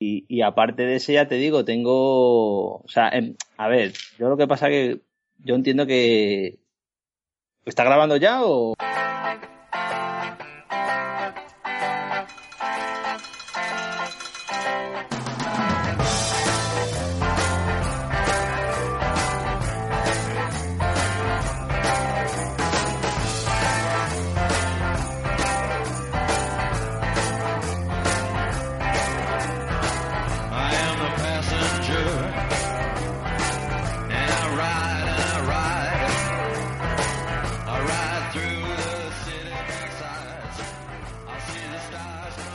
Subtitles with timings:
[0.00, 2.76] Y, aparte de ese, ya te digo, tengo.
[2.76, 5.00] O sea, em, a ver, yo lo que pasa que
[5.38, 6.60] yo entiendo que.
[7.64, 8.74] ¿Está grabando ya o.?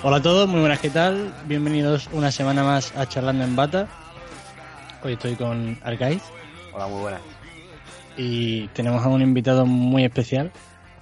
[0.05, 1.33] Hola a todos, muy buenas, ¿qué tal?
[1.45, 3.87] Bienvenidos una semana más a Charlando en Bata.
[5.01, 6.21] Hoy estoy con Arcaiz.
[6.73, 7.21] Hola, muy buenas.
[8.17, 10.51] Y tenemos a un invitado muy especial,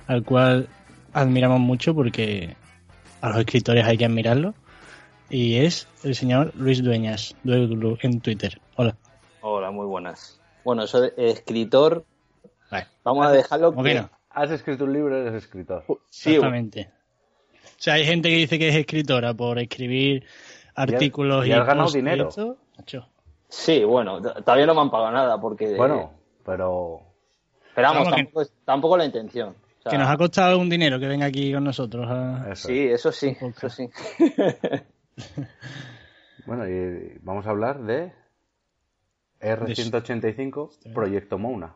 [0.05, 0.69] al cual
[1.13, 2.55] admiramos mucho porque
[3.21, 4.53] a los escritores hay que admirarlo.
[5.31, 8.61] Y es el señor Luis Dueñas, Dueglu, en Twitter.
[8.75, 8.95] Hola.
[9.41, 10.39] Hola, muy buenas.
[10.63, 12.05] Bueno, soy escritor.
[13.03, 13.73] Vamos a dejarlo.
[13.73, 14.05] que...
[14.29, 15.85] Has escrito un libro, eres escritor.
[16.09, 17.00] Sí, Exactamente.
[17.81, 20.23] O sea, hay gente que dice que es escritora por escribir
[20.75, 22.29] artículos y, y, has ganado dinero.
[23.47, 25.75] Sí, bueno, todavía no me han pagado nada porque.
[25.75, 26.11] Bueno,
[26.45, 26.99] pero.
[27.69, 28.07] Esperamos,
[28.65, 29.55] tampoco, la intención.
[29.89, 32.07] que nos ha costado un dinero que venga aquí con nosotros.
[32.53, 33.89] sí, eso sí, eso sí.
[36.45, 38.13] bueno, y vamos a hablar de
[39.41, 41.73] R185, Proyecto Mouna.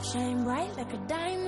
[0.00, 1.47] shine bright like a diamond.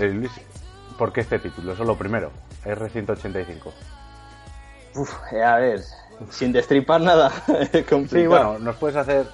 [0.00, 0.30] Eh, Luis,
[0.98, 1.72] ¿por qué este título?
[1.72, 2.30] Eso es lo primero.
[2.64, 3.72] R185.
[4.96, 5.80] Uf, eh, a ver,
[6.30, 7.30] sin destripar nada.
[8.10, 9.26] sí, bueno, nos puedes hacer.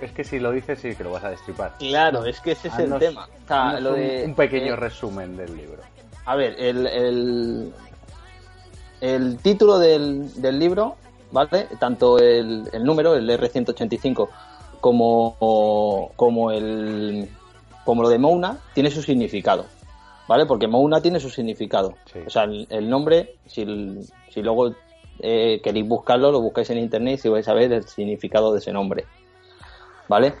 [0.00, 1.74] Es que si lo dices, sí que lo vas a destripar.
[1.78, 3.28] Claro, es que ese es el tema.
[4.24, 5.82] un, pequeño resumen del libro.
[6.24, 7.72] A ver, el,
[9.00, 10.96] el, título del, del, libro,
[11.30, 11.68] ¿vale?
[11.78, 14.28] Tanto el, el número, el R185,
[14.80, 17.28] como, como el,
[17.84, 19.66] como lo de Mouna, tiene su significado,
[20.28, 20.46] ¿vale?
[20.46, 21.94] Porque Mouna tiene su significado.
[22.26, 23.64] O sea, el, nombre, si,
[24.30, 24.74] si luego
[25.20, 28.72] eh, queréis buscarlo, lo buscáis en internet y vais a ver el significado de ese
[28.72, 29.04] nombre,
[30.08, 30.34] ¿vale?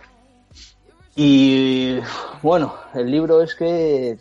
[1.14, 1.98] Y
[2.42, 4.18] bueno, el libro es que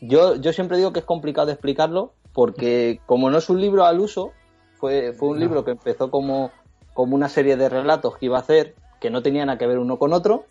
[0.00, 4.00] yo, yo siempre digo que es complicado explicarlo porque como no es un libro al
[4.00, 4.32] uso,
[4.78, 6.50] fue, fue un libro que empezó como,
[6.92, 9.78] como una serie de relatos que iba a hacer que no tenían nada que ver
[9.78, 10.46] uno con otro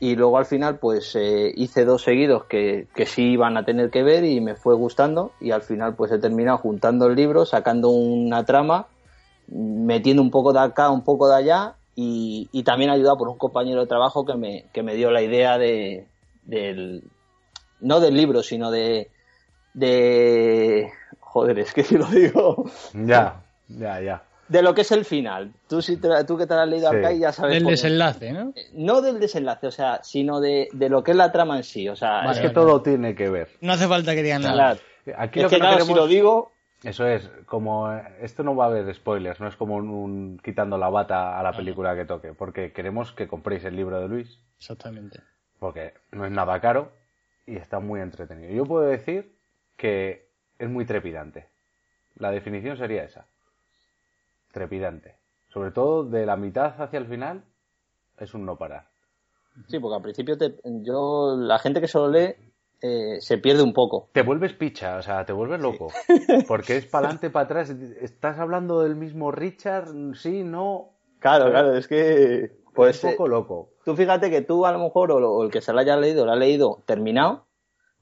[0.00, 3.90] y luego al final pues eh, hice dos seguidos que, que, sí iban a tener
[3.90, 7.44] que ver y me fue gustando y al final pues he terminado juntando el libro,
[7.44, 8.86] sacando una trama,
[9.48, 13.38] metiendo un poco de acá, un poco de allá y, y también ayudado por un
[13.38, 16.06] compañero de trabajo que me, que me dio la idea de,
[16.44, 17.02] del,
[17.80, 19.10] no del libro, sino de,
[19.74, 22.70] de, joder, es que si lo digo.
[22.94, 25.52] Ya, ya, ya de lo que es el final.
[25.68, 27.54] Tú, si tú que te has leído acá y ya sabes.
[27.54, 28.52] Del desenlace, ¿no?
[28.54, 31.88] Eh, no del desenlace, o sea, sino de, lo que es la trama en sí.
[31.88, 33.48] O sea, es que todo tiene que ver.
[33.60, 34.78] No hace falta que digan nada.
[35.16, 36.52] Aquí lo que, si lo digo.
[36.84, 40.88] Eso es, como esto no va a haber spoilers, no es como un, quitando la
[40.88, 44.38] bata a la película que toque, porque queremos que compréis el libro de Luis.
[44.58, 45.18] Exactamente.
[45.58, 46.92] Porque no es nada caro
[47.46, 48.54] y está muy entretenido.
[48.54, 49.34] Yo puedo decir
[49.76, 50.28] que
[50.60, 51.48] es muy trepidante
[52.18, 53.26] la definición sería esa.
[54.52, 55.16] Trepidante.
[55.48, 57.44] Sobre todo de la mitad hacia el final
[58.18, 58.88] es un no parar.
[59.66, 62.34] Sí, porque al principio te, yo, la gente que solo lee
[62.80, 64.08] eh, se pierde un poco.
[64.12, 65.88] Te vuelves picha, o sea, te vuelves loco.
[66.46, 67.70] Porque es para adelante, para atrás.
[67.70, 70.90] Estás hablando del mismo Richard, sí, no.
[71.18, 72.58] Claro, claro, es que...
[72.72, 73.70] Pues un poco loco.
[73.84, 76.30] tú fíjate que tú a lo mejor, o, el que se lo haya leído, lo
[76.30, 77.46] ha leído terminado,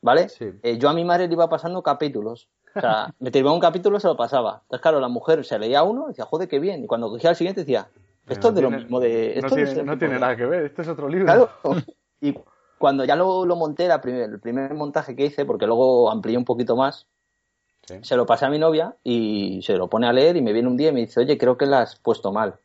[0.03, 0.29] ¿vale?
[0.29, 0.51] Sí.
[0.63, 2.51] Eh, yo a mi madre le iba pasando capítulos.
[2.77, 4.61] O sea, me terminaba un capítulo se lo pasaba.
[4.63, 6.85] Entonces, claro, la mujer se leía uno y decía, joder, qué bien.
[6.85, 7.89] Y cuando cogía el siguiente decía,
[8.29, 9.35] esto No es de lo mismo de...
[9.37, 11.27] No Esto tiene, es de- no tiene nada que ver, este es otro libro.
[11.27, 11.51] Claro.
[12.21, 12.35] Y
[12.79, 16.37] cuando ya lo, lo monté, la primer- el primer montaje que hice, porque luego amplié
[16.39, 17.07] un poquito más,
[17.87, 17.95] Sí.
[18.03, 20.67] se lo pasé a mi novia y se lo pone a leer y me viene
[20.69, 22.57] un día y me dice, oye, creo que lo has puesto mal.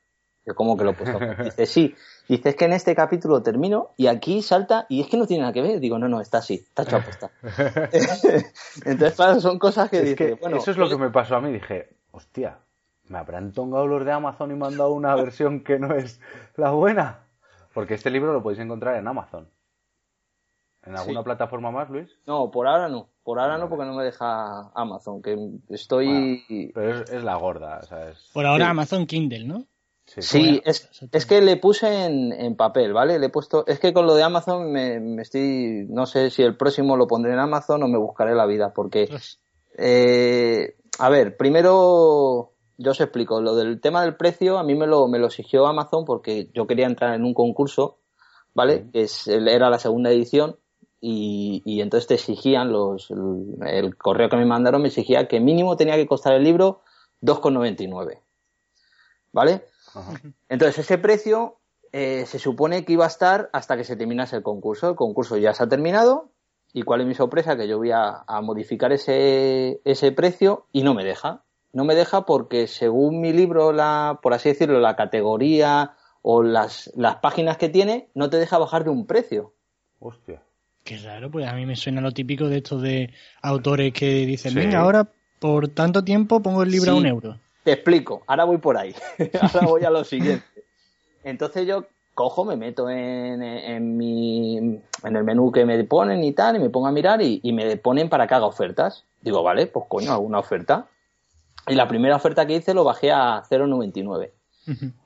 [0.47, 1.37] Yo, ¿cómo que lo he puesto mal?
[1.43, 1.93] Dice, sí.
[2.37, 5.41] Dice, es que en este capítulo termino y aquí salta y es que no tiene
[5.41, 5.79] nada que ver.
[5.81, 7.29] Digo, no, no, está así, está hecho aposta.
[8.85, 11.35] Entonces, claro, son cosas que Es dice, que bueno, eso es lo que me pasó
[11.35, 11.51] a mí.
[11.51, 12.59] Dije, hostia,
[13.09, 16.21] ¿me habrán tongado los de Amazon y me han dado una versión que no es
[16.55, 17.19] la buena?
[17.73, 19.49] Porque este libro lo podéis encontrar en Amazon.
[20.83, 21.23] ¿En alguna Sí.
[21.25, 22.09] plataforma más, Luis?
[22.25, 23.07] no, por ahora no.
[23.23, 25.37] Por ahora no porque no me deja Amazon, que
[25.69, 26.71] estoy...
[26.73, 28.31] Pero es, es la gorda, o sea, es...
[28.33, 28.71] Por ahora Sí.
[28.71, 29.65] Amazon Kindle, ¿no?
[30.17, 33.17] Sí, es, es que le puse en, en papel, ¿vale?
[33.17, 36.43] Le he puesto, es que con lo de Amazon me, me estoy, no sé si
[36.43, 39.39] el próximo lo pondré en Amazon o me buscaré la vida, porque, Ostras.
[39.77, 44.87] eh, a ver, primero yo os explico, lo del tema del precio a mí me
[44.87, 47.99] lo, me lo exigió Amazon porque yo quería entrar en un concurso,
[48.53, 48.89] ¿vale?
[48.91, 50.57] Que es, era la segunda edición
[50.99, 55.39] y, y entonces te exigían los, el, el correo que me mandaron me exigía que
[55.39, 56.81] mínimo tenía que costar el libro
[57.21, 58.19] 2,99,
[59.31, 59.63] ¿vale?
[59.93, 60.13] Ajá.
[60.49, 61.57] Entonces, ese precio
[61.91, 64.89] eh, se supone que iba a estar hasta que se terminase el concurso.
[64.89, 66.31] El concurso ya se ha terminado.
[66.73, 67.57] ¿Y cuál es mi sorpresa?
[67.57, 71.43] Que yo voy a, a modificar ese, ese precio y no me deja.
[71.73, 76.91] No me deja porque según mi libro, la, por así decirlo, la categoría o las,
[76.95, 79.53] las páginas que tiene, no te deja bajar de un precio.
[79.99, 80.41] Hostia.
[80.83, 84.53] Qué raro, pues a mí me suena lo típico de estos de autores que dicen,
[84.53, 84.59] Sí.
[84.59, 85.07] venga, ahora
[85.39, 87.39] por tanto tiempo pongo el libro a un euro.
[87.63, 88.95] Te explico, ahora voy por ahí.
[89.41, 90.45] ahora voy a lo siguiente.
[91.23, 96.33] Entonces yo cojo, me meto en, en mi en el menú que me ponen y
[96.33, 99.05] tal, y me pongo a mirar y, y me ponen para que haga ofertas.
[99.21, 100.87] Digo, vale, pues coño, alguna oferta.
[101.67, 104.31] Y la primera oferta que hice lo bajé a 0,99.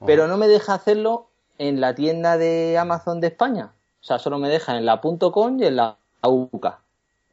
[0.06, 1.28] Pero no me deja hacerlo
[1.58, 3.72] en la tienda de Amazon de España.
[4.02, 6.68] O sea, solo me deja en la .com y en la UK.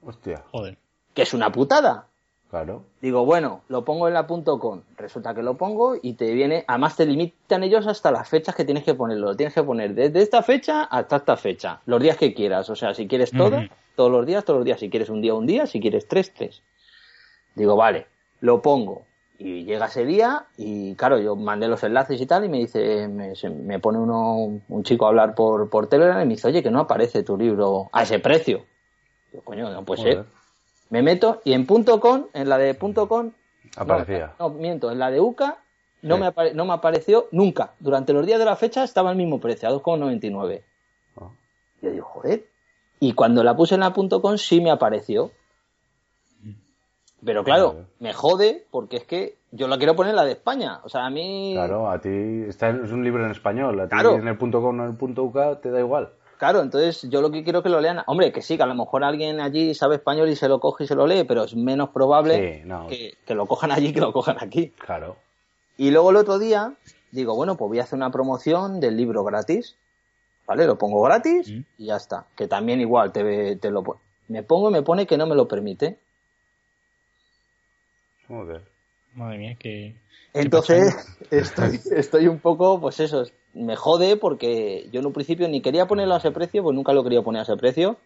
[0.04, 0.78] Hostia, Joder.
[1.14, 2.06] Que es una putada.
[2.52, 2.84] Claro.
[3.00, 4.82] Digo, bueno, lo pongo en la .com.
[4.98, 8.66] Resulta que lo pongo y te viene, además te limitan ellos hasta las fechas que
[8.66, 9.28] tienes que ponerlo.
[9.28, 11.80] Lo tienes que poner desde esta fecha hasta esta fecha.
[11.86, 12.68] Los días que quieras.
[12.68, 13.56] O sea, si quieres todo,
[13.96, 14.78] todos los días, todos los días.
[14.80, 15.66] Si quieres un día, un día.
[15.66, 16.62] Si quieres tres, tres.
[17.54, 18.06] Digo, vale,
[18.40, 19.02] lo pongo.
[19.38, 23.08] Y llega ese día y claro, yo mandé los enlaces y tal y me dice,
[23.08, 26.48] me, se- me pone uno, un chico a hablar por, por Telegram y me dice,
[26.48, 28.66] oye, que no aparece tu libro a ese precio.
[29.32, 30.24] Digo, coño, no puede ser.
[30.92, 33.30] Me meto y en punto .com, en la de punto .com,
[33.76, 34.34] Aparecía.
[34.38, 35.58] no, no, miento, en la de UCA
[36.02, 36.20] no, Sí.
[36.20, 37.72] me apare- no me apareció nunca.
[37.80, 40.64] Durante los días de la fecha estaba al mismo precio, a 2,99.
[41.16, 41.30] Ah.
[41.80, 42.44] Yo digo, joder.
[43.00, 45.30] Y cuando la puse en la punto .com sí me apareció.
[47.24, 50.80] Pero claro, me jode porque es que yo la quiero poner en la de España.
[50.82, 51.52] O sea, a mí...
[51.54, 52.10] Claro, a ti
[52.48, 54.16] está, es un libro en español, a ti Claro.
[54.16, 56.10] en el punto com o en el punto UK te da igual.
[56.42, 58.02] Claro, entonces yo lo que quiero es que lo lean.
[58.08, 60.82] Hombre, que sí, que a lo mejor alguien allí sabe español y se lo coge
[60.82, 62.88] y se lo lee, pero es menos probable Sí, no.
[62.88, 64.70] que, que lo cojan allí que lo cojan aquí.
[64.70, 65.14] Claro.
[65.78, 66.74] Y luego el otro día
[67.12, 69.76] digo, bueno, pues voy a hacer una promoción del libro gratis.
[70.44, 70.66] ¿Vale?
[70.66, 71.60] Lo pongo gratis Mm.
[71.78, 72.26] y ya está.
[72.34, 75.36] Que también igual te, te lo pon- Me pongo y me pone que no me
[75.36, 75.96] lo permite.
[78.26, 78.62] Joder.
[79.14, 79.94] Madre mía, que...
[80.34, 80.94] Entonces
[81.30, 83.24] estoy, estoy un poco, pues eso,
[83.54, 86.92] me jode porque yo en un principio ni quería ponerlo a ese precio, pues nunca
[86.92, 87.96] lo quería poner a ese precio.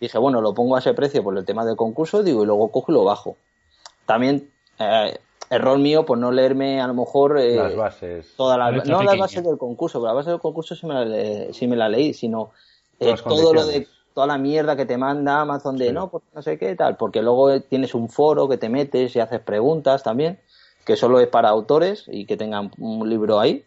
[0.00, 2.70] Dije, bueno, lo pongo a ese precio por el tema del concurso, digo, y luego
[2.70, 3.36] cojo y lo bajo.
[4.06, 5.18] También, eh,
[5.50, 8.34] error mío por no leerme a lo mejor eh, Las bases.
[8.36, 10.94] todas las, Letra no las bases del concurso, pero las bases del concurso sí me
[10.94, 12.50] la, le- sí me la leí, sino
[13.00, 15.92] eh, todo lo de toda la mierda que te manda Amazon de Sí.
[15.92, 19.20] no, pues no sé qué tal, porque luego tienes un foro que te metes y
[19.20, 20.38] haces preguntas también,
[20.84, 23.64] que solo es para autores y que tengan un libro ahí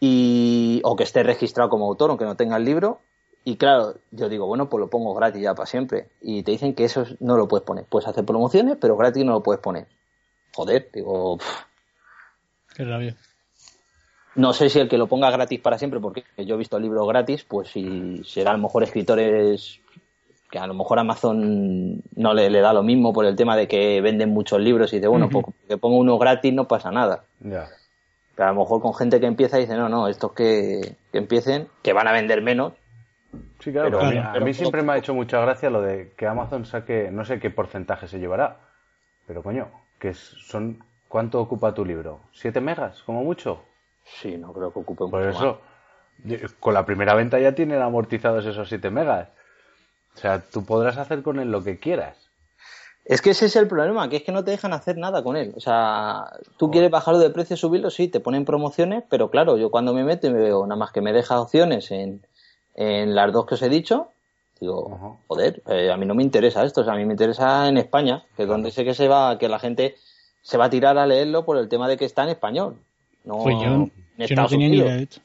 [0.00, 3.00] y o que esté registrado como autor aunque no tenga el libro
[3.44, 6.10] y claro, yo digo, bueno, pues lo pongo gratis ya para siempre.
[6.20, 7.86] Y te dicen que eso no lo puedes poner.
[7.86, 9.86] Puedes hacer promociones, pero gratis no lo puedes poner.
[10.52, 11.62] Joder, digo, pff,
[12.74, 13.16] Qué rabia.
[14.34, 17.08] no sé si el que lo ponga gratis para siempre, porque yo he visto libros
[17.08, 19.80] gratis, pues si será a lo mejor escritores
[20.50, 23.68] que a lo mejor Amazon no le, le da lo mismo por el tema de
[23.68, 27.24] que venden muchos libros y dice, bueno, pues que pongo uno gratis no pasa nada.
[27.40, 31.68] Pero a lo mejor con gente que empieza dice, no, no, estos que, que empiecen,
[31.82, 32.72] que van a vender menos.
[33.60, 35.40] Sí, claro, Pero- a mí, Claro, a pero mí poco siempre me ha hecho mucha
[35.40, 38.56] gracia lo de que Amazon saque, no sé qué porcentaje se llevará,
[39.26, 39.68] pero coño,
[40.00, 42.20] que son, ¿cuánto ocupa tu libro?
[42.34, 43.62] ¿7 megas, como mucho?
[44.04, 45.60] Sí, no creo que ocupe Por mucho eso,
[46.18, 49.28] de- con la primera venta ya tienen amortizados esos 7 megas.
[50.16, 52.16] O sea, tú podrás hacer con él lo que quieras.
[53.04, 55.36] Es que ese es el problema, que es que no te dejan hacer nada con
[55.36, 55.52] él.
[55.56, 56.26] O sea,
[56.58, 60.04] tú quieres bajarlo de precio, subirlo, sí, te ponen promociones, pero claro, yo cuando me
[60.04, 62.24] meto y me veo nada más que me deja opciones en,
[62.74, 64.08] en las dos que os he dicho,
[64.60, 67.66] digo, joder, eh, a mí no me interesa esto, o sea, a mí me interesa
[67.68, 69.96] en España, que es donde sé que se va, que la gente
[70.42, 72.76] se va a tirar a leerlo por el tema de que está en español.
[73.24, 74.86] No Pues yo, en yo no tenía ni Unidos.
[74.86, 75.20] idea de esto.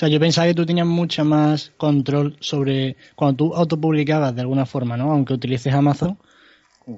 [0.00, 4.40] O sea, yo pensaba que tú tenías mucha más control sobre cuando tú autopublicabas de
[4.40, 5.12] alguna forma, ¿no?
[5.12, 6.16] Aunque utilices Amazon,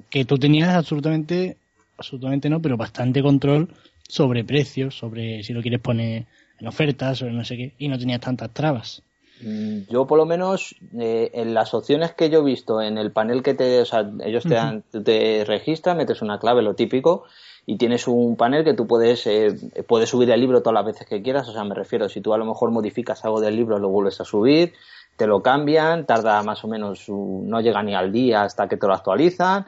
[0.09, 1.57] que tú tenías absolutamente,
[1.97, 3.67] absolutamente no, pero bastante control
[4.07, 7.99] sobre precios, sobre si lo quieres poner en ofertas, sobre no sé qué, y no
[7.99, 9.03] tenías tantas trabas.
[9.41, 13.11] Mm, Yo por lo menos eh, en las opciones que yo he visto en el
[13.11, 16.75] panel que te, o sea, ellos te dan, tú te registran, metes una clave, lo
[16.75, 17.25] típico,
[17.65, 19.55] y tienes un panel que tú puedes, eh,
[19.87, 22.33] puedes subir el libro todas las veces que quieras, o sea, me refiero, si tú
[22.33, 24.73] a lo mejor modificas algo del libro, lo vuelves a subir,
[25.15, 28.87] te lo cambian, tarda más o menos, no llega ni al día hasta que te
[28.87, 29.67] lo actualizan,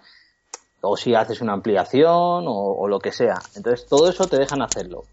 [0.82, 3.40] o si haces una ampliación o, o lo que sea.
[3.56, 5.04] Entonces todo eso te dejan hacerlo.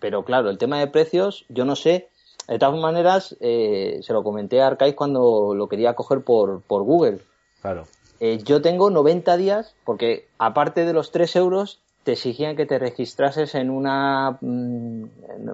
[0.00, 2.08] Pero claro, el tema de precios, yo no sé.
[2.46, 6.82] De todas maneras, eh, se lo comenté a Arcais cuando lo quería coger por, por
[6.82, 7.20] Google.
[7.60, 7.86] Claro.
[8.20, 12.78] Eh, yo tengo 90 días, porque aparte de los 3 euros, te exigían que te
[12.78, 14.38] registrases en una.
[14.40, 15.02] mm,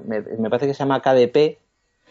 [0.07, 1.59] me, me parece que se llama KDP,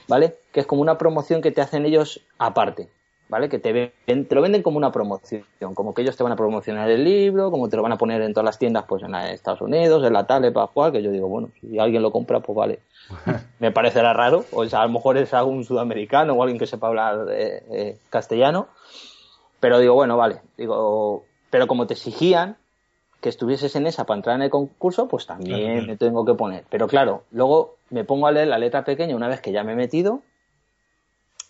[0.09, 0.35] ¿vale?
[0.51, 2.89] Que es como una promoción que te hacen ellos aparte,
[3.29, 3.47] ¿vale?
[3.47, 5.45] Que te, ven- te lo venden como una promoción,
[5.75, 8.21] como que ellos te van a promocionar el libro, como te lo van a poner
[8.21, 11.09] en todas las tiendas, pues en Estados Unidos, en la tablet para jugar, que yo
[11.09, 12.79] digo, bueno, si alguien lo compra, pues vale.
[13.59, 16.87] me parecerá raro, o sea, a lo mejor es algún sudamericano o alguien que sepa
[16.87, 18.67] hablar eh, eh, castellano,
[19.61, 22.57] pero digo, bueno, vale, digo, pero como te exigían
[23.23, 26.33] que estuvieses en esa para entrar en el concurso, pues también Claro, me tengo que
[26.33, 26.65] poner.
[26.69, 29.71] Pero claro, luego me pongo a leer la letra pequeña una vez que ya me
[29.71, 30.21] he metido,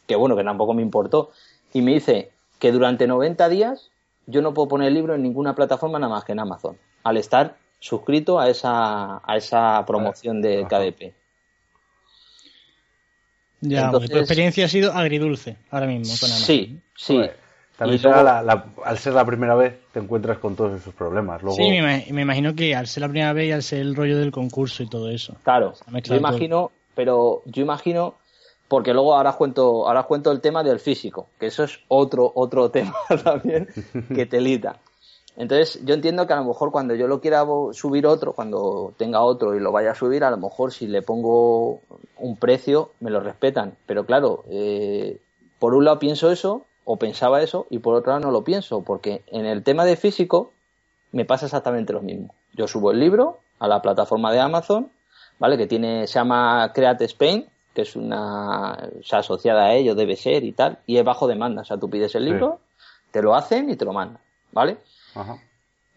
[0.05, 1.31] que bueno, que tampoco me importó,
[1.73, 3.89] y me dice que durante 90 días
[4.27, 7.17] yo no puedo poner el libro en ninguna plataforma nada más que en Amazon, al
[7.17, 10.65] estar suscrito a esa, a esa promoción de.
[10.69, 11.13] KDP.
[13.61, 16.45] Ya, Entonces- tu experiencia ha sido agridulce ahora mismo con Amazon.
[16.45, 17.15] Sí, sí.
[17.15, 17.42] Joder,
[17.77, 20.79] También Y será luego- la- la- al ser la primera vez te encuentras con todos
[20.79, 21.41] esos problemas.
[21.41, 23.79] Luego, Sí, me, ima- me imagino que al ser la primera vez y al ser
[23.79, 25.35] el rollo del concurso y todo eso.
[25.43, 28.15] Claro, yo imagino, pero yo imagino,
[28.67, 32.31] porque luego ahora cuento, ahora os cuento el tema del físico, que eso es otro,
[32.35, 33.67] otro tema también
[34.13, 34.77] que telita.
[35.35, 39.21] Entonces, yo entiendo que a lo mejor cuando yo lo quiera subir otro, cuando tenga
[39.21, 41.81] otro y lo vaya a subir, a lo mejor si le pongo
[42.19, 43.73] un precio, me lo respetan.
[43.87, 45.17] Pero claro, eh,
[45.57, 48.81] por un lado pienso eso, o pensaba eso, y por otro lado no lo pienso,
[48.83, 50.51] porque en el tema de físico
[51.11, 52.33] me pasa exactamente lo mismo.
[52.53, 54.91] Yo subo el libro a la plataforma de Amazon,
[55.39, 55.57] ¿vale?
[55.57, 60.15] Que tiene, se llama Create Spain, que es una, o sea, asociada a ello, debe
[60.15, 61.61] ser y tal, y es bajo demanda.
[61.61, 62.29] O sea, tú pides el Sí.
[62.31, 62.59] libro,
[63.11, 64.21] te lo hacen y te lo mandan,
[64.51, 64.77] ¿vale?
[65.15, 65.37] Ajá.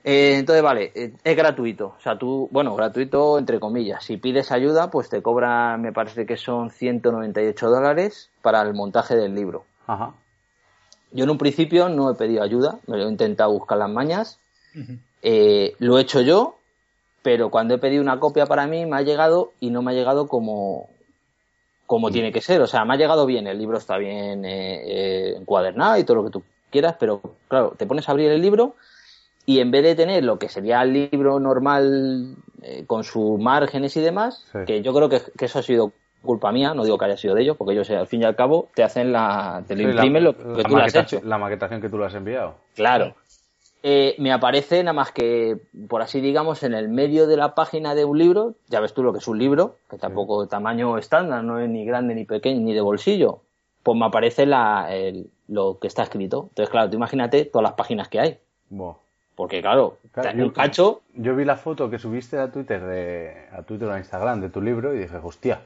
[0.04, 1.94] Eh, entonces, vale, eh, es gratuito.
[1.98, 4.04] O sea, tú, bueno, gratuito entre comillas.
[4.04, 9.16] Si pides ayuda, pues te cobran, me parece que son 198 dólares para el montaje
[9.16, 9.64] del libro.
[9.86, 10.14] Ajá.
[11.12, 14.38] Yo en un principio no he pedido ayuda, me lo he intentado buscar las mañas,
[15.22, 16.56] eh, lo he hecho yo,
[17.22, 19.94] pero cuando he pedido una copia para mí me ha llegado y no me ha
[19.94, 20.88] llegado como,
[21.86, 22.60] como tiene que ser.
[22.60, 26.16] O sea, me ha llegado bien, el libro está bien eh, eh, encuadernado y todo
[26.18, 28.74] lo que tú quieras, pero claro, te pones a abrir el libro
[29.46, 33.96] y en vez de tener lo que sería el libro normal eh, con sus márgenes
[33.96, 34.58] y demás, Sí.
[34.66, 35.92] que yo creo que, que eso ha sido
[36.26, 38.36] culpa mía, no digo que haya sido de ellos, porque ellos al fin y al
[38.36, 41.20] cabo te hacen la, te lo la- imprimen lo que tú le has hecho.
[41.24, 42.54] La maquetación que tú le has enviado.
[42.74, 43.14] Claro.
[43.82, 47.94] Eh, me aparece nada más que, por así digamos, en el medio de la página
[47.94, 50.98] de un libro, ya ves tú lo que es un libro, que tampoco de tamaño
[50.98, 53.42] estándar, no es ni grande ni pequeño ni de bolsillo,
[53.84, 56.46] pues me aparece la, el- lo que está escrito.
[56.48, 58.38] Entonces, claro, tú imagínate todas las páginas que hay,
[59.36, 62.82] porque claro, Claro, te- yo- un cacho, Yo vi la foto que subiste a Twitter,
[62.84, 65.60] de, a Twitter o a Instagram de tu libro y dije, hostia,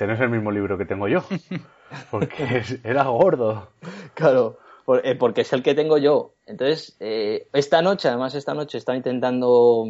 [0.00, 1.22] este no es el mismo libro que tengo yo.
[2.10, 3.68] Porque es- era gordo.
[4.14, 4.58] Claro,
[5.04, 6.32] eh, porque es el que tengo yo.
[6.46, 9.88] Entonces, eh, esta noche, además esta noche estaba intentando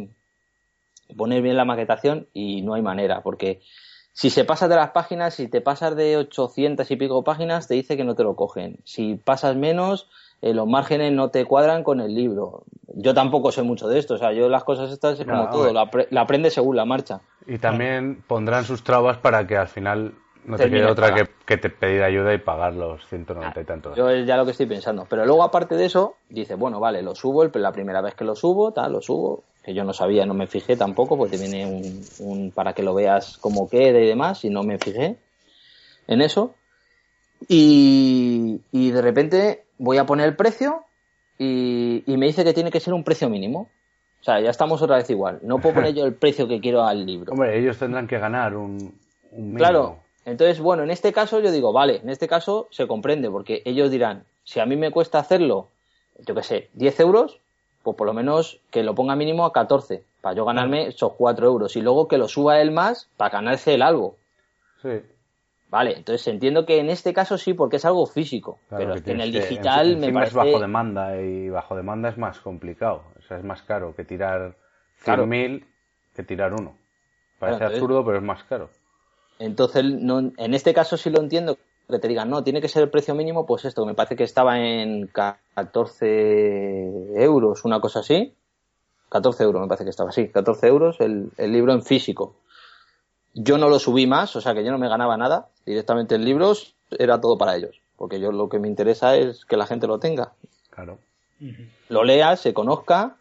[1.15, 3.61] poner bien la maquetación y no hay manera, porque
[4.13, 7.75] si se pasa de las páginas, si te pasas de 800 y pico páginas, te
[7.75, 8.79] dice que no te lo cogen.
[8.83, 10.09] Si pasas menos,
[10.41, 12.63] eh, los márgenes no te cuadran con el libro.
[12.95, 15.49] Yo tampoco sé mucho de esto, o sea, yo las cosas estas es como No,
[15.51, 17.21] todo, la, la aprendes según la marcha.
[17.47, 20.13] Y también pondrán sus trabas para que al final
[20.45, 23.97] no te quede otra que, que te pedir ayuda y pagar los 190 y tantos.
[23.97, 25.05] Yo es ya lo que estoy pensando.
[25.09, 28.23] Pero luego, aparte de eso, dice, bueno, vale, lo subo, el- la primera vez que
[28.23, 31.65] lo subo, tal, lo subo, que yo no sabía, no me fijé tampoco, porque viene
[31.65, 35.17] un, un- para que lo veas cómo queda y demás, y no me fijé
[36.07, 36.55] en eso.
[37.47, 40.85] Y, y de repente voy a poner el precio
[41.37, 43.69] y, y me dice que tiene que ser un precio mínimo.
[44.21, 45.39] O sea, ya estamos otra vez igual.
[45.41, 47.33] No puedo poner yo el precio que quiero al libro.
[47.33, 48.93] Hombre, ellos tendrán que ganar un,
[49.31, 49.57] un mínimo.
[49.57, 49.97] Claro.
[50.25, 53.89] Entonces, bueno, en este caso yo digo, vale, en este caso se comprende, porque ellos
[53.89, 55.67] dirán, si a mí me cuesta hacerlo,
[56.19, 57.39] yo qué sé, 10 euros,
[57.81, 61.47] pues por lo menos que lo ponga mínimo a 14, para yo ganarme esos 4
[61.47, 64.15] euros, y luego que lo suba él más, para ganarse él algo.
[64.83, 65.01] Sí.
[65.71, 69.01] Vale, entonces entiendo que en este caso sí, porque es algo físico, Claro, pero es
[69.03, 70.29] que en el que- digital en- me parece...
[70.31, 73.05] es bajo demanda y bajo demanda es más complicado.
[73.17, 74.57] O sea, es más caro que tirar
[75.03, 75.23] Claro.
[75.25, 75.65] 100.000
[76.13, 76.75] que tirar uno.
[77.39, 78.69] Claro, Parece absurdo, pero es más caro.
[79.39, 81.57] Entonces, no, en este caso sí lo entiendo,
[81.89, 84.23] que te digan, no, tiene que ser el precio mínimo, pues esto, me parece que
[84.25, 86.85] estaba en 14
[87.15, 88.35] euros, una cosa así.
[89.09, 92.35] 14 euros, me parece que estaba así, 14 euros el, el libro en físico.
[93.33, 96.25] Yo no lo subí más, o sea que yo no me ganaba nada, directamente en
[96.25, 99.87] libros era todo para ellos, porque yo lo que me interesa es que la gente
[99.87, 100.33] lo tenga,
[100.69, 100.99] Claro.
[101.89, 103.15] lo lea, se conozca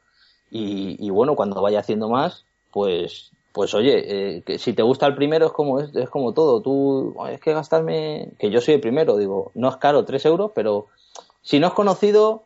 [0.50, 5.06] y, y bueno, cuando vaya haciendo más, pues, pues oye, eh, que si te gusta
[5.06, 6.60] el primero es como es, es como todo.
[6.60, 10.24] Tú "Ay, es que gastarme, que yo soy el primero, digo, no es caro, 3
[10.26, 10.86] euros, pero
[11.42, 12.44] si no es conocido,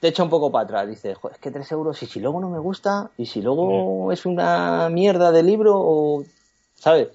[0.00, 0.88] te echa un poco para atrás.
[0.88, 4.10] Dices, "Jo, es que 3 euros, y si luego no me gusta, y si luego
[4.12, 6.24] es una mierda de libro, o,
[6.76, 7.08] ¿sabes?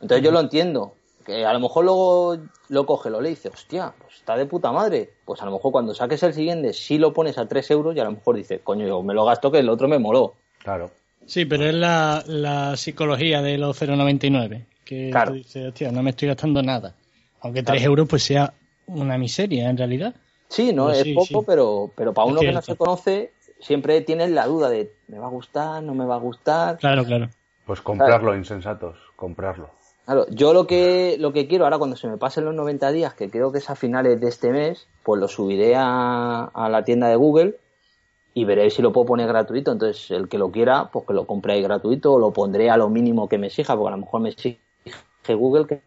[0.00, 0.94] Entonces yo lo entiendo.
[1.24, 2.36] Que a lo mejor luego
[2.68, 5.14] lo coge, lo lee y dice, hostia, pues está de puta madre.
[5.24, 8.00] Pues a lo mejor cuando saques el siguiente, sí lo pones a 3 euros y
[8.00, 10.34] a lo mejor dice, coño, yo me lo gasto que el otro me moló.
[10.62, 10.90] Claro.
[11.24, 14.66] Sí, pero es la, la psicología de los 0,99.
[14.84, 15.30] Que Claro.
[15.30, 16.94] tú dices, hostia, no me estoy gastando nada.
[17.40, 17.90] Aunque 3 Claro.
[17.90, 18.52] euros pues sea
[18.86, 20.14] una miseria en realidad.
[20.48, 21.44] Sí, no Pues es sí, poco, sí.
[21.46, 25.26] pero pero para uno que no se conoce, siempre tienes la duda de, ¿me va
[25.28, 25.82] a gustar?
[25.82, 26.76] ¿No me va a gustar?
[26.76, 27.30] Claro, claro.
[27.64, 28.98] Pues comprarlo, insensatos.
[29.16, 29.70] Comprarlo.
[30.04, 33.14] Claro, yo lo que, lo que quiero ahora cuando se me pasen los 90 días,
[33.14, 36.84] que creo que es a finales de este mes, pues lo subiré a, a la
[36.84, 37.56] tienda de Google
[38.34, 39.72] y veré si lo puedo poner gratuito.
[39.72, 42.76] Entonces, el que lo quiera, pues que lo compre ahí gratuito o lo pondré a
[42.76, 44.58] lo mínimo que me exija, porque a lo mejor me exige
[45.28, 45.80] Google que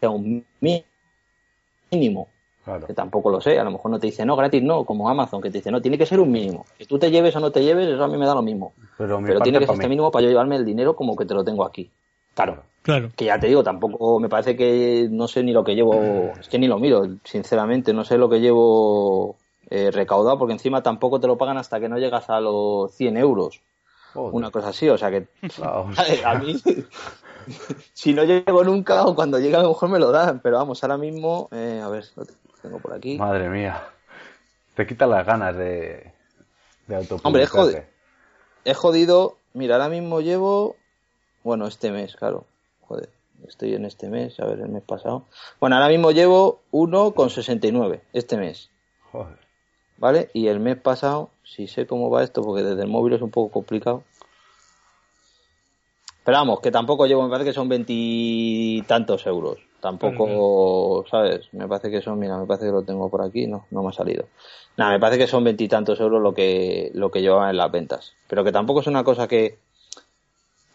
[0.00, 2.28] sea un mínimo,
[2.64, 2.86] Claro.
[2.86, 3.58] que tampoco lo sé.
[3.58, 5.80] A lo mejor no te dice no, gratis no, como Amazon, que te dice no,
[5.82, 6.64] tiene que ser un mínimo.
[6.78, 8.72] Que tú te lleves o no te lleves, eso a mí me da lo mismo.
[8.96, 9.90] Pero mi Pero parte tiene que ser este mí.
[9.90, 11.90] mínimo para yo llevarme el dinero como que te lo tengo aquí.
[12.34, 13.10] Claro Claro.
[13.14, 16.48] que ya te digo, tampoco me parece que no sé ni lo que llevo, es
[16.48, 19.36] que ni lo miro, sinceramente, no sé lo que llevo
[19.70, 23.16] eh, recaudado, porque encima tampoco te lo pagan hasta que no llegas a los 100
[23.18, 23.60] euros,
[24.14, 24.34] Joder.
[24.34, 25.28] una cosa así, o sea que
[26.24, 26.56] a mí,
[27.92, 30.82] si no llego nunca o cuando llegue a lo mejor me lo dan, pero vamos,
[30.82, 32.24] ahora mismo, eh, a ver, lo
[32.62, 33.18] tengo por aquí.
[33.18, 33.82] Madre mía.
[34.74, 36.12] Te quita las ganas de,
[36.86, 37.06] de.
[37.24, 37.86] Hombre, es jode-
[38.64, 40.76] He jodido, mira, ahora mismo llevo,
[41.42, 42.46] bueno, este mes, claro,
[42.82, 43.10] joder,
[43.46, 45.26] estoy en este mes, a ver, el mes pasado.
[45.60, 48.70] Bueno, ahora mismo llevo 1,69 este mes.
[49.10, 49.38] Joder.
[49.98, 50.30] ¿vale?
[50.32, 53.30] Y el mes pasado, si sé cómo va esto, porque desde el móvil es un
[53.30, 54.04] poco complicado.
[56.24, 59.58] Pero vamos, que tampoco llevo, me parece que son veintitantos euros.
[59.82, 61.52] Tampoco, ¿sabes?
[61.52, 63.88] Me parece que son, mira, me parece que lo tengo por aquí, no, no me
[63.88, 64.26] ha salido.
[64.76, 68.12] Nada, me parece que son veintitantos euros lo que, lo que llevaba en las ventas.
[68.28, 69.58] Pero que tampoco es una cosa que,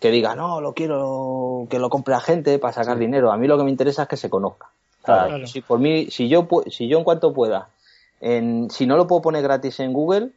[0.02, 3.32] que diga, no, lo quiero que lo compre la gente para sacar dinero.
[3.32, 4.67] A mí lo que me interesa es que se conozca.
[5.04, 5.48] O sea, Claro.
[5.48, 7.70] Si por mí, si yo, si yo en cuanto pueda,
[8.20, 10.32] en, si no lo puedo poner gratis en Google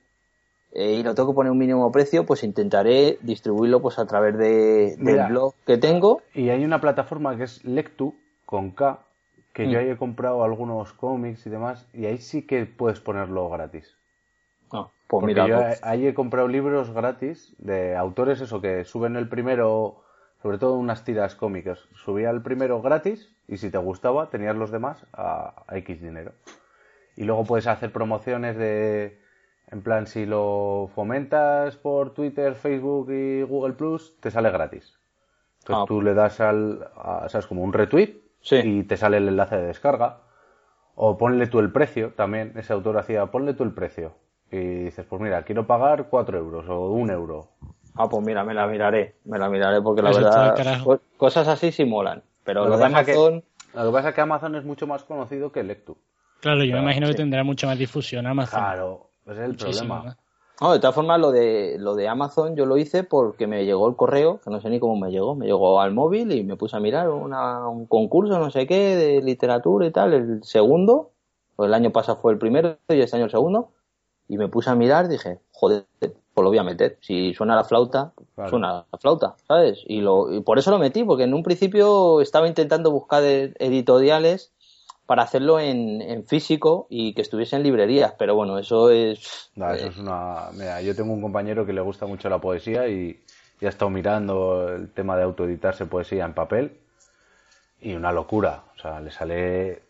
[0.70, 4.38] eh, y lo tengo que poner un mínimo precio, pues intentaré distribuirlo pues a través
[4.38, 5.26] de, del Mira.
[5.26, 6.22] blog que tengo.
[6.36, 8.14] Y hay una plataforma que es Lectu,
[8.50, 8.98] con K,
[9.52, 9.82] que yo Mm.
[9.82, 13.96] ahí he comprado algunos cómics y demás, y ahí sí que puedes ponerlo gratis.
[14.72, 18.84] No, pues Porque mira, yo pues, ahí he comprado libros gratis de autores, eso, que
[18.84, 20.02] suben el primero,
[20.42, 21.78] sobre todo unas tiras cómicas.
[21.94, 26.32] Subía el primero gratis y si te gustaba tenías los demás a, a X dinero.
[27.16, 29.20] Y luego puedes hacer promociones de,
[29.70, 34.96] en plan, si lo fomentas por Twitter, Facebook y Google Plus, te sale gratis.
[35.60, 35.86] Entonces Ah.
[35.86, 37.46] tú le das al, a- ¿sabes?
[37.46, 38.56] Como un retweet Sí.
[38.56, 40.18] y te sale el enlace de descarga.
[40.94, 44.12] O ponle tú el precio, también ese autor hacía, ponle tú el precio.
[44.50, 47.48] Y dices, pues mira, quiero pagar 4 euros o un euro.
[47.94, 51.46] ah, pues mira, me la miraré, me la miraré porque la Eso verdad, co- cosas
[51.48, 52.22] así sí molan.
[52.44, 54.64] Pero Lo lo que de pasa que- Amazon, Lo que pasa es que Amazon es
[54.64, 55.96] mucho más conocido que Lectu.
[56.40, 58.58] Claro, yo me imagino que tendrá mucha más difusión Amazon.
[58.60, 60.16] Claro, ese es el Muchísimo problema.
[60.60, 63.88] No, de todas formas, lo de, lo de Amazon yo lo hice porque me llegó
[63.88, 65.34] el correo, que no sé ni cómo me llegó.
[65.34, 68.94] Me llegó al móvil y me puse a mirar una- un concurso, no sé qué,
[68.96, 71.10] de literatura y tal, el segundo.
[71.56, 73.70] Pues el año pasado fue el primero y este año el segundo.
[74.28, 76.98] Y me puse a mirar, dije, joder, pues lo voy a meter.
[77.00, 78.50] Si suena la flauta, Claro.
[78.50, 79.82] suena la flauta, ¿sabes?
[79.86, 84.52] Y, lo, y por eso lo metí, porque en un principio estaba intentando buscar editoriales
[85.10, 89.50] para hacerlo en, en físico y que estuviese en librerías, pero bueno, eso es...
[89.56, 90.50] No, eso eh, es una...
[90.52, 93.20] Mira, yo tengo un compañero que le gusta mucho la poesía y,
[93.60, 96.78] y ha estado mirando el tema de autoeditarse poesía en papel
[97.80, 98.62] y una locura.
[98.76, 99.82] O sea, le sale...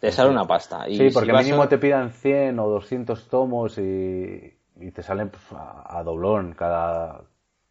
[0.00, 0.88] te sale una pasta.
[0.88, 4.90] Y sí, si porque vas mínimo a- te pidan 100 o 200 tomos y, y
[4.90, 7.22] te salen pues, a, a doblón cada,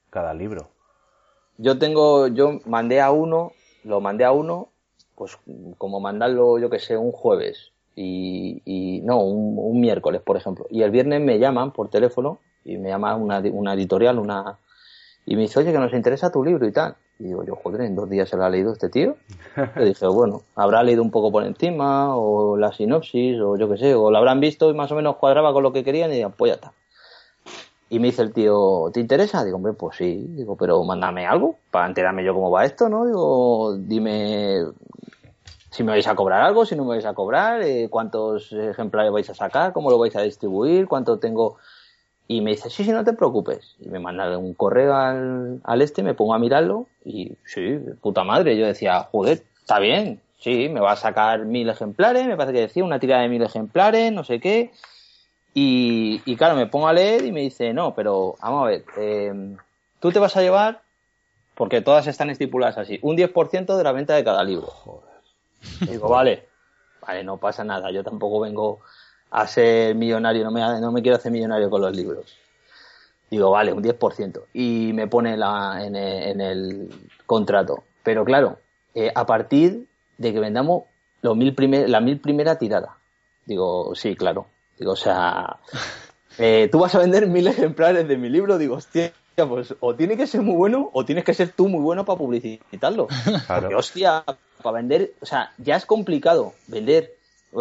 [0.09, 0.69] cada libro.
[1.57, 3.53] Yo tengo, yo mandé a uno,
[3.83, 4.69] lo mandé a uno,
[5.15, 5.37] pues
[5.77, 10.65] como mandarlo, yo que sé, un jueves y, y no, un, un miércoles, por ejemplo.
[10.69, 14.59] Y el viernes me llaman por teléfono y me llama una, una editorial, una
[15.25, 16.95] y me dice, oye, que nos interesa tu libro y tal.
[17.17, 19.15] Y digo, yo, joder, en dos días se lo ha leído este tío.
[19.75, 23.77] Le dije, bueno, habrá leído un poco por encima, o la sinopsis, o yo qué
[23.77, 26.15] sé, o lo habrán visto y más o menos cuadraba con lo que querían y
[26.15, 26.73] digan, pues ya está.
[27.89, 29.43] Y me dice el tío, ¿te interesa?
[29.43, 30.25] Digo, hombre, pues sí.
[30.29, 33.05] Digo, pero mándame algo para enterarme yo cómo va esto, ¿no?
[33.05, 34.65] Digo, dime
[35.75, 39.11] si me vais a cobrar algo, si no me vais a cobrar, eh, cuántos ejemplares
[39.11, 41.57] vais a sacar, cómo lo vais a distribuir, cuánto tengo.
[42.29, 43.75] Y me dice, sí, sí, no te preocupes.
[43.81, 48.23] Y me manda un correo al, al este, me pongo a mirarlo y sí, puta
[48.23, 48.57] madre.
[48.57, 52.61] Yo decía, joder, está bien, sí, me va a sacar mil ejemplares, me parece que
[52.61, 54.71] decía una tirada de mil ejemplares, no sé qué.
[55.57, 58.83] Y, y claro, me pongo a leer y me dice, no, pero vamos a ver,
[58.97, 59.55] eh,
[60.01, 60.81] tú te vas a llevar,
[61.55, 64.73] porque todas están estipuladas así, un 10% de la venta de cada libro.
[65.79, 66.45] Y digo, vale,
[66.99, 68.81] vale, no pasa nada, yo tampoco vengo
[69.31, 72.37] a ser millonario, no me, no me quiero hacer millonario con los libros.
[73.31, 74.43] Digo, vale, un 10%.
[74.53, 76.89] Y me pone la, en, el, en el
[77.25, 77.85] contrato.
[78.03, 78.59] Pero claro,
[78.93, 79.87] eh, a partir
[80.17, 80.83] de que vendamos
[81.21, 82.97] los mil primer, la mil primera tirada.
[83.45, 84.47] Digo, sí, claro.
[84.77, 85.57] Digo, o sea,
[86.37, 88.57] eh, tú vas a vender mil ejemplares de mi libro.
[88.57, 89.13] Digo, hostia,
[89.47, 92.17] pues o tiene que ser muy bueno o tienes que ser tú muy bueno para
[92.17, 93.07] publicitarlo.
[93.07, 93.61] Claro.
[93.61, 94.23] Porque, hostia,
[94.61, 97.13] para vender, o sea, ya es complicado vender.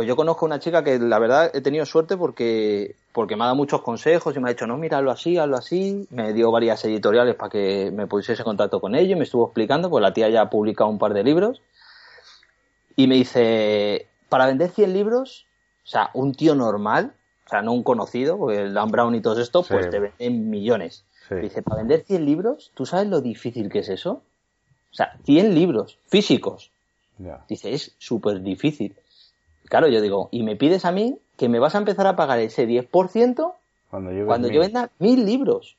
[0.06, 3.56] Yo conozco una chica que la verdad he tenido suerte porque, porque me ha dado
[3.56, 6.08] muchos consejos y me ha dicho, no, mira, hazlo así, hazlo así.
[6.10, 9.44] Me dio varias editoriales para que me pusiese en contacto con ellos y me estuvo
[9.44, 11.62] explicando, pues la tía ya ha publicado un par de libros.
[12.96, 15.46] Y me dice, para vender 100 libros,
[15.84, 17.14] o sea, un tío normal,
[17.46, 20.48] o sea, no un conocido, porque el Dan Brown y todo esto, pues te venden
[20.48, 21.04] millones.
[21.28, 21.36] Sí.
[21.36, 24.22] Dice, para vender 100 libros, ¿tú sabes lo difícil que es eso?
[24.90, 26.70] O sea, 100 libros físicos.
[27.18, 27.44] Ya.
[27.48, 28.96] Dice, es súper difícil.
[29.66, 32.38] Claro, yo digo, y me pides a mí que me vas a empezar a pagar
[32.38, 33.54] ese 10%
[33.90, 35.76] Cuando yo, cuando yo venda mil libros.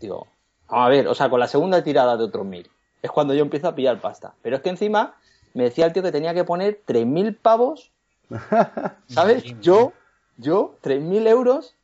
[0.00, 0.26] Digo,
[0.68, 2.68] a ver, o sea, con la segunda tirada de otros mil.
[3.02, 4.34] Es cuando yo empiezo a pillar pasta.
[4.42, 5.16] Pero es que encima
[5.54, 7.90] me decía el tío que tenía que poner 3.000 pavos,
[9.08, 9.44] ¿sabes?
[9.60, 9.92] Yo,
[10.36, 11.74] yo, 3.000 euros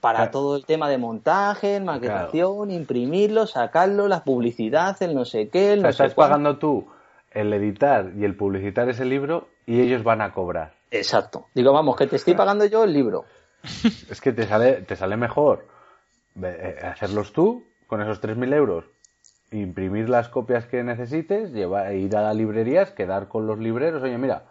[0.00, 0.30] para Claro.
[0.30, 5.78] todo el tema de montaje, maquetación, imprimirlo, sacarlo, la publicidad, el no sé qué, el
[5.80, 6.30] O sea, no sé estás cuánto.
[6.30, 6.86] pagando tú
[7.32, 10.74] el editar y el publicitar ese libro y ellos van a cobrar.
[10.90, 11.46] Exacto.
[11.54, 13.24] Digo, vamos, que te estoy pagando yo el libro.
[14.10, 15.66] Es que te sale, te sale mejor
[16.40, 18.84] eh, hacerlos tú con esos 3.000 euros,
[19.50, 24.02] imprimir las copias que necesites, llevar, ir a las librerías, quedar con los libreros.
[24.02, 24.44] Oye, mira.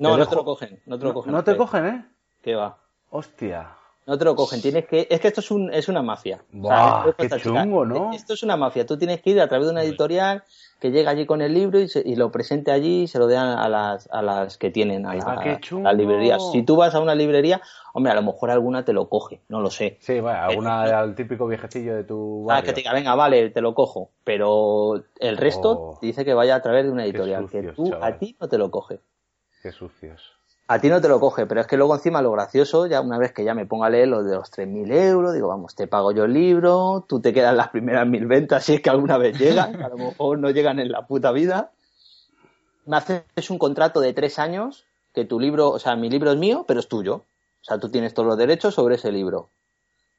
[0.00, 0.82] No, te no dejo- te lo cogen.
[0.86, 1.32] No te lo cogen.
[1.32, 2.04] no te Eh, cogen, ¿eh?
[2.42, 2.78] ¿Qué va?
[3.10, 3.68] Hostia.
[4.06, 5.06] No te lo cogen, tienes que...
[5.08, 6.42] Es que esto es, un, es una mafia.
[6.50, 8.12] Buah, esto qué está chungo, ¿no?
[8.12, 8.84] Esto es una mafia.
[8.84, 10.42] Tú tienes que ir a través de una editorial
[10.80, 13.26] que llega allí con el libro y, se- y lo presente allí y se lo
[13.28, 16.42] den a las, a las que tienen, a, Ahí va, la- qué las librerías.
[16.50, 17.60] Si tú vas a una librería,
[17.92, 19.98] hombre, a lo mejor alguna te lo coge, no lo sé.
[20.00, 23.60] Sí, vaya, alguna al típico viejecillo de tu Ah, que te diga, venga, vale, te
[23.60, 24.08] lo cojo.
[24.24, 25.98] Pero el resto Oh.
[26.00, 27.48] dice que vaya a través de una editorial.
[27.50, 28.12] que tú, chaval.
[28.14, 28.98] a ti no te lo coge.
[29.62, 30.32] Qué sucios.
[30.68, 33.18] A ti no te lo coge, pero es que luego encima lo gracioso, ya una
[33.18, 35.88] vez que ya me ponga a leer lo de los 3.000 euros, digo, vamos, te
[35.88, 39.18] pago yo el libro, tú te quedas las primeras mil ventas si es que alguna
[39.18, 41.72] vez llegan, a lo mejor no llegan en la puta vida.
[42.86, 46.38] Me haces un contrato de tres años, que tu libro, o sea, mi libro es
[46.38, 47.14] mío, pero es tuyo.
[47.16, 49.48] O sea, tú tienes todos los derechos sobre ese libro.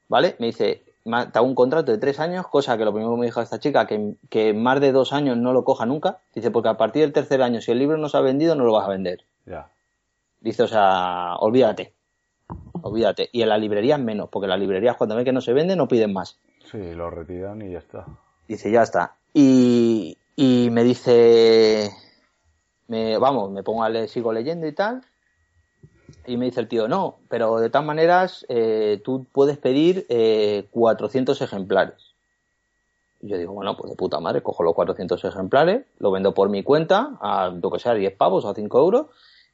[0.08, 0.36] ¿Vale?
[0.38, 3.20] Me dice, ma- te hago un contrato de tres años, cosa que lo primero que
[3.20, 6.18] me dijo esta chica, que, que más de dos años no lo coja nunca.
[6.34, 8.64] Dice, porque a partir del tercer año, si el libro no se ha vendido, no
[8.64, 9.24] lo vas a vender.
[9.46, 9.68] Ya.
[10.40, 11.92] Dice, o sea, olvídate.
[12.82, 13.28] Olvídate.
[13.32, 15.88] Y en las librerías menos, porque las librerías cuando ven que no se vende no
[15.88, 16.38] piden más.
[16.70, 18.06] Sí, lo retiran y ya está.
[18.48, 19.14] Dice, ya está.
[19.34, 21.90] Y, y me dice,
[22.88, 25.02] me, vamos, me pongo a leer, sigo leyendo y tal.
[26.26, 30.66] Y me dice el tío, no, pero de todas maneras eh, tú puedes pedir eh,
[30.70, 32.14] 400 ejemplares.
[33.20, 36.48] Y yo digo, bueno, pues de puta madre, cojo los 400 ejemplares, lo vendo por
[36.48, 39.06] mi cuenta a, lo que sea, 10 pavos o a 5 euros,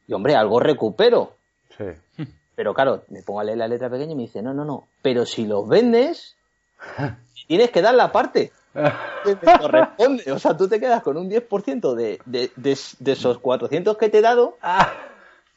[0.07, 1.33] y hombre, algo recupero.
[1.77, 1.85] Sí.
[2.55, 4.89] Pero claro, me pongo a leer la letra pequeña y me dice, no, no, no,
[5.03, 6.37] pero si los vendes,
[7.47, 8.53] tienes que dar la parte
[9.25, 10.33] que te corresponde.
[10.33, 14.09] O sea, tú te quedas con un 10% de, de, de, de esos 400 que
[14.09, 14.57] te he dado.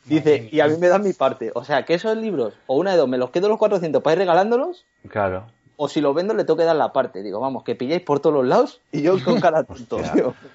[0.05, 1.51] Dice, y a mí me dan mi parte.
[1.53, 4.13] O sea, que esos libros, o una de dos, me los quedo los 400 para
[4.13, 5.45] ir regalándolos, Claro.
[5.77, 7.21] o si los vendo le tengo que dar la parte.
[7.23, 9.97] Digo, vamos, que pilláis por todos los lados y yo con cara tonto.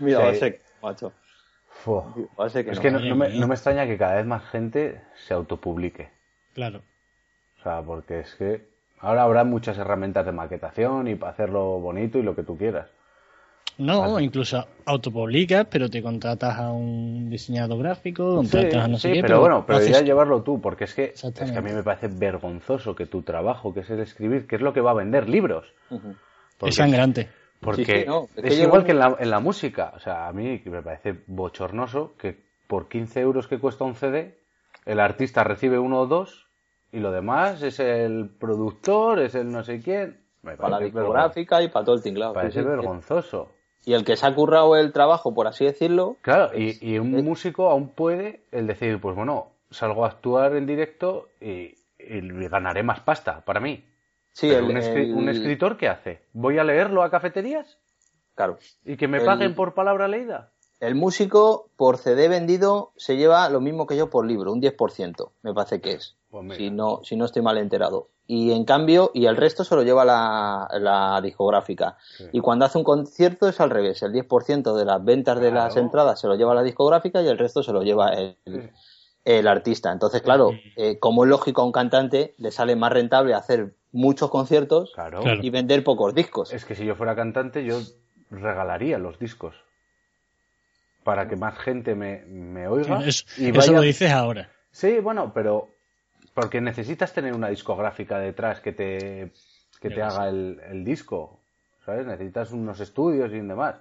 [0.01, 0.25] Mira, Sí.
[0.25, 1.13] va a ser, macho.
[1.69, 2.03] Fu.
[2.39, 2.83] Va a ser que Es no.
[2.83, 6.09] que no, me, no me extraña que cada vez más gente se autopublique.
[6.55, 6.81] Claro.
[7.61, 8.67] O sea, porque es que
[9.01, 12.89] ahora habrá muchas herramientas de maquetación y para hacerlo bonito y lo que tú quieras.
[13.79, 14.25] No, Vale.
[14.25, 19.15] incluso autopublicas, pero te contratas a un diseñador gráfico, contratas Sí, a no sé sí,
[19.17, 19.21] qué.
[19.23, 21.73] pero bueno, pero lo ya haces llevarlo tú, porque es que, es que a mí
[21.73, 24.93] me parece vergonzoso que tu trabajo, que es el escribir, que es lo que va
[24.93, 25.67] a vender libros.
[25.91, 27.29] Porque- Es sangrante.
[27.61, 29.93] Porque Sí, sí, no, es es, que yo igual que en la, en la música.
[29.97, 34.39] O sea, a mí me parece bochornoso que por 15 euros que cuesta un CD,
[34.85, 36.47] el artista recibe uno o dos
[36.93, 40.21] y lo demás es el productor, es el no sé quién.
[40.43, 42.33] Me Para la discográfica y para todo el tinglado.
[42.33, 42.67] sí, parece sí.
[42.67, 43.51] vergonzoso.
[43.85, 47.15] Y el que se ha currado el trabajo, por así decirlo, Claro, y, y un
[47.17, 52.21] es- músico aún puede el decir, pues bueno, salgo a actuar en directo y, y
[52.49, 53.85] ganaré más pasta para mí.
[54.33, 56.23] sí, el, un, escri- el- un escritor, ¿qué hace?
[56.33, 57.79] ¿Voy a leerlo a cafeterías?
[58.35, 58.59] Claro.
[58.85, 60.51] ¿Y que me El- paguen por palabra leída?
[60.79, 65.31] El músico por CD vendido se lleva lo mismo que yo por libro, un 10%,
[65.43, 66.17] me parece que es.
[66.45, 68.09] Pues si no, si no estoy mal enterado.
[68.27, 71.97] Y en cambio, y el resto se lo lleva la, la discográfica.
[72.17, 72.25] Sí.
[72.33, 75.77] Y cuando hace un concierto es al revés, el 10% de las ventas de las
[75.77, 78.37] entradas se lo lleva la discográfica y el resto se lo lleva el,
[79.25, 79.93] el artista.
[79.93, 84.31] Entonces, claro, eh, como es lógico a un cantante, le sale más rentable hacer muchos
[84.31, 85.23] conciertos Claro.
[85.43, 86.53] Y vender pocos discos.
[86.53, 87.81] Es que si yo fuera cantante, yo
[88.31, 89.55] regalaría los discos.
[91.03, 93.01] Para que más gente me, me oiga.
[93.05, 94.51] Eso, y eso lo dices ahora.
[94.71, 95.69] Sí, bueno, pero.
[96.37, 99.33] Porque necesitas tener una discográfica detrás que te,
[99.81, 101.41] que te haga el, el disco.
[101.87, 102.07] ¿Sabes?
[102.07, 103.77] Necesitas unos estudios y demás.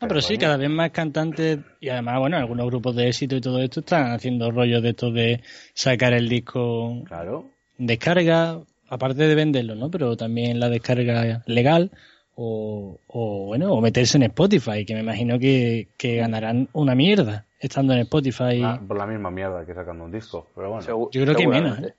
[0.00, 3.36] No, pero sí, coño, cada vez más cantantes y además, bueno, algunos grupos de éxito
[3.36, 5.42] y todo esto están haciendo rollos de esto de
[5.74, 7.44] sacar el disco Claro.
[7.76, 9.90] descarga, aparte de venderlo, ¿no?
[9.90, 11.90] Pero también la descarga legal
[12.34, 17.44] o, o, bueno, o meterse en Spotify, que me imagino que, que ganarán una mierda
[17.60, 18.62] estando en Spotify.
[18.64, 20.46] Ah, por la misma mierda que sacando un disco.
[20.54, 20.86] Pero bueno.
[20.86, 21.78] Segu- Yo creo que menos.
[21.80, 21.94] ¿eh?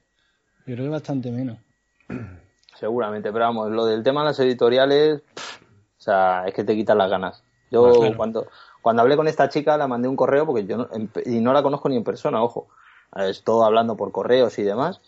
[0.65, 1.57] Yo creo que bastante menos.
[2.79, 6.75] Seguramente, pero vamos, lo del tema de las editoriales, pff, o sea, es que te
[6.75, 7.43] quitan las ganas.
[7.71, 8.17] Yo claro.
[8.17, 8.47] cuando,
[8.81, 11.53] cuando hablé con esta chica la mandé un correo porque yo no, en- y no
[11.53, 12.67] la conozco ni en persona, ojo.
[13.15, 14.99] Es todo hablando por correos y demás.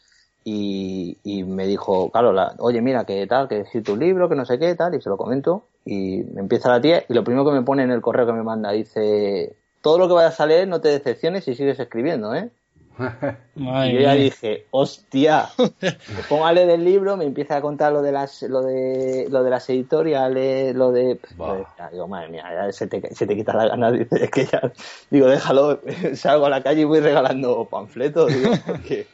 [0.48, 4.36] Y, y me dijo, claro, la, oye, mira, que tal, que escrito un libro, que
[4.36, 5.64] no sé qué, tal, y se lo comento.
[5.84, 8.34] Y me empieza la tía y lo primero que me pone en el correo que
[8.34, 12.34] me manda dice, todo lo que vayas a leer no te decepciones y sigues escribiendo,
[12.36, 12.52] ¿eh?
[13.56, 17.92] Y yo ya dije, hostia, me pongo a leer el libro, me empieza a contar
[17.94, 21.58] lo de las, lo de, lo de las editoriales, lo de, Bah.
[21.78, 24.46] Ya, digo, madre mía, ya se te, se te quita la gana, dice, es que
[24.46, 24.72] ya,
[25.10, 25.80] digo, déjalo,
[26.14, 29.08] salgo a la calle y voy regalando panfletos, digo, porque,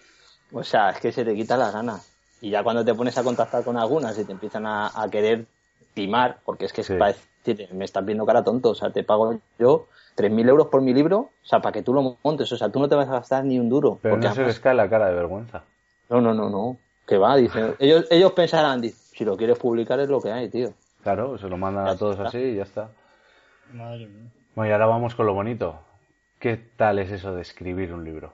[0.52, 2.00] o sea, es que se te quita la gana.
[2.42, 5.46] Y ya cuando te pones a contactar con algunas y te empiezan a, a querer
[5.94, 6.98] timar, porque es que Sí.
[7.74, 11.18] me estás viendo cara tonto, o sea, te pago yo 3.000 euros por mi libro,
[11.20, 13.46] o sea, para que tú lo montes, o sea, tú no te vas a gastar
[13.46, 14.00] ni un duro.
[14.02, 15.64] Pero porque no se les cae la cara de vergüenza.
[16.10, 16.78] no, no, no, no.
[17.08, 17.76] Que va, dice.
[17.80, 20.74] Ellos, ellos pensarán, dice, si lo quieres publicar es lo que hay, tío.
[21.04, 22.28] Claro, se lo mandan Ya a todos está.
[22.30, 22.90] así y ya está.
[23.74, 24.30] Madre mía.
[24.56, 25.80] Bueno, y ahora vamos con lo bonito.
[26.40, 28.34] ¿Qué tal es eso de escribir un libro?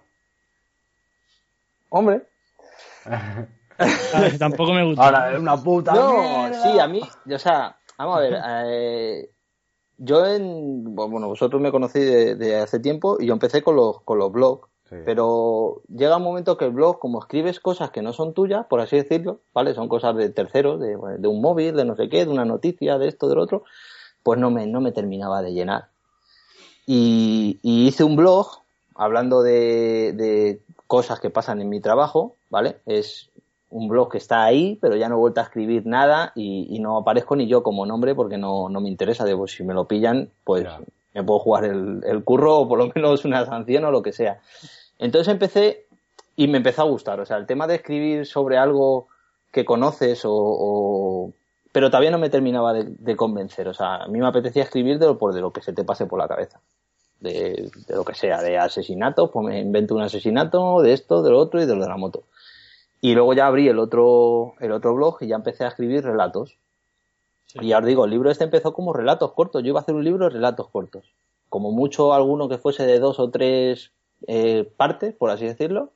[1.90, 2.24] Hombre.
[3.06, 3.46] Ah,
[4.40, 5.04] tampoco me gusta.
[5.06, 6.64] Ahora, es una puta No, mierda.
[6.64, 7.02] sí, a mí,
[7.34, 9.30] o sea, vamos a ver, eh,
[9.98, 14.02] yo en, bueno, vosotros me conocéis de, de hace tiempo y yo empecé con los,
[14.02, 14.96] con los blogs, Sí.
[15.04, 18.80] pero llega un momento que el blog, como escribes cosas que no son tuyas, por
[18.80, 19.74] así decirlo, ¿vale?
[19.74, 22.98] Son cosas de terceros, de, de un móvil, de no sé qué, de una noticia,
[22.98, 23.64] de esto, del otro,
[24.24, 25.90] pues no me, no me terminaba de llenar.
[26.86, 28.48] Y, y hice un blog
[28.96, 32.78] hablando de, de cosas que pasan en mi trabajo, ¿vale?
[32.86, 33.30] Es
[33.70, 36.80] un blog que está ahí, pero ya no he vuelto a escribir nada y, y
[36.80, 39.26] no aparezco ni yo como nombre porque no, no me interesa.
[39.26, 40.64] De, pues, si me lo pillan, pues
[41.14, 44.14] me puedo jugar el, el curro o por lo menos una sanción o lo que
[44.14, 44.40] sea.
[45.00, 45.86] Entonces empecé
[46.36, 47.20] y me empezó a gustar.
[47.20, 49.08] O sea, el tema de escribir sobre algo
[49.52, 51.32] que conoces o, o-
[51.74, 53.68] pero todavía no me terminaba de, de convencer.
[53.68, 55.84] O sea, a mí me apetecía escribir de lo, por de lo que se te
[55.84, 56.60] pase por la cabeza.
[57.20, 61.32] De, de lo que sea, de asesinatos, pues me invento un asesinato, de esto, de
[61.32, 62.24] lo otro y de lo de la moto.
[63.02, 66.58] Y luego ya abrí el otro, el otro blog y ya empecé a escribir relatos.
[67.56, 69.64] Y ya os digo, el libro este empezó como relatos cortos.
[69.64, 71.06] Yo iba a hacer un libro de relatos cortos.
[71.50, 73.92] Como mucho alguno que fuese de dos o tres
[74.28, 75.92] eh, partes, por así decirlo.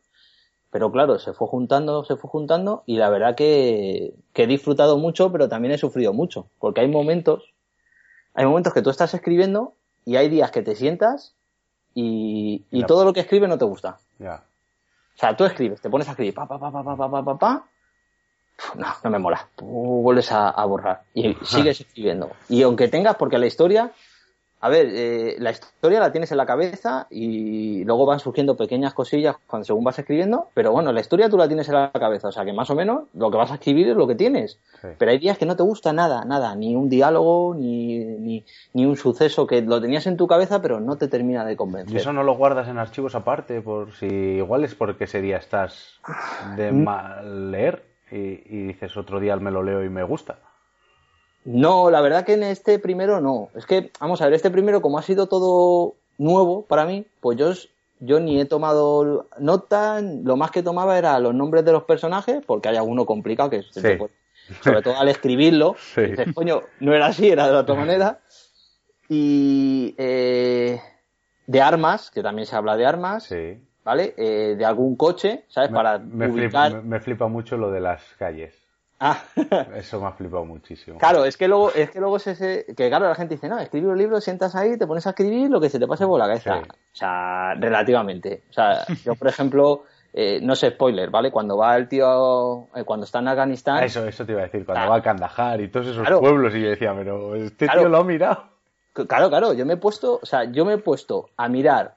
[0.69, 4.97] Pero claro, se fue juntando, se fue juntando y la verdad que, que he disfrutado
[4.97, 6.47] mucho, pero también he sufrido mucho.
[6.59, 7.53] Porque hay momentos,
[8.33, 9.73] hay momentos que tú estás escribiendo
[10.05, 11.35] y hay días que te sientas
[11.93, 13.97] y, y todo lo que escribes no te gusta.
[14.19, 14.43] Ya.
[15.15, 17.37] O sea, tú escribes, te pones a escribir, pa, pa, pa, pa, pa, pa, pa,
[17.37, 17.65] pa,
[18.75, 19.47] No, no me mola.
[19.61, 22.31] Uh, vuelves a, a borrar y sigues escribiendo.
[22.49, 23.91] Y aunque tengas, porque la historia,
[24.63, 28.93] a ver, eh, la historia la tienes en la cabeza y luego van surgiendo pequeñas
[28.93, 32.27] cosillas cuando según vas escribiendo, pero bueno, la historia tú la tienes en la cabeza,
[32.27, 34.59] o sea que más o menos lo que vas a escribir es lo que tienes.
[34.81, 34.87] Sí.
[34.97, 38.85] Pero hay días que no te gusta nada, nada, ni un diálogo, ni, ni, ni
[38.85, 41.93] un suceso que lo tenías en tu cabeza, pero no te termina de convencer.
[41.95, 43.61] ¿Y eso no lo guardas en archivos aparte?
[43.61, 45.99] Por si igual es porque ese día estás
[46.55, 46.83] de Mm.
[46.83, 50.37] mal leer y, y dices otro día me lo leo y me gusta.
[51.43, 53.49] No, la verdad que en este primero no.
[53.55, 57.37] Es que, vamos a ver, este primero, como ha sido todo nuevo para mí, pues
[57.37, 57.51] yo,
[57.99, 62.43] yo ni he tomado nota, lo más que tomaba era los nombres de los personajes,
[62.45, 63.95] porque hay alguno complicado que se Sí.
[63.97, 64.13] puede-
[64.61, 66.01] sobre todo al escribirlo, Sí.
[66.01, 68.19] dices, coño, no era así, era de otra manera.
[69.09, 70.79] Y eh,
[71.47, 73.59] de armas, que también se habla de armas, Sí.
[73.83, 74.13] ¿vale?
[74.17, 75.71] Eh, de algún coche, ¿sabes?
[75.71, 76.69] Me, Para me ubicar.
[76.69, 78.55] flipa, me- me flipa mucho lo de las calles.
[79.03, 79.17] Ah,
[79.75, 80.99] Eso me ha flipado muchísimo.
[80.99, 83.57] Claro, es que luego, es que luego es ese, que claro, la gente dice, no,
[83.57, 86.19] escribir un libro, sientas ahí, te pones a escribir lo que se te pase por
[86.19, 86.59] la cabeza.
[86.61, 86.69] Sí.
[86.69, 88.43] O sea, relativamente.
[88.51, 91.31] O sea, yo, por ejemplo, eh, no sé, spoiler, ¿vale?
[91.31, 94.45] Cuando va el tío, eh, cuando está en Afganistán, Ah, Eso, eso te iba a
[94.45, 94.91] decir, cuando Claro.
[94.91, 96.19] va a Kandahar y todos esos Claro.
[96.19, 97.79] pueblos y yo decía, pero este Claro.
[97.81, 98.43] tío lo ha mirado.
[99.07, 101.95] claro, claro, yo me he puesto, o sea, yo me he puesto a mirar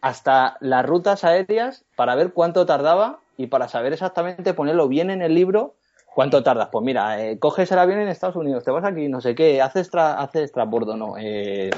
[0.00, 5.22] hasta las rutas aéreas para ver cuánto tardaba y para saber exactamente ponerlo bien en
[5.22, 5.74] el libro
[6.16, 6.70] cuánto tardas.
[6.72, 9.60] Pues mira, eh, coges el avión en Estados Unidos, te vas aquí, no sé qué,
[9.60, 11.70] haces, tra haces transbordo, no, eh,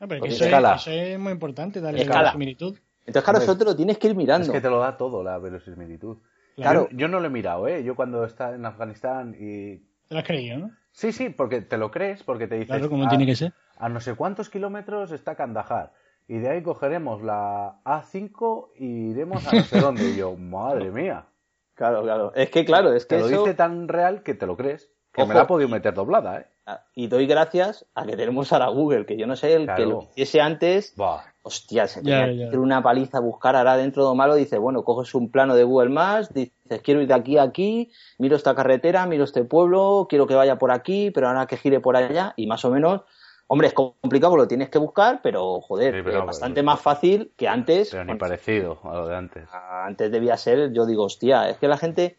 [0.00, 0.74] Ah, pero que Pues eso, escala.
[0.74, 2.22] es, eso es muy importante, darle Escala.
[2.22, 2.76] la similitud.
[3.06, 4.46] Entonces, claro, eso te lo tienes que ir mirando.
[4.46, 6.16] Es que te lo da todo la verosimilitud.
[6.56, 6.88] Claro.
[6.90, 7.84] Yo, yo no lo he mirado, ¿eh?
[7.84, 9.76] Yo cuando está en Afganistán y...
[10.08, 10.70] Te lo has creído, ¿no?
[10.90, 12.70] Sí, sí, porque te lo crees, porque te dices...
[12.76, 13.52] Claro, como "Ah, tiene que ser.
[13.78, 15.92] a no sé cuántos kilómetros está Kandahar.
[16.26, 20.10] Y de ahí cogeremos la A5 y iremos a no sé dónde.
[20.10, 21.26] Y yo, madre mía.
[21.74, 22.32] Claro, claro.
[22.34, 23.42] Es que, claro, es que Te lo eso...
[23.42, 24.90] dice tan real que te lo crees.
[25.12, 26.46] Que me la ha podido meter doblada, ¿eh?
[26.94, 30.08] Y doy gracias a que tenemos ahora Google, que yo no sé, el que lo
[30.10, 31.20] hiciese antes, Buah.
[31.42, 35.14] hostia, se tenía que hacer una paliza, buscar ahora dentro de malo, dice, bueno, coges
[35.14, 39.04] un plano de Google Maps, dices, quiero ir de aquí a aquí, miro esta carretera,
[39.06, 42.46] miro este pueblo, quiero que vaya por aquí, pero ahora que gire por allá, y
[42.46, 43.02] más o menos,
[43.46, 46.66] hombre, es complicado, porque lo tienes que buscar, pero, joder, Sí, pero, eh, bastante pero-
[46.66, 47.90] más fácil que antes.
[47.90, 49.48] Pero ni parecido a lo de antes.
[49.52, 52.16] antes debía ser, yo digo, hostia, es que la gente,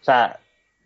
[0.00, 0.38] o sea,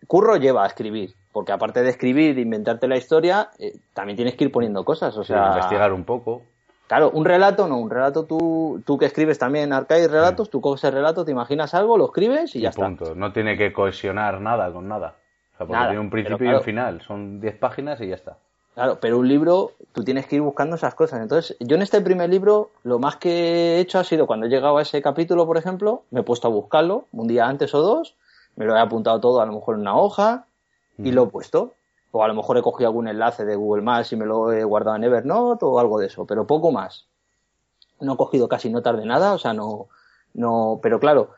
[0.07, 4.35] curro lleva a escribir, porque aparte de escribir, de inventarte la historia, eh, también tienes
[4.35, 6.43] que ir poniendo cosas, o Sí, sea, investigar un poco.
[6.87, 10.83] claro, un relato no, un relato tú, tú que escribes también arcade relatos, tú coges
[10.85, 12.85] el relato, te imaginas algo, lo escribes y, Y ya está.
[12.85, 13.13] punto.
[13.15, 15.15] No tiene que cohesionar nada con nada.
[15.53, 17.01] O sea, porque Nada, tiene un principio y un final.
[17.01, 18.37] Son 10 páginas y ya está.
[18.79, 21.19] Claro, pero un libro, tú tienes que ir buscando esas cosas.
[21.19, 24.49] Entonces, yo en este primer libro, lo más que he hecho ha sido cuando he
[24.49, 27.81] llegado a ese capítulo, por ejemplo, me he puesto a buscarlo un día antes o
[27.81, 28.15] dos,
[28.55, 30.45] me lo he apuntado todo a lo mejor en una hoja
[30.97, 31.73] y lo he puesto.
[32.11, 34.63] O a lo mejor he cogido algún enlace de Google Maps y me lo he
[34.63, 37.05] guardado en Evernote o algo de eso, pero poco más.
[37.99, 39.89] No he cogido casi notas de nada, o sea, no,
[40.33, 41.31] no, pero claro,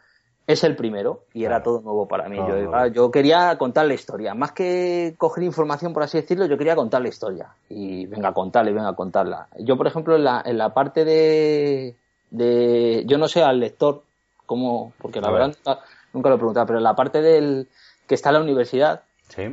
[0.52, 2.38] es el primero y era todo nuevo para mí.
[2.38, 6.76] Todo Yo, quería contar la historia, más que coger información, por así decirlo, yo quería
[6.76, 9.48] contar la historia y venga a contarla y venga a contarla.
[9.60, 11.96] Yo, por ejemplo, en la, en la parte de,
[12.30, 14.04] de, yo no sé al lector
[14.46, 15.58] cómo, porque la A verdad ver.
[15.66, 15.82] nunca,
[16.14, 17.68] nunca lo he preguntado, pero en la parte del
[18.08, 19.44] que está en la universidad, Sí.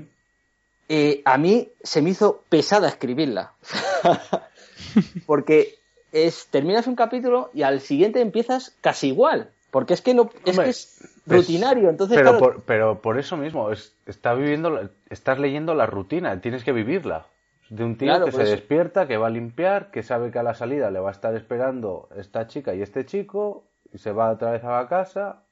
[0.88, 3.52] eh, a mí se me hizo pesada escribirla.
[5.26, 5.78] Porque
[6.12, 9.50] es, terminas un capítulo y al siguiente empiezas casi igual.
[9.70, 11.90] Porque es que no, es, Hombre, que es rutinario.
[11.90, 15.86] Entonces, pero, claro, por, pero por eso mismo, es- está viviendo, la- estás leyendo la
[15.86, 17.26] rutina, tienes que vivirla.
[17.68, 18.50] De un tío Claro, que se eso.
[18.52, 21.34] despierta, que va a limpiar, que sabe que a la salida le va a estar
[21.34, 25.42] esperando esta chica y este chico, y se va otra vez a la casa.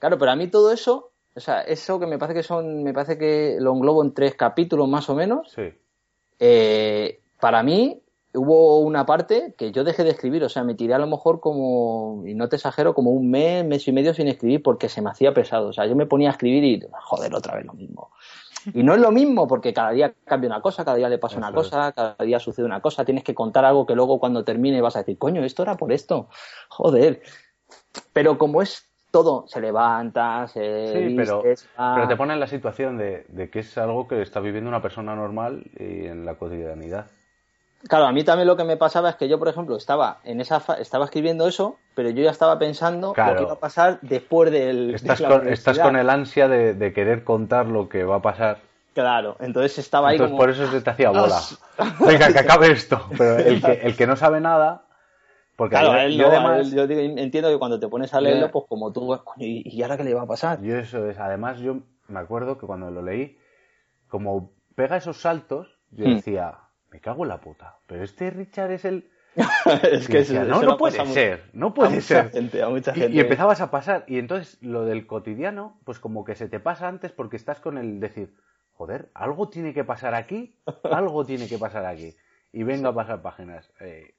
[0.00, 2.92] claro, pero a mí todo eso, o sea, eso que me parece que son, me
[2.92, 5.72] parece que lo englobo en tres capítulos más o menos, Sí.
[6.40, 8.02] eh, para mí
[8.36, 11.40] hubo una parte que yo dejé de escribir, o sea, me tiré a lo mejor
[11.40, 15.02] como, y no te exagero, como un mes, mes y medio sin escribir porque se
[15.02, 15.68] me hacía pesado.
[15.68, 18.10] O sea, yo me ponía a escribir y, joder, otra vez lo mismo.
[18.74, 21.38] Y no es lo mismo porque cada día cambia una cosa, cada día le pasa
[21.38, 21.68] una Eso es.
[21.68, 24.96] cosa, cada día sucede una cosa, tienes que contar algo que luego cuando termine vas
[24.96, 26.28] a decir, coño, esto era por esto.
[26.68, 27.22] Joder.
[28.12, 33.24] Pero como es todo, se levanta, se Sí, pero te pone en la situación de,
[33.28, 37.06] de que es algo que está viviendo una persona normal y en la cotidianidad.
[37.88, 40.40] Claro, a mí también lo que me pasaba es que yo, por ejemplo, estaba en
[40.40, 43.32] esa fa- estaba escribiendo eso, pero yo ya estaba pensando Claro.
[43.32, 45.84] lo que iba a pasar después del de Estás con, estás universidad.
[45.88, 48.58] con el ansia de, de querer contar lo que va a pasar.
[48.94, 51.40] Claro, entonces estaba ahí Entonces como por eso se te hacía bola.
[52.06, 53.00] Venga, que acabe esto.
[53.16, 54.82] Pero el que, el que no sabe nada,
[55.56, 57.88] porque Claro, a él yo no, a además, él- yo digo, entiendo que cuando te
[57.88, 60.62] pones a leerlo, pues como tú, ¿y y ahora qué le va a pasar?
[60.62, 63.36] yo eso es, además yo me acuerdo que cuando lo leí,
[64.08, 66.18] como pega esos saltos, yo Hmm.
[66.96, 69.10] Me cago en la puta, pero este Richard es el...
[69.90, 72.30] es que decía, eso- no, eso no puede ser, no a puede mucha ser.
[72.30, 73.16] gente, a mucha Y- gente.
[73.16, 76.88] Y, empezabas a pasar, y entonces lo del cotidiano, pues como que se te pasa
[76.88, 78.34] antes porque estás con el decir,
[78.72, 82.16] joder, algo tiene que pasar aquí, algo tiene que pasar aquí.
[82.52, 83.70] Y venga a pasar páginas.
[83.80, 84.14] Eh,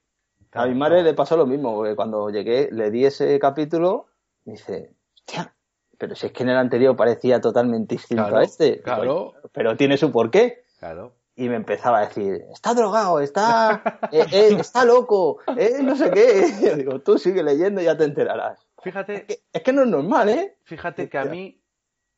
[0.51, 4.05] A mi madre le pasó lo mismo, porque cuando llegué, le di ese capítulo,
[4.45, 5.51] y dice, hostia,
[5.97, 8.82] pero si es que en el anterior parecía totalmente distinto Claro, a este.
[8.84, 9.34] claro.
[9.51, 10.63] Pero tiene su porqué.
[10.78, 11.15] Claro.
[11.39, 16.09] Y me empezaba a decir, está drogado, está, eh, eh, está loco, eh, no sé
[16.09, 16.45] qué.
[16.63, 18.67] Yo digo, tú sigue leyendo y ya te enterarás.
[18.81, 20.57] Fíjate, Que- Es que no es normal, ¿eh?
[20.63, 21.63] fíjate que a mí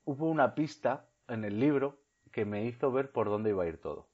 [0.06, 2.02] hubo una pista en el libro
[2.32, 4.08] que me hizo ver por dónde iba a ir todo.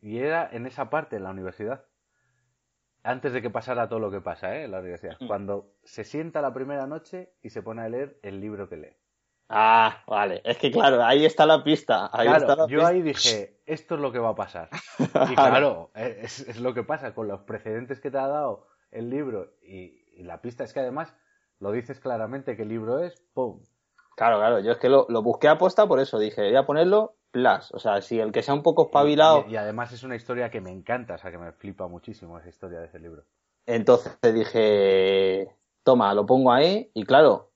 [0.00, 1.84] Y era en esa parte, en la universidad.
[3.02, 4.64] Antes de que pasara todo lo que pasa, ¿eh?
[4.64, 5.16] En la universidad.
[5.20, 5.26] Mm.
[5.28, 8.96] Cuando se sienta la primera noche y se pone a leer el libro que lee.
[9.52, 10.40] Ah, vale.
[10.44, 12.08] Es que claro, ahí está la pista.
[12.12, 12.86] Ahí claro, está la yo pista.
[12.88, 14.68] ahí dije, esto es lo que va a pasar.
[15.32, 19.10] Y claro, es, es lo que pasa con los precedentes que te ha dado el
[19.10, 20.62] libro y, y la pista.
[20.62, 21.12] Es que además
[21.58, 23.60] lo dices claramente qué libro es, ¡pum!
[24.16, 24.60] Claro, claro.
[24.60, 26.18] Yo es que lo, lo busqué a posta por eso.
[26.20, 27.72] Dije, voy a ponerlo plus.
[27.72, 30.50] O sea, si el que sea un poco espabilado, Y, y además es una historia
[30.50, 33.24] que me encanta, o sea, que me flipa muchísimo esa historia de ese libro.
[33.66, 36.90] entonces dije, toma, lo pongo ahí.
[36.94, 37.49] Y claro,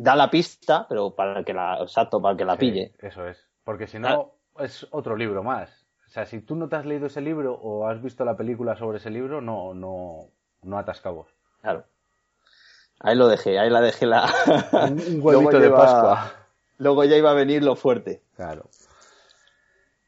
[0.00, 2.92] da la pista, pero para que la, exacto, para que la Sí, pille.
[3.00, 3.36] Eso es.
[3.64, 5.68] Porque si no, es otro libro más.
[6.06, 8.76] O sea, si tú no te has leído ese libro o has visto la película
[8.76, 10.28] sobre ese libro, no, no,
[10.62, 11.26] no atas cabos.
[11.60, 11.84] Claro.
[13.00, 14.32] Ahí lo dejé, ahí la dejé la.
[14.72, 16.32] Un, huevito de lleva- Pascua.
[16.78, 18.22] Luego ya iba a venir lo fuerte.
[18.36, 18.68] Claro.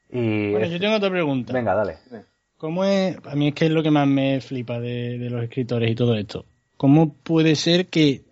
[0.09, 1.53] Y Bueno, yo tengo otra pregunta.
[1.53, 1.99] venga, dale.
[2.57, 3.17] ¿Cómo es?
[3.27, 5.95] A mí es que es lo que más me flipa de, de los escritores y
[5.95, 6.45] todo esto.
[6.77, 8.23] ¿Cómo puede ser que,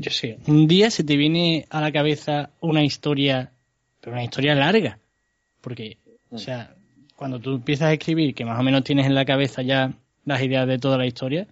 [0.00, 3.52] yo sé, un día se te viene a la cabeza una historia,
[4.00, 4.98] pero una historia larga?
[5.60, 5.98] Porque,
[6.30, 6.74] o sea,
[7.16, 9.92] cuando tú empiezas a escribir, que más o menos tienes en la cabeza ya
[10.24, 11.46] las ideas de toda la historia,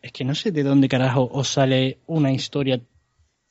[0.00, 2.80] es que no sé de dónde carajo os sale una historia,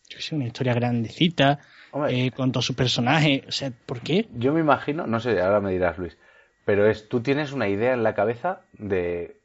[0.09, 1.59] yo sé, una historia grandecita,
[1.91, 2.25] Hombre.
[2.25, 3.43] eh, con todos sus personajes.
[3.47, 4.27] O sea, ¿por qué?
[4.33, 6.17] Yo me imagino, no sé, ahora me dirás Luis,
[6.65, 9.37] pero es tú tienes una idea en la cabeza de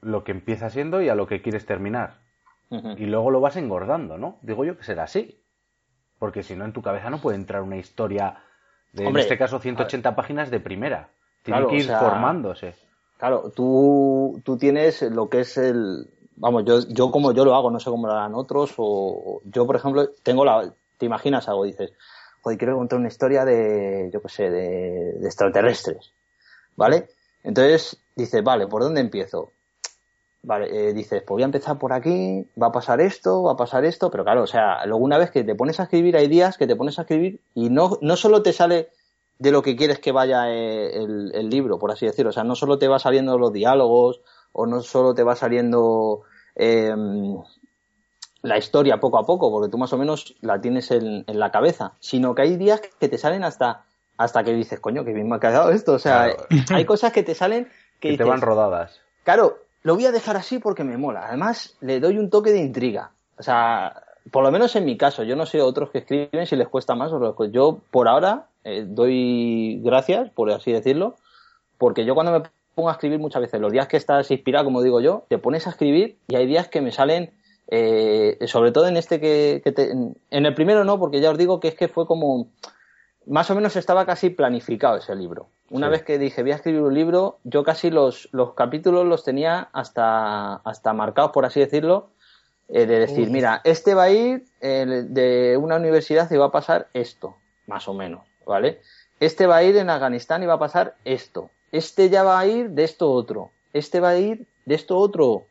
[0.00, 2.25] lo que empieza siendo y a lo que quieres terminar.
[2.70, 4.38] Y luego lo vas engordando, ¿no?
[4.42, 5.40] Digo yo que será así.
[6.18, 8.42] Porque si no, en tu cabeza no puede entrar una historia
[8.92, 11.10] de, Hombre, en este caso, 180 páginas de primera.
[11.42, 12.74] Tiene Claro, que o ir sea, formándose.
[13.18, 16.08] Claro, tú, tú tienes lo que es el.
[16.36, 18.74] Vamos, yo, yo como yo lo hago, no sé cómo lo harán otros.
[18.78, 20.72] O yo, por ejemplo, tengo la.
[20.98, 21.92] Te imaginas algo, dices,
[22.40, 26.12] joder, quiero contar una historia de, yo qué sé, de, de extraterrestres.
[26.74, 27.08] ¿Vale?
[27.42, 29.52] Entonces dices, vale, ¿por dónde empiezo?
[30.48, 33.56] Vale, eh, dices, pues voy a empezar por aquí, va a pasar esto, va a
[33.56, 36.28] pasar esto, pero claro, o sea, luego una vez que te pones a escribir, hay
[36.28, 38.90] días que te pones a escribir y no, no solo te sale
[39.40, 42.44] de lo que quieres que vaya eh, el, el libro, por así decirlo, o sea,
[42.44, 44.20] no solo te va saliendo los diálogos
[44.52, 46.22] o no solo te va saliendo
[46.54, 46.94] eh,
[48.42, 51.50] la historia poco a poco, porque tú más o menos la tienes en, en la
[51.50, 53.82] cabeza, sino que hay días que te salen hasta
[54.18, 56.46] hasta que dices, coño, que bien me ha quedado esto, o sea, Claro.
[56.70, 57.68] hay cosas que te salen
[58.00, 59.00] que, Que te van rodadas.
[59.24, 61.26] Claro, lo voy a dejar así porque me mola.
[61.28, 63.12] Además, le doy un toque de intriga.
[63.38, 66.56] O sea, por lo menos en mi caso, yo no sé otros que escriben si
[66.56, 67.52] les cuesta más o cuesta.
[67.52, 71.14] Yo, por ahora, eh, doy gracias, por así decirlo,
[71.78, 72.42] porque yo cuando me
[72.74, 75.68] pongo a escribir muchas veces, los días que estás inspirado, como digo yo, te pones
[75.68, 77.30] a escribir y hay días que me salen,
[77.68, 80.16] eh, sobre todo en este que, que te- en
[80.46, 82.48] el primero no, porque ya os digo que es que fue como,
[83.26, 85.48] más o menos estaba casi planificado ese libro.
[85.70, 85.90] Una Sí.
[85.92, 89.68] vez que dije voy a escribir un libro, yo casi los, los capítulos los tenía
[89.72, 92.10] hasta, hasta marcados, por así decirlo,
[92.68, 96.50] eh, de decir, mira, este va a ir eh, de una universidad y va a
[96.50, 98.80] pasar esto, más o menos, ¿vale?
[99.20, 101.50] Este va a ir en Afganistán y va a pasar esto.
[101.72, 103.50] Este ya va a ir de esto otro.
[103.72, 105.44] Este va a ir de esto otro.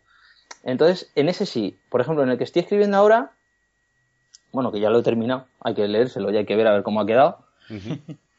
[0.63, 1.79] Entonces, en ese sí.
[1.89, 3.31] Por ejemplo, en el que estoy escribiendo ahora,
[4.51, 6.83] bueno, que ya lo he terminado, hay que leérselo y hay que ver a ver
[6.83, 7.44] cómo ha quedado.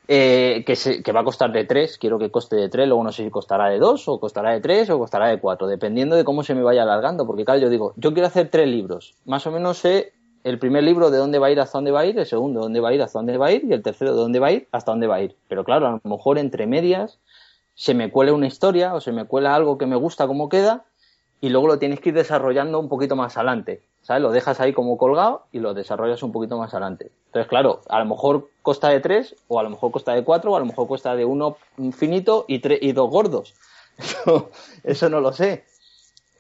[0.09, 3.25] Eh, que, va a costar de 3, quiero que coste de 3, luego no sé
[3.25, 6.43] si costará de 2 o costará de 3 o costará de 4, dependiendo de cómo
[6.43, 9.51] se me vaya alargando, porque claro, yo digo, yo quiero hacer tres libros, más o
[9.51, 10.13] menos sé
[10.45, 12.61] el primer libro de dónde va a ir hasta dónde va a ir, el segundo
[12.61, 14.39] de dónde va a ir hasta dónde va a ir y el tercero de dónde
[14.39, 15.35] va a ir hasta dónde va a ir.
[15.49, 17.19] Pero claro, a lo mejor entre medias
[17.75, 20.85] se me cuele una historia o se me cuela algo que me gusta como queda
[21.41, 23.83] y luego lo tienes que ir desarrollando un poquito más adelante.
[24.03, 24.23] ¿Sabes?
[24.23, 27.11] Lo dejas ahí como colgado y lo desarrollas un poquito más adelante.
[27.27, 30.53] Entonces, claro, a lo mejor costa de tres, o a lo mejor costa de cuatro,
[30.53, 31.57] o a lo mejor cuesta de uno
[31.93, 33.55] finito y, tre- y dos gordos.
[34.85, 35.65] Eso, no lo sé.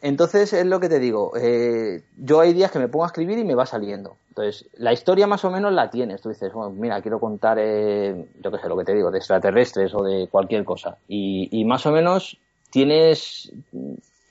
[0.00, 1.32] Entonces, es lo que te digo.
[1.36, 4.16] eh, yo hay días que me pongo a escribir y me va saliendo.
[4.28, 6.20] Entonces, la historia más o menos la tienes.
[6.20, 9.18] Tú dices, bueno, mira, quiero contar, eh, yo qué sé, lo que te digo, de
[9.18, 10.98] extraterrestres o de cualquier cosa.
[11.08, 12.38] Y más o menos
[12.70, 13.50] tienes,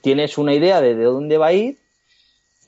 [0.05, 1.79] tienes una idea de, de dónde va a ir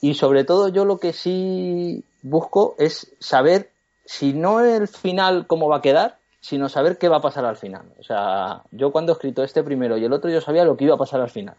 [0.00, 3.70] y sobre todo yo lo que sí busco es saber
[4.04, 7.56] si no el final cómo va a quedar, sino saber qué va a pasar al
[7.56, 7.92] final.
[8.00, 10.86] O sea, yo cuando he escrito este primero y el otro yo sabía lo que
[10.86, 11.54] iba a pasar al final.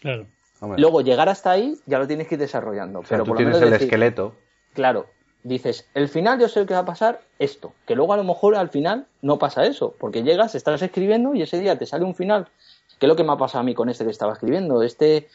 [0.00, 0.26] Claro.
[0.60, 3.00] Hombre, Luego llegar hasta ahí ya lo tienes que ir desarrollando.
[3.00, 4.36] o sea, pero tú por lo tienes menos el decir, esqueleto.
[4.74, 5.06] Claro,
[5.42, 8.54] dices, el final yo sé que va a pasar esto, que luego a lo mejor
[8.54, 12.14] al final no pasa eso, porque llegas, estás escribiendo y ese día te sale un
[12.14, 12.46] final,
[12.98, 14.82] que es lo que me ha pasado a mí con este que estaba escribiendo.
[14.82, 15.28] Este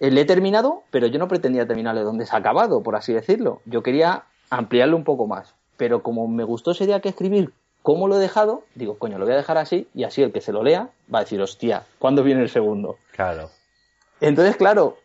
[0.00, 3.12] eh, le he terminado, pero yo no pretendía terminarle donde se ha acabado, por así
[3.12, 3.60] decirlo.
[3.64, 7.52] Yo quería ampliarlo un poco más, pero como me gustó ese día que escribir
[7.82, 10.40] cómo lo he dejado, digo, coño, lo voy a dejar así y así el que
[10.40, 12.98] se lo lea va a decir, hostia, ¿cuándo viene el segundo?
[13.12, 13.50] Claro.
[14.20, 14.96] Entonces, claro,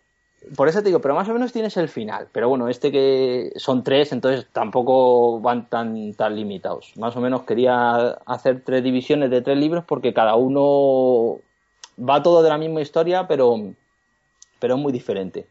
[0.55, 2.27] por eso te digo, pero más o menos tienes el final.
[2.31, 6.93] Pero bueno, este que son tres, entonces tampoco van tan, tan limitados.
[6.97, 11.39] Más o menos quería hacer tres divisiones de tres libros porque cada uno
[11.97, 13.73] va todo de la misma historia, pero,
[14.59, 15.47] pero es muy diferente.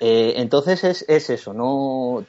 [0.00, 2.24] Eh, entonces es, es eso, no.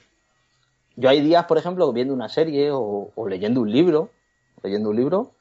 [0.95, 4.09] Yo hay días, por ejemplo, viendo una serie o, o leyendo un libro,
[4.61, 5.31] leyendo un libro,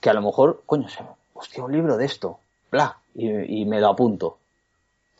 [0.00, 2.38] que a lo mejor, coño, se me- hostia, un libro de esto,
[2.70, 4.38] bla, y, y me lo apunto.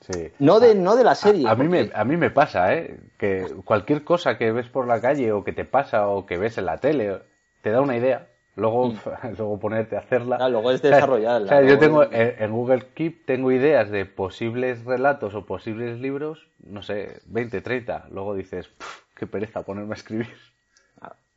[0.00, 0.30] Sí.
[0.38, 1.46] No de, no de la serie.
[1.46, 2.98] A, a mí me, a mí me pasa, ¿eh?
[3.18, 6.56] Que cualquier cosa que ves por la calle o que te pasa o que ves
[6.58, 7.20] en la tele
[7.62, 8.26] te da una idea.
[8.56, 8.92] Luego,
[9.38, 10.38] luego ponerte a hacerla.
[10.40, 13.90] Ah, luego es desarrollarla, o sea, yo tengo es- en, en Google Keep tengo ideas
[13.90, 18.06] de posibles relatos o posibles libros, no sé, 20, 30.
[18.10, 20.28] Luego dices, "Puf, qué pereza ponerme a escribir.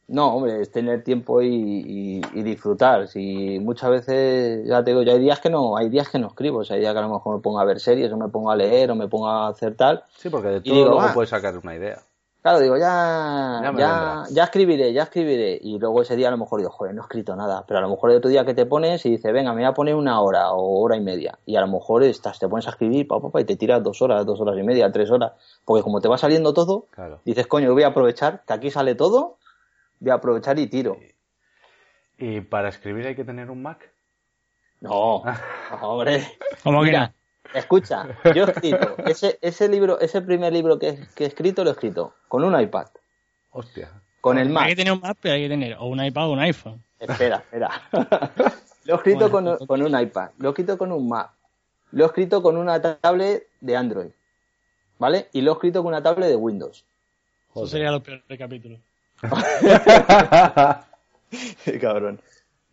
[0.10, 3.08] No, hombre, es tener tiempo y, y- y disfrutar.
[3.08, 6.28] Si muchas veces, ya te digo, ya hay días que no, hay días que no
[6.28, 6.60] escribo.
[6.60, 8.28] O sea, hay días que a lo mejor me pongo a ver series o me
[8.28, 10.04] pongo a leer o me pongo a hacer tal.
[10.18, 11.14] Sí, porque de todo digo, luego "Ah".
[11.14, 12.00] puedes sacar una idea.
[12.44, 15.58] Claro, digo, ya, Ya ya, escribiré, ya escribiré.
[15.62, 17.64] Y luego ese día a lo mejor digo, joder, no he escrito nada.
[17.66, 19.70] Pero a lo mejor el otro día que te pones y dices, venga, me voy
[19.70, 21.40] a poner una hora o hora y media.
[21.46, 23.82] Y a lo mejor estás, te pones a escribir, pa, pa, pa, y te tiras
[23.82, 25.32] dos horas, dos horas y media, tres horas.
[25.64, 27.22] Porque como te va saliendo todo, Claro.
[27.24, 29.38] dices, coño, voy a aprovechar, que aquí sale todo,
[30.02, 30.98] voy a aprovechar y tiro.
[32.18, 33.90] ¿Y para escribir hay que tener un Mac?
[34.82, 35.24] No,
[35.72, 36.28] no, hombre.
[36.62, 37.14] ¿Cómo que Mira, no?
[37.54, 41.70] Escucha, yo he escrito, ese, ese libro, ese primer libro que, que he escrito, lo
[41.72, 42.88] he escrito con un iPad,
[43.52, 43.90] Hostia.
[44.22, 44.68] con el Hay Mac.
[44.68, 46.84] que tener un Mac, pero hay que tener o un iPad o un iPhone.
[47.00, 47.70] Espera, espera.
[48.86, 51.32] lo he escrito Bueno, con, con un iPad, lo he escrito con un Mac,
[51.92, 54.12] lo he escrito con una tablet de Android,
[55.00, 55.30] ¿vale?
[55.34, 56.86] Y lo he escrito con una tablet de Windows.
[57.56, 58.80] Eso sería lo peor del capítulo.
[61.66, 62.20] Qué cabrón.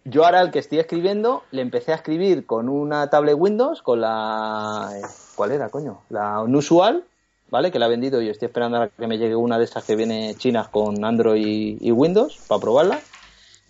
[0.04, 4.00] Yo ahora el que estoy escribiendo, le empecé a escribir con una tablet Windows, con
[4.00, 4.90] la...
[4.94, 5.02] eh,
[5.36, 6.00] ¿Cuál era, coño?
[6.08, 7.04] La unusual,
[7.50, 7.70] ¿vale?
[7.70, 9.96] Que la he vendido y estoy esperando a que me llegue una de esas que
[9.96, 13.00] viene chinas con Android y, Windows para probarla.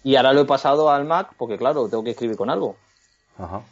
[0.04, 2.76] Y ahora lo he pasado al Mac porque, claro, tengo que escribir con algo.
[3.36, 3.62] Ajá.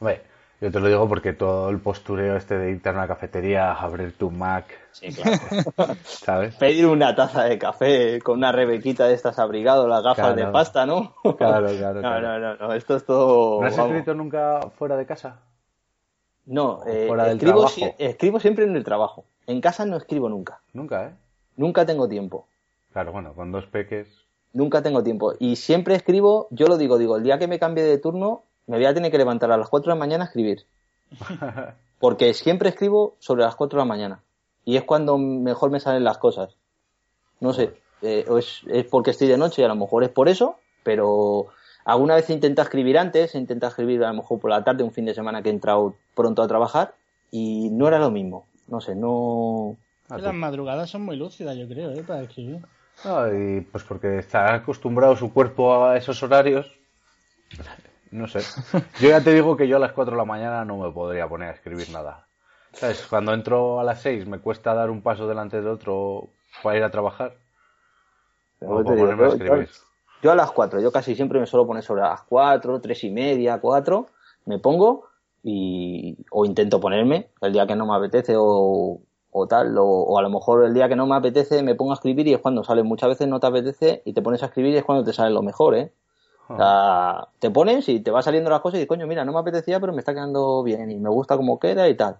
[0.00, 0.22] Hombre,
[0.62, 4.16] yo te lo digo porque todo el postureo este de irte a una cafetería, abrir
[4.16, 5.94] tu Mac, Sí, claro.
[6.04, 6.54] ¿sabes?
[6.56, 10.46] Pedir una taza de café con una rebequita de estas abrigado, las gafas Claro.
[10.46, 11.14] de pasta, ¿no?
[11.36, 12.20] Claro, claro, No, claro.
[12.20, 13.60] no, no, no, esto es todo...
[13.60, 13.92] ¿No has vamos.
[13.92, 15.40] escrito nunca fuera de casa?
[16.46, 17.74] No, eh, fuera del escribo, trabajo?
[17.74, 19.24] si- escribo siempre en el trabajo.
[19.46, 20.60] En casa no escribo nunca.
[20.72, 21.10] Nunca, ¿eh?
[21.56, 22.46] Nunca tengo tiempo.
[22.92, 24.08] Claro, bueno, con dos peques.
[24.52, 25.32] Nunca tengo tiempo.
[25.38, 28.76] Y siempre escribo, yo lo digo, digo, el día que me cambie de turno, me
[28.76, 30.66] voy a tener que levantar a las 4 de la mañana a escribir.
[31.98, 34.22] Porque siempre escribo sobre las 4 de la mañana.
[34.64, 36.56] Y es cuando mejor me salen las cosas.
[37.40, 40.10] No sé, eh, o es, es porque estoy de noche y a lo mejor es
[40.10, 41.46] por eso, pero
[41.84, 45.04] alguna vez intenta escribir antes, intenta escribir a lo mejor por la tarde, un fin
[45.04, 46.94] de semana que he entrado pronto a trabajar,
[47.32, 48.46] y no era lo mismo.
[48.68, 49.76] No sé, no...
[50.08, 52.04] Ah, Las tú- madrugadas son muy lúcidas, yo creo, ¿eh?
[52.06, 52.60] Para escribir.
[53.04, 56.78] No, y pues porque está acostumbrado su cuerpo a esos horarios.
[58.12, 58.40] No sé.
[59.00, 61.26] Yo ya te digo que yo a las 4 de la mañana no me podría
[61.28, 62.26] poner a escribir nada.
[62.74, 63.06] ¿Sabes?
[63.08, 66.28] Cuando entro a las 6 me cuesta dar un paso delante del otro
[66.62, 67.34] para ir a trabajar.
[68.60, 69.68] Digo, ponerme a yo- escribir.
[70.22, 73.10] Yo a las 4, yo casi siempre me suelo poner sobre las 4, 3 y
[73.10, 74.06] media, 4,
[74.46, 75.06] me pongo
[75.42, 79.00] y o intento ponerme el día que no me apetece o,
[79.32, 81.90] o tal, o, o a lo mejor el día que no me apetece me pongo
[81.90, 82.84] a escribir y es cuando sale.
[82.84, 85.30] Muchas veces no te apetece y te pones a escribir y es cuando te sale
[85.34, 85.90] lo mejor, ¿eh?
[86.48, 89.32] O sea, te pones y te va saliendo las cosas y dices, coño, mira, no
[89.32, 92.18] me apetecía, pero me está quedando bien y me gusta como queda y tal.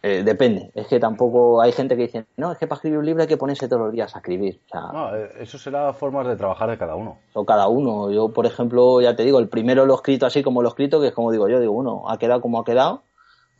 [0.00, 3.06] Eh, depende, es que tampoco hay gente que dice, no, es que para escribir un
[3.06, 4.60] libro hay que ponerse todos los días a escribir.
[4.66, 7.18] O sea, No, eh, eso será formas de trabajar de cada uno.
[7.34, 8.10] o cada uno.
[8.12, 10.70] Yo, por ejemplo, ya te digo, el primero lo he escrito así como lo he
[10.70, 13.02] escrito, que es como digo yo, digo, uno, ha quedado como ha quedado,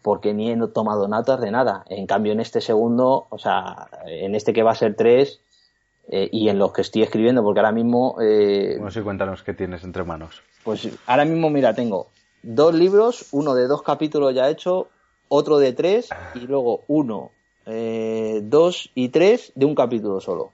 [0.00, 1.84] porque ni he tomado notas de nada.
[1.88, 5.40] En cambio, en este segundo, o sea, en este que va a ser tres,
[6.10, 9.54] eh, y en los que estoy escribiendo, porque ahora mismo, eh, Bueno, sí, cuéntanos qué
[9.54, 10.42] tienes entre manos.
[10.64, 12.08] pues ahora mismo, mira, tengo
[12.42, 14.88] dos libros, uno de dos capítulos ya hecho,
[15.28, 17.30] otro de tres, y luego uno,
[17.66, 20.52] eh, dos y tres de un capítulo solo.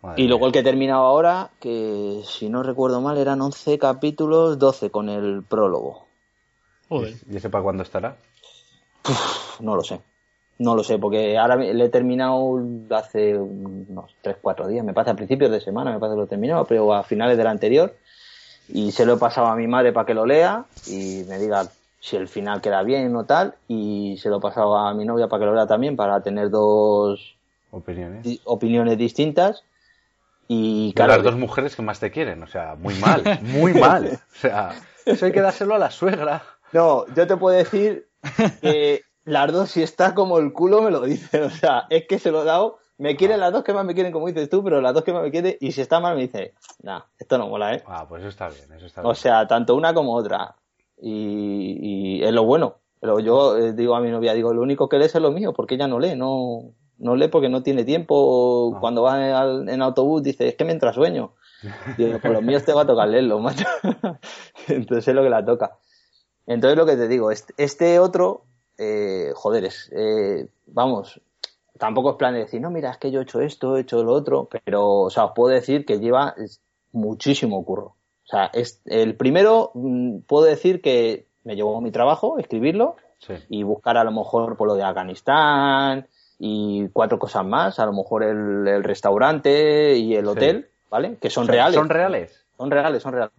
[0.00, 3.78] Madre Y luego el que he terminado ahora, que si no recuerdo mal eran 11
[3.78, 6.06] capítulos, 12 con el prólogo.
[6.88, 7.14] Joder.
[7.28, 8.16] ¿Y ese para cuándo estará?
[9.60, 10.00] No lo sé.
[10.58, 15.12] No lo sé, porque ahora me- le he terminado hace unos 3-4 días, me parece
[15.12, 17.94] a principios de semana, me parece que lo he terminado, pero a finales del anterior.
[18.68, 21.68] Y se lo he pasado a mi madre para que lo lea y me diga
[22.00, 23.54] si el final queda bien o tal.
[23.68, 26.50] Y se lo he pasado a mi novia para que lo lea también, para tener
[26.50, 27.36] dos
[27.70, 28.24] ¿Opiniones?
[28.24, 29.64] di- opiniones distintas.
[30.48, 34.18] Y claro, las dos mujeres que más te quieren, o sea, muy mal, muy mal.
[34.34, 36.42] O sea, eso hay que dárselo a la suegra.
[36.72, 38.08] No, yo te puedo decir
[38.60, 41.42] que las dos, si está como el culo, me lo dicen.
[41.44, 42.78] O sea, es que se lo he dado.
[42.98, 45.12] Me quieren las dos que más me quieren, como dices tú, pero las dos que
[45.12, 45.56] más me quieren.
[45.60, 47.82] Y si está mal, me dice, nah, esto no mola, ¿eh?
[47.86, 49.14] Ah, pues eso está bien, eso está O bien.
[49.14, 50.56] sea, tanto una como otra.
[51.00, 52.76] Y, y es lo bueno.
[53.00, 55.52] Pero yo eh, digo a mi novia, digo, lo único que lee es lo mío,
[55.52, 58.72] porque ella no lee, no, no lee porque no tiene tiempo.
[58.74, 58.80] Ah.
[58.80, 61.34] Cuando va en, al- en autobús dice, es que me entra sueño.
[61.96, 63.64] Digo, por los míos te va a tocar leerlo, macho.
[64.68, 65.78] Entonces es lo que la toca.
[66.46, 68.42] Entonces lo que te digo, este, este otro,
[68.78, 71.20] eh, joder, es, eh, vamos,
[71.78, 74.02] tampoco es plan de decir, no, mira, es que yo he hecho esto, he hecho
[74.02, 76.34] lo otro, pero, o sea, os puedo decir que lleva
[76.92, 77.94] muchísimo curro.
[78.24, 83.34] O sea, es, el primero, mm, puedo decir que me llevó mi trabajo, escribirlo, Sí.
[83.48, 86.06] y buscar a lo mejor por lo de Afganistán
[86.38, 90.30] y cuatro cosas más, a lo mejor el, el restaurante y el Sí.
[90.30, 91.16] hotel, ¿vale?
[91.20, 91.74] Que son reales.
[91.74, 92.44] ¿Son reales?
[92.58, 93.32] Son reales, son reales.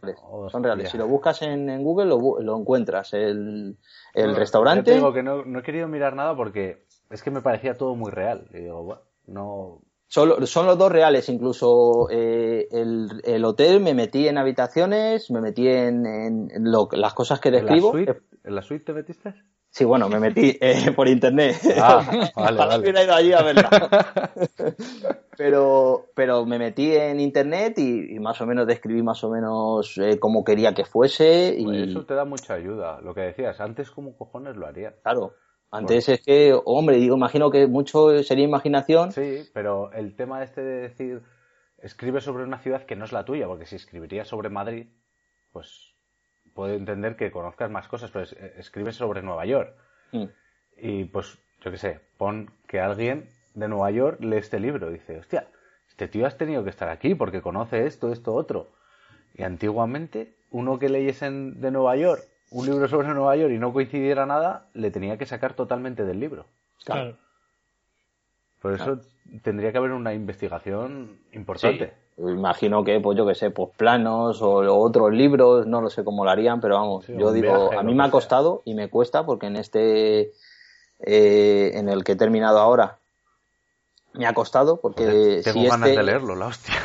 [0.50, 0.90] Son reales.
[0.90, 3.14] Si lo buscas en, en Google, lo, encuentras.
[3.14, 3.78] El,
[4.16, 4.92] restaurante.
[4.92, 7.96] Yo digo que no, no he querido mirar nada porque es que me parecía todo
[7.96, 8.48] muy real.
[8.54, 9.82] Y digo, bueno, no.
[10.08, 15.42] Son, son los dos reales, incluso eh, el, el hotel me metí en habitaciones, me
[15.42, 17.92] metí en, en lo- las cosas que ¿En la, describo.
[17.92, 19.34] suite, ¿En la suite te metiste?
[19.72, 21.56] Sí, bueno, me metí eh, por internet.
[21.80, 22.90] Ah, vale, vale.
[22.90, 23.70] ido allí a verla.
[25.38, 29.98] pero, pero me metí en internet y, y más o menos describí más o menos
[29.98, 33.00] eh, cómo quería que fuese y Pues Eso te da mucha ayuda.
[33.02, 34.96] Lo que decías, antes como cojones lo harían.
[35.04, 35.34] claro,
[35.72, 39.12] antes es que, hombre, digo, imagino que mucho sería imaginación.
[39.12, 41.22] Sí, pero el tema este de decir,
[41.78, 44.88] escribe sobre una ciudad que no es la tuya, porque si escribirías sobre Madrid,
[45.52, 45.89] pues
[46.60, 49.74] puedo entender que conozcas más cosas, pero es- eh, escribes sobre Nueva York.
[50.12, 50.26] Mm.
[50.76, 54.96] Y pues, yo qué sé, pon que alguien de Nueva York lee este libro y
[54.96, 55.48] dice, hostia,
[55.88, 58.68] este tío has tenido que estar aquí porque conoce esto, esto, otro.
[59.36, 63.58] Y antiguamente, uno que leyese en- de Nueva York un libro sobre Nueva York y
[63.58, 66.46] no coincidiera nada, le tenía que sacar totalmente del libro.
[66.84, 67.16] Claro.
[68.62, 69.00] Por eso
[69.44, 71.86] tendría que haber una investigación importante.
[71.86, 75.90] Sí, imagino que, pues yo que sé, pues planos o, o otros libros, no lo
[75.90, 78.12] sé cómo lo harían, pero vamos, Sí, yo digo, a mí me ha sea.
[78.12, 80.32] costado y me cuesta porque en este,
[81.00, 82.98] eh, en el que he terminado ahora,
[84.14, 86.76] me ha costado porque Joder, tengo si ganas este, de leerlo, la hostia.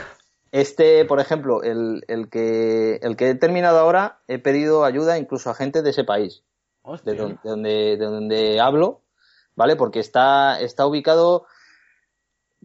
[0.52, 5.50] este, por ejemplo, el, el que, el que he terminado ahora, he pedido ayuda incluso
[5.50, 6.42] a gente de ese país
[6.82, 7.12] Hostia.
[7.12, 9.00] de, don- de donde, de donde hablo,
[9.56, 9.74] ¿vale?
[9.74, 11.46] Porque está, está ubicado,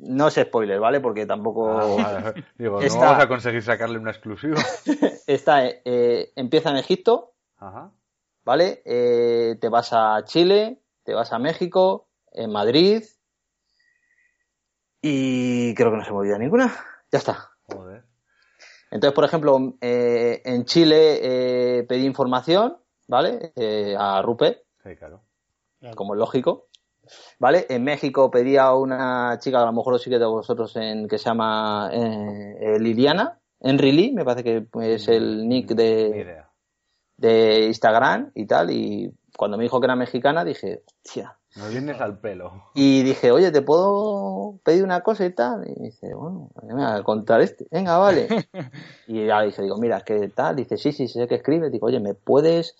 [0.02, 1.00] no es spoiler, ¿vale?
[1.00, 1.86] Porque tampoco Ah,
[2.22, 2.46] vale.
[2.58, 4.58] Digo, Está- no vamos a conseguir sacarle una exclusiva.
[5.28, 7.92] está, eh, empieza en Egipto, Ajá.
[8.46, 8.82] ¿vale?
[8.86, 13.04] Eh, te vas a Chile, te vas a México, en Madrid
[15.02, 16.74] y creo que no se me olvida ninguna.
[17.12, 17.50] Ya está.
[17.64, 18.04] Joder.
[18.92, 21.20] Entonces, por ejemplo, eh, en Chile
[21.80, 22.78] eh, pedí información,
[23.08, 23.52] ¿vale?
[23.56, 24.96] Eh, a Rupert, Sí.
[24.96, 25.22] Claro.
[25.96, 26.68] como es lógico.
[27.40, 27.66] ¿Vale?
[27.70, 31.18] En México pedí a una chica, a lo mejor lo sigue de vosotros, en, que
[31.18, 36.24] se llama eh, Liliana, Henry Lee, me parece que es el nick Ni
[37.18, 38.72] de, Instagram y tal.
[38.72, 42.72] Y cuando me dijo que era mexicana, dije, hostia, Me vienes al pelo.
[42.74, 45.68] Y dije, oye, ¿te puedo pedir una cosa y tal?
[45.68, 47.68] Y dice, bueno, me voy a contar este.
[47.70, 48.28] Venga, vale.
[49.08, 50.56] y ya dije, digo, mira, que tal.
[50.56, 51.70] Dice, sí, sí, sé que escribe.
[51.70, 52.76] Digo, oye, ¿me puedes...?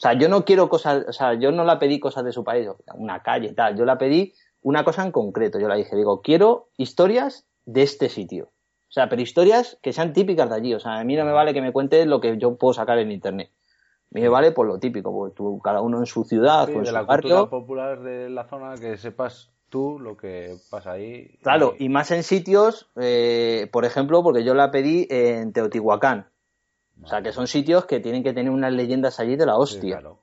[0.00, 1.04] O sea, yo no quiero cosas...
[1.08, 3.76] O sea, yo no la pedí cosas de su país, una calle y tal.
[3.76, 4.32] Yo la pedí
[4.62, 5.60] una cosa en concreto.
[5.60, 8.46] Yo la dije, digo, quiero historias de este sitio.
[8.88, 10.74] O sea, pero historias que sean típicas de allí.
[10.74, 12.98] O sea, a mí no me vale que me cuentes lo que yo puedo sacar
[12.98, 13.50] en internet.
[13.52, 16.72] A mí me vale por lo típico, porque tú, cada uno en su ciudad Sí,
[16.72, 17.36] en de su la barrio.
[17.36, 21.38] cultura popular de la zona, que sepas tú lo que pasa ahí.
[21.42, 26.26] Claro, y más en sitios, eh, por ejemplo, porque yo la pedí en Teotihuacán.
[27.02, 29.58] O sea, que son sitios que tienen que tener unas leyendas allí de la Sí,
[29.60, 29.98] hostia.
[29.98, 30.18] claro.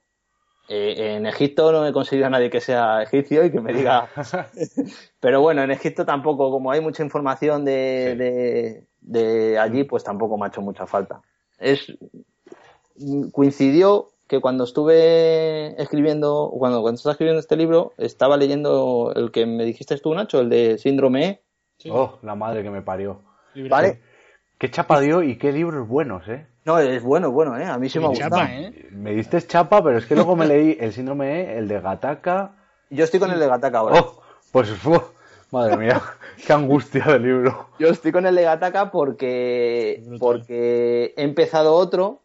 [0.70, 4.10] Eh, en Egipto no he conseguido a nadie que sea egipcio y que me diga.
[5.22, 8.18] Pero bueno, en Egipto tampoco, como hay mucha información de, Sí.
[8.18, 8.84] de,
[9.50, 11.22] de allí, pues tampoco me ha hecho mucha falta.
[11.58, 11.98] Es
[13.32, 19.46] coincidió que cuando estuve escribiendo, cuando, cuando estaba escribiendo este libro, estaba leyendo el que
[19.46, 21.42] me dijiste tú, Nacho, el de Síndrome E.
[21.78, 21.90] Sí.
[21.92, 23.22] Oh, la madre que me parió.
[23.70, 24.02] ¿Vale?
[24.58, 26.46] Qué chapa dio y qué libros buenos, ¿eh?
[26.68, 27.64] No, es bueno, bueno, ¿eh?
[27.64, 28.30] A mí sí me gustado.
[28.36, 28.90] chapa, ¿eh?
[28.92, 32.56] Me diste chapa, pero es que luego me leí el síndrome E, el de Gataka.
[32.90, 34.02] Yo estoy con el de Gataka ahora.
[34.02, 35.02] Oh, pues fu,
[35.52, 36.02] madre mía,
[36.46, 37.70] qué angustia de libro.
[37.80, 42.20] Yo estoy con el de Gataka porque, porque he empezado otro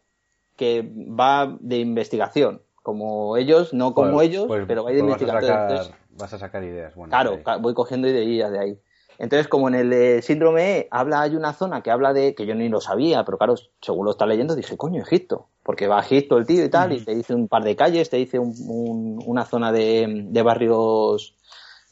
[0.57, 2.61] que va de investigación.
[2.81, 5.51] Como ellos, no como Pues- ellos, pues- pero va de pues vas a investigación.
[5.57, 6.93] sacar, Entonces, vas a sacar ideas.
[6.95, 8.79] Bueno, claro, voy cogiendo ideas de ahí.
[9.19, 12.45] Entonces, como en el de síndrome E habla, hay una zona que habla de, que
[12.45, 15.47] yo ni lo sabía, pero claro, según lo está leyendo, dije, coño, Egipto.
[15.63, 18.09] Porque va a Egipto el tío y tal, y te dice un par de calles,
[18.09, 21.35] te dice un- un- una zona de, de barrios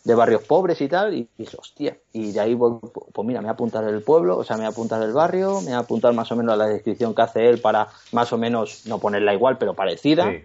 [0.03, 2.79] de barrios pobres y tal, y dije, hostia, y de ahí voy,
[3.13, 5.13] pues mira, me voy a apuntar el pueblo, o sea, me voy a apuntar el
[5.13, 8.33] barrio, me voy a apuntar más o menos la descripción que hace él para más
[8.33, 10.43] o menos, no ponerla igual, pero parecida, Sí.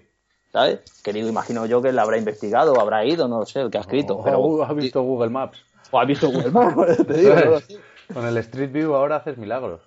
[0.53, 0.81] ¿sabes?
[1.03, 3.79] Que digo, imagino yo que él habrá investigado, habrá ido, no lo sé, el que
[3.79, 4.41] ha escrito, O- pero...
[4.41, 5.59] o ha visto Google Maps.
[5.91, 7.79] O ha visto Google Maps, te digo, sé.
[8.13, 9.81] Con el Street View ahora haces milagros.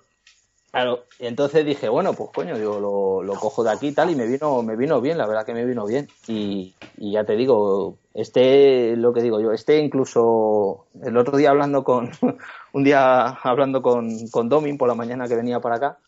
[0.70, 4.10] Claro, y entonces dije, bueno, pues coño, digo, lo, lo cojo de aquí y tal,
[4.10, 6.08] y me vino, me vino bien, la verdad que me vino bien.
[6.28, 11.50] Y, y ya te digo, este, lo que digo yo, este incluso, el otro día
[11.50, 12.10] hablando con,
[12.72, 15.98] un día hablando con, con Domin por la mañana que venía para acá,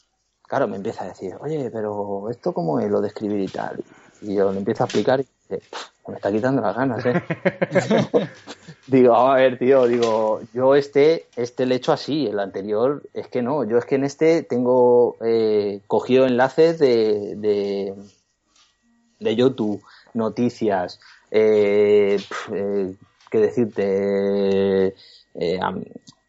[0.47, 3.83] claro, me empieza a decir, oye, pero esto cómo es lo de escribir y tal.
[4.21, 7.23] Y yo le empiezo a explicar y dice, "Pff, me está quitando las ganas, eh.
[8.89, 13.29] Digo, a ver, tío, digo, yo este, este le he hecho así, el anterior es
[13.29, 17.95] que no, yo es que en este tengo eh, cogido enlaces de, de,
[19.21, 19.81] de YouTube,
[20.15, 20.99] noticias,
[21.31, 22.19] eh,
[22.53, 22.95] eh,
[23.31, 24.87] qué decirte,
[25.35, 25.61] eh,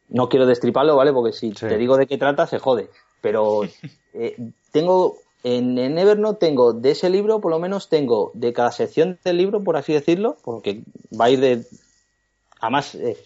[0.09, 1.11] no quiero destriparlo, ¿vale?
[1.11, 1.67] Porque si Sí.
[1.67, 3.61] te digo de qué trata, se jode, pero
[4.13, 4.35] eh,
[4.71, 9.19] tengo, en, en Evernote tengo de ese libro, por lo menos tengo de cada sección
[9.23, 10.83] del libro, por así decirlo, porque
[11.19, 11.65] va a ir de
[12.61, 13.17] Además, eh,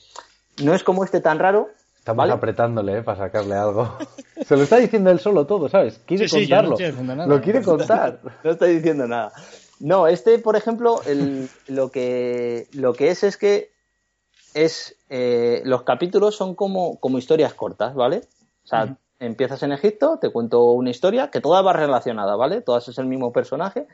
[0.63, 1.69] no es como este tan raro.
[1.99, 2.33] Estamos ¿vale?
[2.33, 3.03] apretándole, ¿eh?
[3.03, 3.95] Para sacarle algo.
[4.47, 5.99] Se lo está diciendo él solo todo, ¿sabes?
[6.07, 6.73] Quiere Sí, sí, yo no contarlo.
[6.75, 7.27] estoy haciendo nada.
[7.27, 8.19] Lo quiere contar.
[8.43, 9.31] No estoy diciendo nada.
[9.79, 13.69] No, este, por ejemplo, el- lo, que, lo que es es que
[14.55, 18.21] es eh, los capítulos son como, como historias cortas, ¿vale?
[18.63, 22.61] O sea, empiezas en Egipto, te cuento una historia que toda va relacionada, ¿vale?
[22.61, 23.87] Todas es el mismo personaje,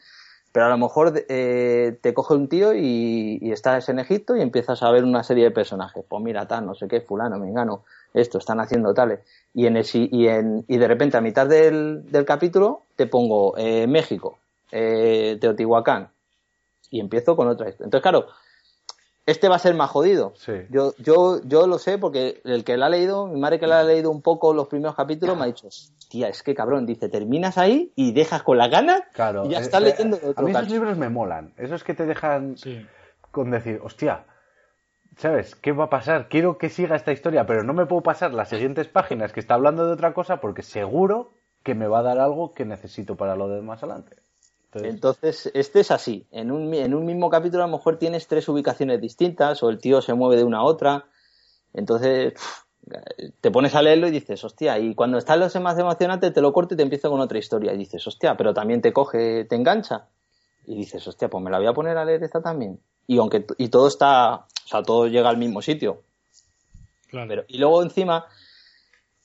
[0.52, 4.42] pero a lo mejor eh, te coge un tío y, y estás en Egipto y
[4.42, 6.06] empiezas a ver una serie de personajes.
[6.08, 9.22] Pues mira, tal, no sé qué, fulano, mengano, esto, están haciendo tales.
[9.54, 13.58] Y, en el, y, en, y de repente a mitad del, del capítulo te pongo
[13.58, 14.38] eh, México,
[14.72, 16.10] eh, Teotihuacán,
[16.92, 17.86] y empiezo con otra historia.
[17.86, 18.28] Entonces, claro,
[19.26, 20.34] este va a ser más jodido.
[20.36, 20.54] Sí.
[20.70, 23.80] Yo, yo, yo lo sé porque el que la ha leído, mi madre que la
[23.80, 25.70] ha leído un poco los primeros capítulos, me ha dicho,
[26.10, 29.46] tía, es que cabrón, dice, terminas ahí y dejas con la gana Claro.
[29.46, 31.54] y ya eh, estás eh, leyendo A otro mí esos libros me molan.
[31.58, 32.86] Esos que te dejan Sí.
[33.32, 34.26] con decir, hostia,
[35.18, 35.56] ¿sabes?
[35.56, 36.28] ¿Qué va a pasar?
[36.28, 39.54] Quiero que siga esta historia, pero no me puedo pasar las siguientes páginas que está
[39.54, 41.32] hablando de otra cosa porque seguro
[41.64, 44.18] que me va a dar algo que necesito para lo de más adelante.
[44.76, 46.26] Entonces, este es así.
[46.32, 49.80] En un, en un mismo capítulo a lo mejor tienes tres ubicaciones distintas o el
[49.80, 51.06] tío se mueve de una a otra.
[51.74, 52.34] Entonces,
[53.42, 56.52] te pones a leerlo y dices, hostia, y cuando está lo más emocionante te lo
[56.52, 57.74] corto y te empiezo con otra historia.
[57.74, 60.08] Y dices, hostia, pero también te coge, te engancha.
[60.66, 62.80] Y dices, hostia, pues me la voy a poner a leer esta también.
[63.08, 66.02] Y aunque, y todo está, o sea, todo llega al mismo sitio.
[67.10, 67.28] Claro.
[67.28, 68.26] Pero, y luego encima,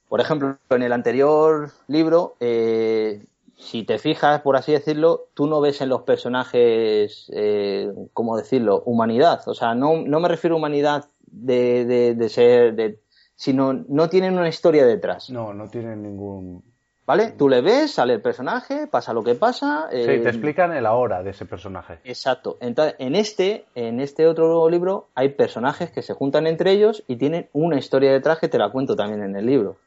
[0.08, 3.24] por ejemplo, en el anterior libro, eh,
[3.58, 8.82] si te fijas, por así decirlo, tú no ves en los personajes, eh, ¿cómo decirlo?
[8.86, 9.40] Humanidad.
[9.46, 13.00] O sea, no, no me refiero a humanidad de, de, de ser, de,
[13.34, 15.28] sino no tienen una historia detrás.
[15.30, 16.62] no, no tienen ningún...
[17.04, 17.32] ¿Vale?
[17.38, 19.88] Tú le ves, sale el personaje, pasa lo que pasa.
[19.90, 22.00] Sí, eh, te explican el ahora de ese personaje.
[22.04, 22.58] Exacto.
[22.60, 27.16] Entonces, en este, en este otro libro hay personajes que se juntan entre ellos y
[27.16, 29.78] tienen una historia detrás que te la cuento también en el libro.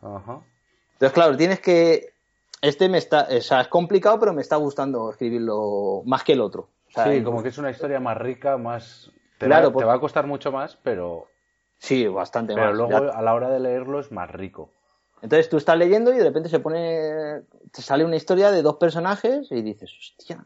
[0.00, 0.40] Ajá.
[0.94, 2.14] Entonces, claro, tienes que.
[2.60, 3.28] Este me está.
[3.30, 6.68] O sea, es complicado, pero me está gustando escribirlo más que el otro.
[6.88, 9.10] O sea, Sí, como que es una historia más rica, más...
[9.38, 11.26] Te, Claro, va, te va a costar mucho más, pero,
[11.78, 12.74] Sí, bastante pero más.
[12.76, 13.18] luego Ya.
[13.18, 14.72] a la hora de leerlo es más rico.
[15.22, 17.42] Entonces tú estás leyendo y de repente se pone.
[17.72, 20.44] Te sale una historia de dos personajes y dices, hostia.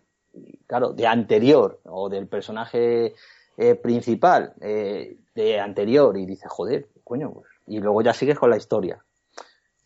[0.66, 3.14] Claro, de anterior, o del personaje
[3.56, 7.46] eh, principal, eh, de anterior, y dices, joder, coño, pues.
[7.68, 9.02] Y luego ya sigues con la historia.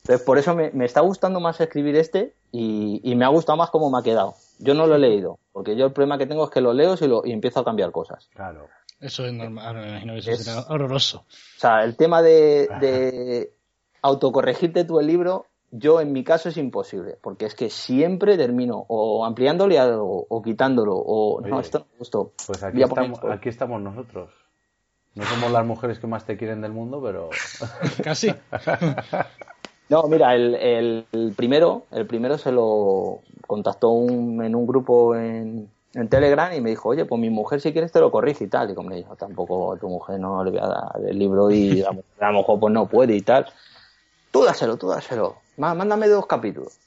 [0.08, 3.58] Entonces, por eso me, me está gustando más escribir este y, y me ha gustado
[3.58, 4.34] más cómo me ha quedado.
[4.58, 6.94] Yo no lo he leído, porque yo el problema que tengo es que lo leo
[6.98, 8.28] y, lo, y empiezo a cambiar cosas.
[8.34, 8.68] Claro.
[9.00, 9.76] Eso es normal.
[9.76, 11.18] Me imagino que eso Es- será horroroso.
[11.18, 13.52] O sea, el tema de, de
[14.00, 18.86] autocorregirte tú el libro, yo en mi caso es imposible, porque es que siempre termino
[18.88, 22.32] o ampliándole algo, o quitándolo, o no, esto no me gustó.
[22.46, 24.30] Pues aquí estamos, aquí estamos nosotros.
[25.14, 27.28] No somos las mujeres que más te quieren del mundo, pero...
[28.02, 28.32] Casi.
[29.88, 35.14] No, mira, el, el- el primero, el primero se lo contactó un- en un grupo
[35.16, 38.44] en, en Telegram y me dijo, oye, pues mi mujer si quieres te lo corrige
[38.44, 38.70] y tal.
[38.70, 41.50] Y como le dijo, tampoco a tu mujer no le voy a dar el libro
[41.50, 43.46] y la mujer a lo mejor pues no puede y tal.
[44.30, 45.36] Tú dáselo, tú dáselo.
[45.56, 46.78] Má- Mándame dos capítulos.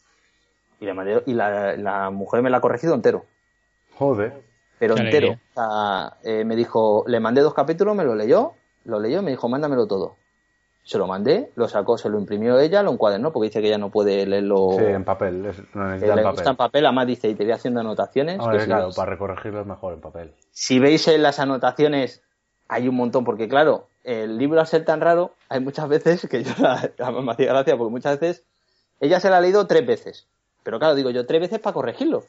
[0.80, 3.26] Y, le mandé- y la, la mujer me la ha corregido entero.
[3.98, 4.42] Joder.
[4.80, 5.28] Pero entero.
[5.34, 8.54] O sea, eh, me dijo, le mandé dos capítulos, me lo leyó,
[8.86, 10.16] lo leyó y me dijo, mándamelo todo.
[10.84, 13.78] Se lo mandé, lo sacó, se lo imprimió ella, lo encuadernó, porque dice que ella
[13.78, 14.70] no puede leerlo.
[14.78, 15.46] Sí, en papel.
[15.46, 16.48] es- necesita en gusta papel.
[16.48, 18.40] en papel, además dice, y te voy haciendo anotaciones.
[18.40, 20.34] Hombre, que si, claro, veis, para recorregirlo es mejor en papel.
[20.52, 22.24] si veis en las anotaciones,
[22.68, 26.44] hay un montón, porque claro, el libro al ser tan raro, hay muchas veces que
[26.44, 26.90] yo la,
[27.22, 28.44] me hacía gracia, porque muchas veces
[29.00, 30.28] ella se la ha leído tres veces.
[30.64, 32.24] Pero claro, digo yo, tres veces para corregirlo.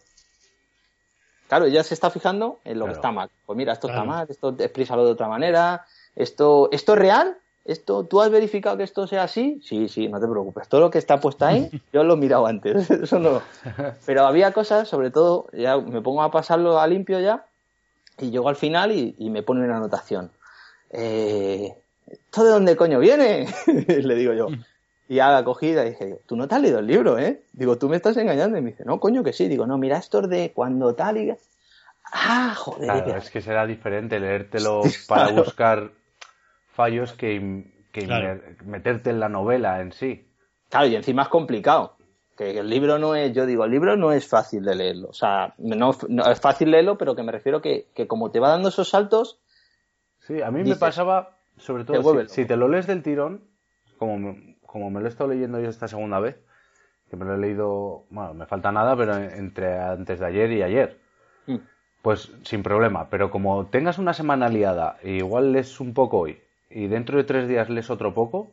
[1.49, 3.31] Claro, ella se está fijando en lo que está mal.
[3.45, 4.03] Pues mira, esto Claro.
[4.03, 5.85] está mal, esto explísalo de otra manera,
[6.17, 7.37] esto, ¿esto es real?
[7.65, 9.61] ¿Esto, ¿Tú has verificado que esto sea así?
[9.63, 10.69] Sí, sí, no te preocupes.
[10.69, 12.91] Todo lo que está puesto ahí, yo lo he mirado antes.
[12.91, 13.43] Eso no.
[14.05, 17.47] Pero había cosas, sobre todo, ya me pongo a pasarlo a limpio ya,
[18.19, 20.31] y llego al final y, y me pone una anotación.
[20.91, 21.75] Eh,
[22.07, 23.47] ¿Esto de dónde coño viene?
[23.67, 24.49] Le digo yo.
[25.09, 27.43] Y a la cogida dije, tú no te has leído el libro, ¿eh?
[27.53, 28.57] Digo, tú me estás engañando.
[28.57, 29.49] Y me dice, no, coño que sí.
[29.49, 31.35] Digo, no, mira, esto es de cuando tal y...
[32.13, 32.85] Ah, joder.
[32.85, 35.93] Claro, es que será diferente leértelo para buscar
[36.73, 38.41] fallos que, que Claro.
[38.65, 40.27] me- meterte en la novela en sí.
[40.69, 41.97] Claro, y encima es complicado.
[42.37, 45.09] Que el libro no es, yo digo, el libro no es fácil de leerlo.
[45.09, 48.41] O sea, no, no es fácil leerlo, pero que me refiero que, que como te
[48.41, 49.39] va dando esos saltos,
[50.21, 53.43] Sí, a mí me pasaba, sobre todo, te si te lo lees del tirón,
[53.99, 56.37] como me, como me lo he estado leyendo yo esta segunda vez,
[57.11, 60.63] que me lo he leído, bueno, me falta nada, pero entre antes de ayer y
[60.63, 61.01] ayer,
[61.47, 61.57] mm,
[62.03, 63.11] pues sin problema.
[63.11, 66.41] Pero como tengas una semana liada e igual lees un poco hoy
[66.75, 68.51] y dentro de tres días lees otro poco,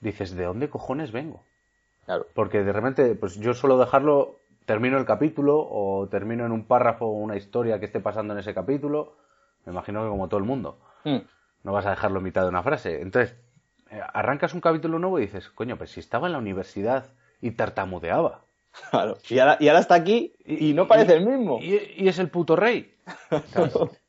[0.00, 1.42] dices, ¿de dónde cojones vengo?
[2.04, 2.26] claro.
[2.34, 7.06] Porque de repente, pues yo suelo dejarlo, termino el capítulo o termino en un párrafo
[7.06, 9.16] una historia que esté pasando en ese capítulo.
[9.64, 10.78] Me imagino que como todo el mundo.
[11.04, 11.18] Mm.
[11.64, 13.00] No vas a dejarlo en mitad de una frase.
[13.00, 13.36] Entonces,
[13.90, 17.52] eh, arrancas un capítulo nuevo y dices, coño, pues si estaba en la universidad y
[17.52, 18.42] tartamudeaba.
[18.90, 19.16] Claro.
[19.28, 21.58] Y ahora, y ahora está aquí y, no parece el mismo.
[21.60, 22.94] Y es el puto rey.
[23.46, 23.74] ¿Sabes?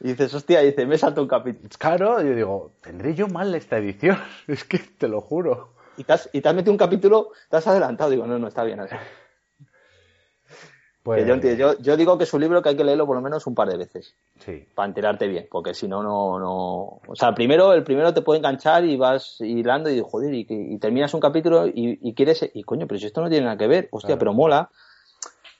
[0.00, 1.68] dices, hostia, dice, me salto un capítulo.
[1.78, 4.18] Claro, yo digo, tendré yo mal esta edición.
[4.46, 5.74] Es que te lo juro.
[5.96, 8.10] Y te, has, y te has metido un capítulo, te has adelantado.
[8.10, 8.80] Digo, no, no, está bien.
[11.02, 11.74] Pues, yo, entiendo.
[11.74, 13.54] yo, yo digo que es un libro que hay que leerlo por lo menos un
[13.54, 14.14] par de veces.
[14.40, 14.66] Sí.
[14.74, 17.00] para enterarte bien, porque si no, no, no...
[17.06, 20.78] O sea, primero, el primero te puede enganchar y vas hilando y joder, y, y
[20.78, 22.50] terminas un capítulo y, y quieres...
[22.52, 24.18] Y coño, pero si esto no tiene nada que ver, hostia, Claro.
[24.18, 24.70] pero mola.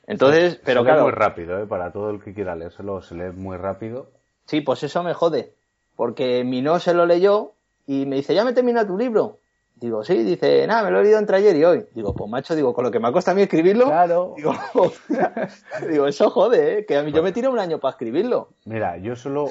[0.06, 1.66] Entonces, pero se lee claro, muy rápido, ¿eh?
[1.66, 4.08] Para todo el que quiera leérselo, se lee muy rápido.
[4.44, 5.54] sí, pues eso me jode,
[5.96, 7.52] porque mi no se lo leyó
[7.86, 9.38] y me dice, ¿ya me termina tu libro?
[9.74, 11.86] Digo, sí, dice, nada, me lo he leído entre ayer y hoy.
[11.94, 14.32] Digo, pues macho, digo, con lo que me ha costado a mí escribirlo, Claro.
[14.36, 14.54] digo,
[15.88, 16.86] digo, eso jode, ¿eh?
[16.86, 18.48] que a mí, yo me tiro un año para escribirlo.
[18.64, 19.50] Mira, yo solo,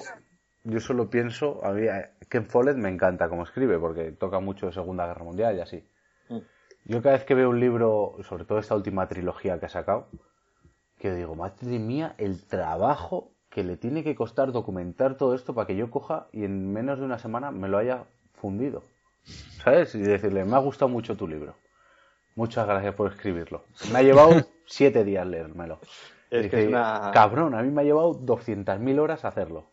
[0.64, 4.66] yo solo pienso, a mí, eh, Ken Follett me encanta como escribe, porque toca mucho
[4.66, 5.88] de Segunda Guerra Mundial y así.
[6.30, 6.40] Mm.
[6.86, 10.08] Yo cada vez que veo un libro, sobre todo esta última trilogía que ha sacado,
[11.06, 15.68] que digo, madre mía, el trabajo que le tiene que costar documentar todo esto para
[15.68, 18.82] que yo coja y en menos de una semana me lo haya fundido.
[19.64, 19.94] ¿Sabes?
[19.94, 21.54] Y decirle, me ha gustado mucho tu libro.
[22.36, 23.64] Muchas gracias por escribirlo.
[23.92, 24.32] Me ha llevado
[24.66, 25.80] siete días leérmelo.
[26.32, 29.66] Es que es una- Cabrón, a mí me ha llevado 200.000 horas hacerlo.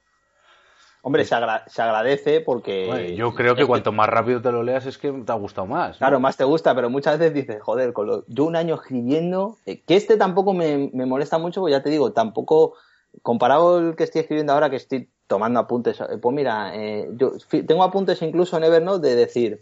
[1.05, 2.85] Hombre, se, agra- se agradece porque...
[2.87, 5.67] Bueno, yo creo que cuanto más rápido te lo leas es que te ha gustado
[5.67, 5.93] más.
[5.93, 5.99] ¿no?
[5.99, 9.57] Claro, más te gusta, pero muchas veces dices, joder, con lo- yo un año escribiendo,
[9.67, 12.75] eh, que este tampoco me, me molesta mucho, pues ya te digo, tampoco,
[13.23, 17.33] comparado el que estoy escribiendo ahora, que estoy tomando apuntes, eh, pues mira, eh, yo
[17.67, 19.61] tengo apuntes incluso en Evernote de decir,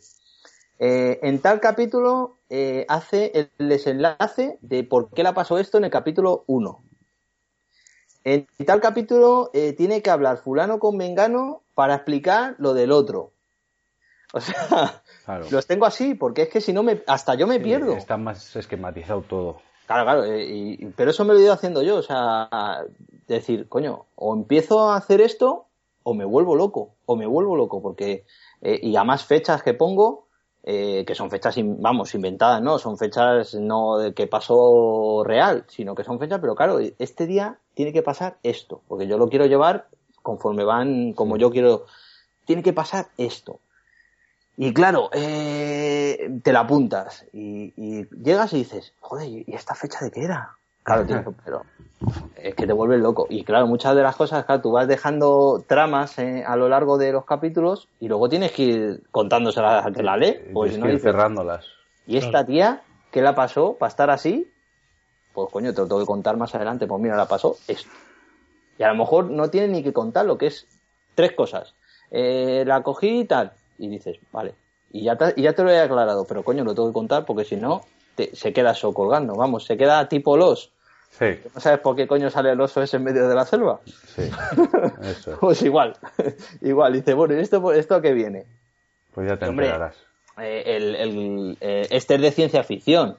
[0.78, 5.84] eh, en tal capítulo eh, hace el desenlace de por qué le pasó esto en
[5.84, 6.82] el capítulo 1.
[8.24, 13.32] En tal capítulo eh, tiene que hablar fulano con mengano para explicar lo del otro.
[14.32, 15.46] O sea, Claro.
[15.50, 17.96] los tengo así, porque es que si no me, hasta yo me Sí, pierdo.
[17.96, 19.56] Está más esquematizado todo.
[19.86, 22.84] Claro, claro, eh, y- pero eso me lo he ido haciendo yo, o sea,
[23.26, 25.66] decir, coño, o empiezo a hacer esto,
[26.04, 28.24] o me vuelvo loco, o me vuelvo loco, porque,
[28.60, 30.28] eh, y a más fechas que pongo,
[30.62, 32.78] eh, que son fechas, vamos, inventadas, ¿no?
[32.78, 37.58] Son fechas no de que pasó real, sino que son fechas, pero claro, este día
[37.80, 39.86] tiene que pasar esto, porque yo lo quiero llevar
[40.20, 41.86] conforme van, como yo quiero,
[42.44, 43.58] tiene que pasar esto.
[44.58, 50.04] Y claro, eh, te la apuntas y, y llegas y dices, joder, ¿y esta fecha
[50.04, 50.50] de qué era?
[50.82, 51.62] Claro, tío, pero
[52.36, 53.26] es que te vuelves loco.
[53.30, 56.98] Y claro, muchas de las cosas, claro, tú vas dejando tramas eh, a lo largo
[56.98, 60.36] de los capítulos y luego tienes que ir contándoselas al que la lee.
[60.52, 61.64] Pues Tienes no que ir dices, cerrándolas.
[62.06, 64.49] ¿y esta tía qué la pasó para estar así?
[65.32, 66.86] Pues coño, te lo tengo que contar más adelante.
[66.86, 67.90] Pues mira, la pasó esto.
[68.78, 70.66] Y a lo mejor no tiene ni que contar lo que es
[71.14, 71.74] tres cosas.
[72.10, 73.52] Eh, la cogí y tal.
[73.78, 74.54] Y dices, vale.
[74.92, 77.24] Y ya, te, y ya te lo he aclarado, pero coño, lo tengo que contar
[77.24, 77.82] porque si no,
[78.16, 79.34] te- se queda eso colgando.
[79.34, 80.72] Vamos, se queda tipo los.
[81.10, 83.80] Sí, ¿No sabes por qué coño sale el oso ese en medio de la selva?
[83.84, 84.22] sí.
[85.04, 85.36] Eso.
[85.40, 85.96] Pues igual.
[86.62, 86.92] igual.
[86.94, 88.46] Dice, bueno, ¿y esto, esto a qué viene?
[89.14, 89.66] Pues ya te Hombre.
[89.66, 89.96] enterarás.
[90.38, 93.16] eh, el, el, eh, este es de ciencia ficción,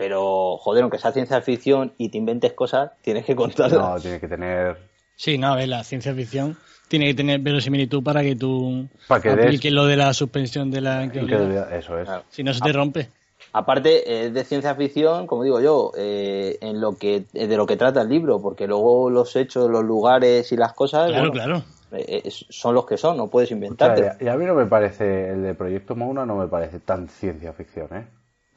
[0.00, 3.78] pero joder, aunque sea ciencia ficción y te inventes cosas, tienes que contarlas.
[3.78, 4.78] No, tiene que tener.
[5.14, 6.56] Sí, no, a ver, la ciencia ficción
[6.88, 10.70] tiene que tener verosimilitud para que tú Para que des- apliques lo de la suspensión
[10.70, 11.70] de la incredulidad.
[11.76, 12.06] Eso es.
[12.06, 12.22] Claro.
[12.30, 13.10] Si no, se te rompe.
[13.52, 17.66] Aparte, es de ciencia ficción, como digo yo, eh, en lo que eh, de lo
[17.66, 21.32] que trata el libro, porque luego los hechos, los lugares y las cosas Claro, bueno,
[21.32, 21.62] claro.
[21.92, 24.24] eh, eh, son los que son, no puedes O sea, inventarte.
[24.24, 27.52] y a mí no me parece, el de Proyecto Mauna no me parece tan ciencia
[27.52, 28.06] ficción, ¿eh?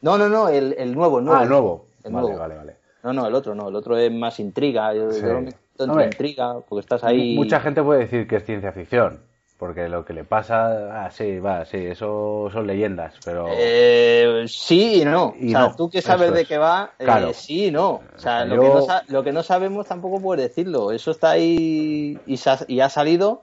[0.03, 1.39] No, no, no, el, el nuevo, el nuevo.
[1.39, 1.85] ah, el nuevo.
[2.03, 2.39] El vale, nuevo.
[2.41, 2.75] vale, vale.
[3.03, 4.93] No, no, el otro no, el otro es más intriga.
[4.93, 5.21] Yo, Sí.
[5.21, 7.35] yo entre Hombre, intriga, porque estás ahí.
[7.35, 9.21] Mucha gente puede decir que es ciencia ficción,
[9.57, 15.01] porque lo que le pasa, ah, sí, va, sí, eso son leyendas, pero Eh, sí
[15.01, 15.33] y no.
[15.39, 18.01] Y o sea, no, tú que sabes de qué va, eh, sí y no.
[18.15, 20.91] O sea, lo, que no lo que no sabemos tampoco puedes decirlo.
[20.91, 23.41] Eso está ahí y, sa- y ha salido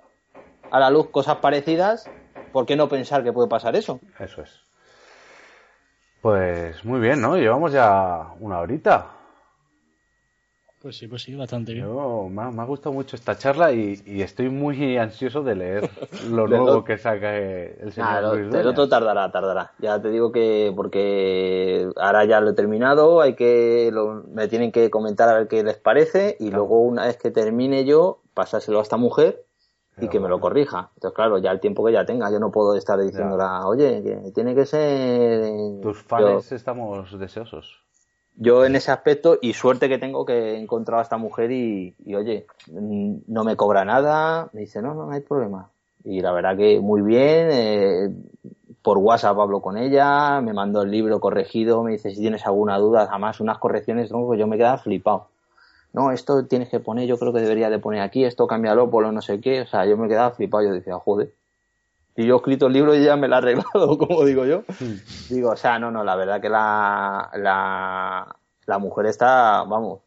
[0.71, 2.09] a la luz cosas parecidas.
[2.53, 3.99] ¿Por qué no pensar que puede pasar eso?
[4.19, 4.51] eso es.
[6.23, 7.37] Pues muy bien, ¿no?
[7.37, 9.07] Llevamos ya una horita.
[10.83, 11.87] Pues sí, pues sí, bastante bien.
[11.87, 15.55] Yo, me, ha, me ha gustado mucho esta charla y, y estoy muy ansioso de
[15.55, 15.91] leer
[16.31, 19.73] lo nuevo que saca el señor Ah, Luis el otro tardará, tardará.
[19.79, 24.73] Ya te digo que porque ahora ya lo he terminado, hay que lo- me tienen
[24.73, 26.59] que comentar a ver qué les parece y Claro.
[26.65, 29.45] luego una vez que termine yo pasárselo a esta mujer
[29.99, 30.91] y que me lo corrija.
[30.95, 34.31] Entonces claro, ya el tiempo que ya tenga, yo no puedo estar diciéndola, oye, que
[34.33, 37.81] tiene que ser eh, Tus yo- fans estamos deseosos.
[38.37, 41.95] yo en ese aspecto y suerte que tengo que he encontrado a esta mujer y,
[42.05, 45.69] y, oye, mm, no me cobra nada, me dice, no, no, no hay problema.
[46.05, 48.11] Y la verdad que muy bien, eh,
[48.81, 52.79] por WhatsApp hablo con ella, me mandó el libro corregido, me dice si tienes alguna
[52.79, 55.27] duda, además unas correcciones, yo me quedaba flipado.
[55.93, 59.03] No, esto tienes que poner, yo creo que debería de poner aquí, esto cámbialo por
[59.03, 61.35] lo no sé qué, o sea, yo me quedaba flipado, yo decía, joder.
[62.17, 64.63] Y yo he escrito el libro y ella me lo ha arreglado, como digo yo.
[65.29, 68.37] Digo, o sea, no, no, la verdad que la, la,
[68.67, 70.01] la mujer está, vamos,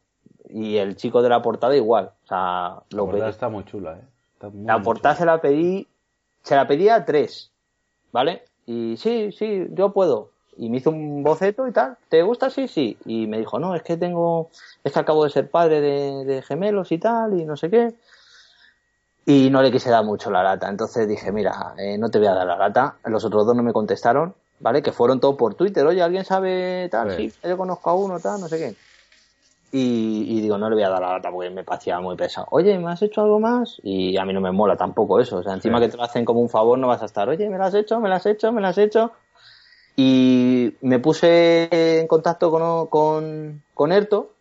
[0.50, 2.12] y el chico de la portada igual.
[2.24, 4.02] O sea, La lo portada pedí- está muy chula, ¿eh?
[4.36, 5.20] Está muy, la muy portada chula.
[5.20, 5.88] se la pedí,
[6.44, 7.52] se la pedí a tres,
[8.12, 8.44] ¿vale?
[8.66, 10.30] Y sí, sí, yo puedo.
[10.58, 11.98] Y me hizo un boceto y tal.
[12.10, 12.50] ¿Te gusta?
[12.50, 12.98] Sí, sí.
[13.06, 14.50] Y me dijo, no, es que tengo,
[14.84, 17.94] es que acabo de ser padre de, de gemelos y tal, y no sé qué.
[19.26, 20.68] Y no le quise dar mucho la lata.
[20.70, 22.96] Entonces dije, mira, eh, no te voy a dar la lata.
[23.06, 24.82] Los otros dos no me contestaron, ¿vale?
[24.82, 25.86] Que fueron todos por Twitter.
[25.86, 27.16] Oye, ¿alguien sabe tal?
[27.16, 27.32] Sí.
[27.44, 28.76] Yo conozco a uno, tal, no sé qué.
[29.72, 32.46] Y, y digo, no le voy a dar la lata porque me parecía muy pesado.
[32.52, 33.80] Oye, ¿me has hecho algo más?
[33.82, 35.38] Y a mí no me mola tampoco eso.
[35.38, 35.86] O sea, encima Sí.
[35.86, 37.74] que te lo hacen como un favor, no vas a estar, oye, ¿me lo has
[37.74, 38.00] hecho?
[38.00, 38.52] ¿Me lo has hecho?
[38.52, 39.14] ¿Me lo has hecho?
[39.96, 44.32] Y me puse en contacto con, con, con Erto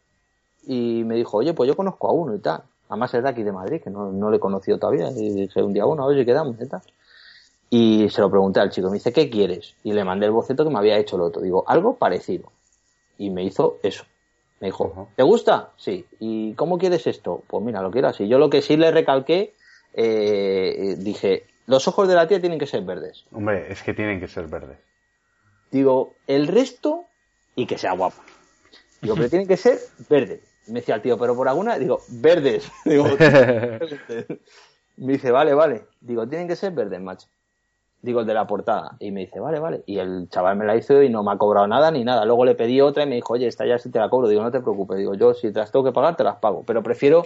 [0.67, 2.63] y me dijo, oye, pues yo conozco a uno y tal.
[2.89, 5.11] Además es de aquí de Madrid, que no, no le he conocido todavía.
[5.11, 6.83] Y dije un día, bueno, oye, quedamos y tal.
[7.71, 9.75] Y se lo pregunté al chico, me dice, ¿qué quieres?
[9.83, 11.41] Y le mandé el boceto que me había hecho el otro.
[11.41, 12.53] Digo, algo parecido.
[13.19, 14.05] Y me hizo eso.
[14.61, 15.09] Me dijo.
[15.17, 15.71] ¿te gusta?
[15.77, 16.07] Sí.
[16.21, 17.43] ¿Y cómo quieres esto?
[17.47, 18.29] Pues mira, lo quiero así.
[18.29, 19.55] Yo lo que sí le recalqué
[19.95, 23.25] eh, dije, los ojos de la tía tienen que ser verdes.
[23.33, 24.79] Hombre, es que tienen que ser verdes.
[25.73, 27.05] Digo, el resto
[27.57, 28.23] y que sea guapa.
[29.01, 30.41] Digo, pero tienen que ser verdes.
[30.69, 32.71] Me decía el tío, pero por alguna, digo, verdes.
[32.85, 33.05] Digo,
[34.97, 35.87] me dice, vale, vale.
[36.01, 37.27] Digo, tienen que ser verdes, macho.
[38.01, 38.97] Digo, el de la portada.
[39.01, 39.83] Y me dice, vale, vale.
[39.87, 42.25] Y el chaval me la hizo y no me ha cobrado nada ni nada.
[42.25, 44.29] Luego le pedí otra y me dijo, oye, esta ya sí te la cobro.
[44.29, 44.99] Digo, no te preocupes.
[44.99, 46.63] Digo, yo si te las tengo que pagar, te las pago.
[46.67, 47.23] Pero prefiero,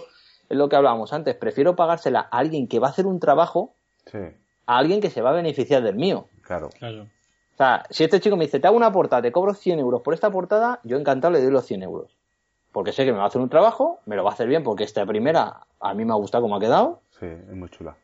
[0.49, 3.75] es lo que hablábamos antes, prefiero pagársela a alguien que va a hacer un trabajo
[4.11, 4.19] Sí,
[4.67, 6.29] a alguien que se va a beneficiar del mío.
[6.43, 6.71] claro.
[6.79, 7.09] Claro.
[7.57, 10.03] O sea, si este chico me dice, te hago una portada, te cobro 100 euros
[10.03, 12.15] por esta portada, yo encantado le doy los 100 euros.
[12.71, 14.63] Porque sé que me va a hacer un trabajo, me lo va a hacer bien,
[14.63, 17.01] porque esta primera a mí me ha gustado como ha quedado.
[17.19, 17.97] Sí, es muy chula.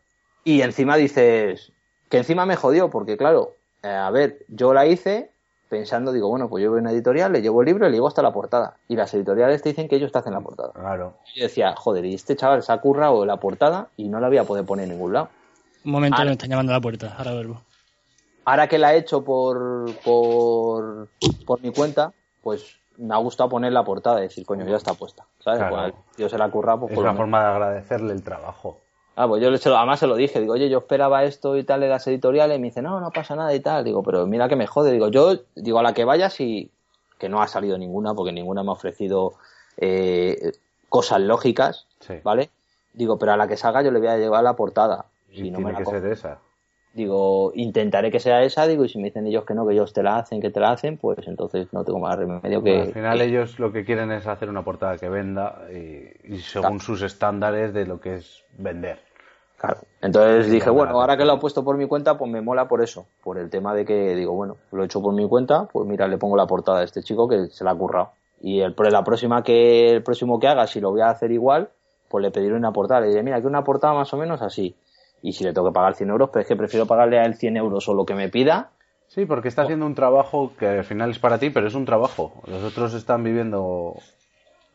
[0.44, 1.70] Y encima dices,
[2.08, 3.50] que encima me jodió, porque claro,
[3.82, 5.30] eh, a ver, yo la hice
[5.68, 7.96] pensando, digo, bueno, pues yo voy a una editorial, le llevo el libro y le
[7.96, 8.76] llevo hasta la portada.
[8.88, 10.72] Y las editoriales te dicen que ellos te hacen la portada.
[10.72, 11.18] Claro.
[11.34, 14.28] Y yo decía, joder, y este chaval se ha currado la portada y no la
[14.28, 15.28] voy a poder poner en ningún lado.
[15.84, 16.22] Un momento Ah.
[16.22, 17.14] que me están llamando a la puerta.
[17.18, 17.60] Ahora vuelvo.
[18.44, 21.08] Ahora que la he hecho por, por,
[21.46, 22.12] por mi cuenta,
[22.42, 25.24] pues me ha gustado poner la portada y decir, coño, ya está puesta.
[25.40, 25.60] ¿Sabes?
[25.60, 25.92] Claro.
[25.92, 28.78] Pues, yo se la ha currado, pues Es una forma de agradecerle el trabajo.
[29.16, 31.56] Ah, pues yo le- se lo- además se lo dije, digo, oye, yo esperaba esto
[31.56, 33.84] y tal de las editoriales, y me dice, no, no pasa nada y tal.
[33.84, 34.90] Digo, pero mira que me jode.
[34.92, 36.70] Digo, yo, digo, a la que vayas y
[37.18, 39.34] que no ha salido ninguna, porque ninguna me ha ofrecido
[39.76, 40.52] eh,
[40.88, 42.14] cosas lógicas, Sí.
[42.22, 42.50] ¿vale?
[42.94, 45.06] Digo, pero a la que salga yo le voy a llevar la portada.
[45.30, 45.96] Y Si no me la que cojo.
[45.98, 46.38] ser esa.
[46.94, 49.92] Digo, intentaré que sea esa, digo, y si me dicen ellos que no, que ellos
[49.94, 52.80] te la hacen, que te la hacen, pues entonces no tengo más remedio que...
[52.82, 56.80] Al final ellos lo que quieren es hacer una portada que venda y, y según
[56.80, 58.98] sus estándares de lo que es vender.
[59.56, 59.78] Claro.
[60.00, 62.82] Entonces dije, bueno, ahora que lo he puesto por mi cuenta, pues me mola por
[62.82, 65.86] eso, por el tema de que digo, bueno, lo he hecho por mi cuenta, pues
[65.86, 68.10] mira, le pongo la portada a este chico que se la ha currado.
[68.40, 71.70] Y el, la próxima que, el próximo que haga, si lo voy a hacer igual,
[72.08, 73.02] pues le pediré una portada.
[73.02, 74.74] Le diré, mira, que una portada más o menos así.
[75.22, 77.34] Y si le tengo que pagar 100 euros, pues es que prefiero pagarle a él
[77.36, 78.70] 100 euros o lo que me pida
[79.14, 81.84] Sí, porque está haciendo un trabajo que al final es para ti, pero es un
[81.84, 82.32] trabajo.
[82.46, 83.96] Los otros están viviendo.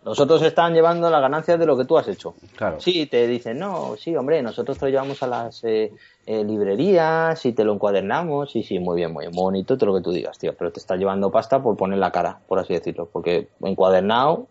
[0.06, 2.36] Los otros están llevando las ganancias de lo que tú has hecho.
[2.56, 2.80] Claro.
[2.80, 5.92] Sí, te dicen, no, sí, hombre, nosotros te lo llevamos a las eh,
[6.28, 8.52] eh, librerías y te lo encuadernamos.
[8.52, 10.54] Sí, sí, muy bien, muy bonito, todo lo que tú digas, tío.
[10.56, 13.10] Pero te está llevando pasta por poner la cara, por así decirlo.
[13.12, 14.46] Porque encuadernado,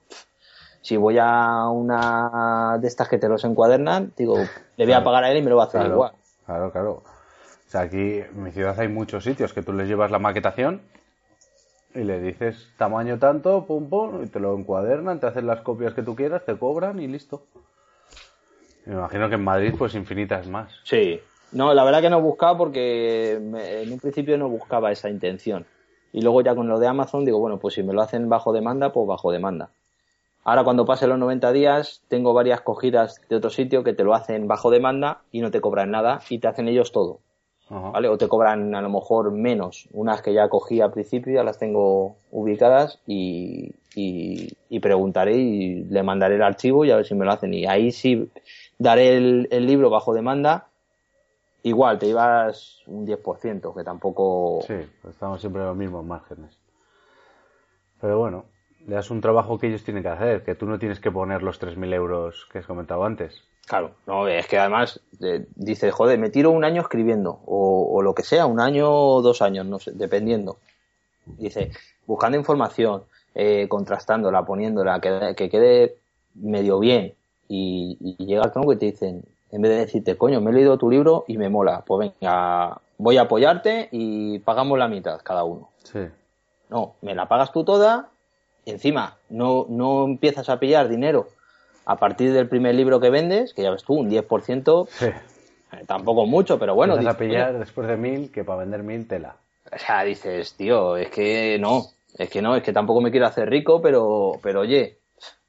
[0.87, 4.45] si voy a una de estas que te los encuadernan, digo,
[4.77, 6.13] le voy a pagar a él y me lo va a hacer Claro, igual.
[6.45, 6.91] claro, claro.
[6.93, 10.83] O sea, aquí en mi ciudad hay muchos sitios que tú les llevas la maquetación
[11.93, 15.93] y le dices tamaño tanto, pum pum, y te lo encuadernan, te hacen las copias
[15.93, 17.43] que tú quieras, te cobran y listo.
[18.85, 20.71] Me imagino que en Madrid pues infinitas más.
[20.85, 21.21] Sí.
[21.51, 25.67] No, la verdad que no buscaba porque me- en un principio no buscaba esa intención.
[26.13, 28.53] Y luego ya con lo de Amazon digo, bueno, pues si me lo hacen bajo
[28.53, 29.71] demanda, pues bajo demanda.
[30.49, 34.15] Ahora cuando pase los 90 días, tengo varias cogidas de otro sitio que te lo
[34.15, 37.19] hacen bajo demanda y no te cobran nada y te hacen ellos todo.
[37.69, 37.91] Ajá.
[37.91, 38.09] ¿Vale?
[38.09, 39.89] O te cobran a lo mejor menos.
[39.93, 45.83] Unas que ya cogí al principio, ya las tengo ubicadas y, y, y preguntaré y
[45.83, 47.53] le mandaré el archivo y a ver si me lo hacen.
[47.53, 48.31] Y ahí sí
[48.79, 50.69] daré el, el libro bajo demanda.
[51.65, 54.61] Igual, te ibas un 10%, que tampoco...
[54.65, 54.77] Sí,
[55.11, 56.57] estamos siempre en los mismos márgenes.
[58.01, 58.45] Pero bueno,
[58.87, 61.43] le das un trabajo que ellos tienen que hacer, que tú no tienes que poner
[61.43, 63.43] los 3.000 euros que has comentado antes.
[63.67, 68.03] Claro, no, es que además eh, dice, joder, me tiro un año escribiendo, o, o
[68.03, 70.59] lo que sea, un año o dos años, no sé, dependiendo.
[71.27, 71.73] Dice,
[72.07, 73.03] buscando información,
[73.35, 75.97] eh, contrastándola, poniéndola, que, que quede
[76.35, 77.15] medio bien,
[77.49, 80.55] y, y llega el tronco y te dicen, en vez de decirte, coño, me he
[80.55, 85.21] leído tu libro y me mola, pues venga, voy a apoyarte y pagamos la mitad
[85.25, 85.71] cada uno.
[85.83, 86.01] Sí.
[86.69, 88.11] No, me la pagas tú toda,
[88.77, 91.29] encima no, no empiezas a pillar dinero
[91.87, 95.07] a partir del primer libro que vendes, que ya ves tú, un 10%, Sí.
[95.07, 95.15] eh,
[95.87, 99.07] tampoco mucho, pero bueno, Empiezas a pillar oye, después de mil que para vender mil
[99.07, 99.37] tela.
[99.73, 101.85] o sea, dices, tío, es que no,
[102.19, 104.99] es que no, es que tampoco me quiero hacer rico, pero, pero oye,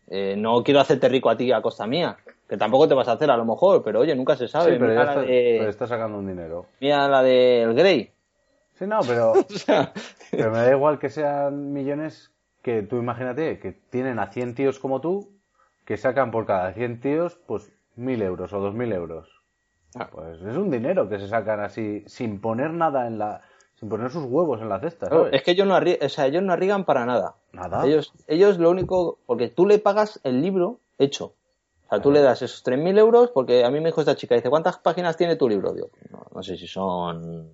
[0.09, 2.17] eh, no quiero hacerte rico a ti a costa mía,
[2.47, 4.73] que tampoco te vas a hacer a lo mejor, pero oye, nunca se sabe.
[4.73, 6.65] Sí, pero ya la está, de- pero está sacando un dinero.
[6.79, 8.11] mira la del Grey.
[8.77, 9.33] Sí, no, pero,
[10.31, 12.29] pero me da igual que sean millones
[12.67, 15.29] que tú imagínate que tienen a 100 tíos como tú
[15.85, 19.29] que sacan por cada 100 tíos pues mil euros o dos mil euros.
[19.95, 20.09] Ah.
[20.11, 23.41] Pues es un dinero que se sacan así sin poner nada en la
[23.75, 26.43] sin poner sus huevos en la cesta, es que ellos no, arri- o sea, ellos
[26.43, 27.35] no arriesgan para nada.
[27.53, 27.85] Nada.
[27.85, 31.25] Ellos, ellos lo único, porque tú le pagas el libro hecho.
[31.85, 34.33] O sea, tú le das esos 3.000 euros, porque a mí me dijo esta chica,
[34.35, 35.73] dice, ¿cuántas páginas tiene tu libro?
[35.73, 37.51] Digo, no, no sé si son...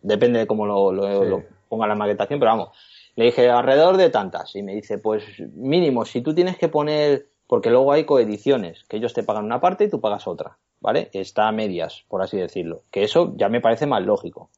[0.00, 1.28] Depende de cómo lo, lo- Sí.
[1.28, 2.70] lo ponga la maquetación, pero vamos.
[3.18, 4.54] Le dije, alrededor de tantas.
[4.54, 5.24] Y me dice, pues
[5.56, 7.26] mínimo, si tú tienes que poner...
[7.48, 10.56] Porque luego hay coediciones, que ellos te pagan una parte y tú pagas otra.
[10.78, 11.10] ¿vale?
[11.12, 12.82] Está a medias, por así decirlo.
[12.92, 14.50] Que eso ya me parece más lógico.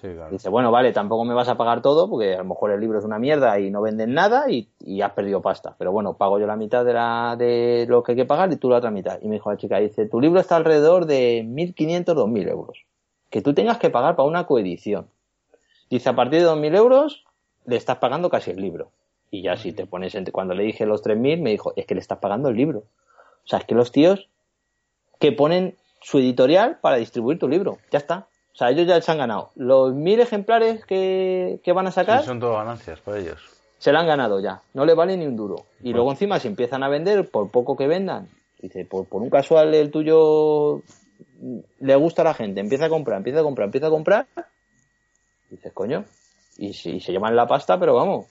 [0.00, 0.30] Sí, claro.
[0.30, 3.00] Dice, bueno, vale, tampoco me vas a pagar todo porque a lo mejor el libro
[3.00, 5.74] es una mierda y no venden nada y, y has perdido pasta.
[5.76, 8.56] Pero bueno, pago yo la mitad de, la, de lo que hay que pagar y
[8.56, 9.18] tú la otra mitad.
[9.20, 12.84] Y me dijo la chica, dice, tu libro está alrededor de 1.500, 2.000 euros.
[13.30, 15.08] Que tú tengas que pagar para una coedición.
[15.90, 17.25] Dice, a partir de 2.000 euros
[17.66, 18.90] le estás pagando casi el libro.
[19.30, 21.94] Y ya si te pones, entre, cuando le dije los 3.000, me dijo, es que
[21.94, 22.80] le estás pagando el libro.
[22.80, 24.28] O sea, es que los tíos
[25.18, 27.78] que ponen su editorial para distribuir tu libro.
[27.90, 28.28] Ya está.
[28.52, 29.50] O sea, ellos ya se han ganado.
[29.54, 33.40] Los mil ejemplares que, que van a sacar Sí, son todo ganancias para ellos.
[33.78, 34.62] se la han ganado ya.
[34.72, 35.56] No le vale ni un duro.
[35.82, 38.28] Y luego encima si empiezan a vender, por poco que vendan,
[38.60, 40.82] dice, por, por un casual el tuyo
[41.80, 44.26] le gusta a la gente, empieza a comprar, empieza a comprar, empieza a comprar,
[45.50, 46.04] dices, coño,
[46.58, 48.26] y, si, y se llaman la pasta, pero vamos.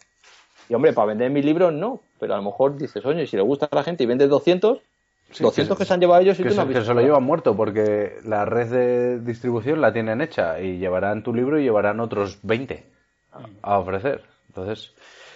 [0.70, 3.44] Y hombre, para vender mis libros no, pero a lo mejor dices, oye, si le
[3.44, 4.80] gusta a la gente y vendes 200,
[5.32, 6.86] Sí, 200 que que, se han llevado ellos y Que tú no se, has que
[6.86, 11.34] se lo llevan muerto porque la red de distribución la tienen hecha y llevarán tu
[11.34, 12.86] libro y llevarán otros 20
[13.62, 14.24] a ofrecer.
[14.48, 14.94] Entonces,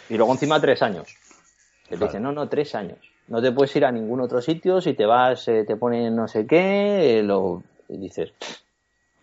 [0.07, 1.07] Y luego encima tres años.
[1.83, 2.05] Que te Claro.
[2.07, 2.99] dicen, no, no, tres años.
[3.27, 6.27] No te puedes ir a ningún otro sitio, si te vas eh, te ponen no
[6.27, 8.57] sé qué, eh, lo y dices, "Pff,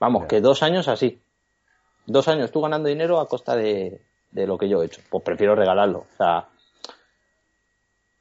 [0.00, 1.20] vamos, que dos años así.
[2.06, 4.00] Dos años tú ganando dinero a costa de,
[4.30, 5.00] de lo que yo he hecho.
[5.10, 6.00] Pues prefiero regalarlo.
[6.00, 6.48] O sea,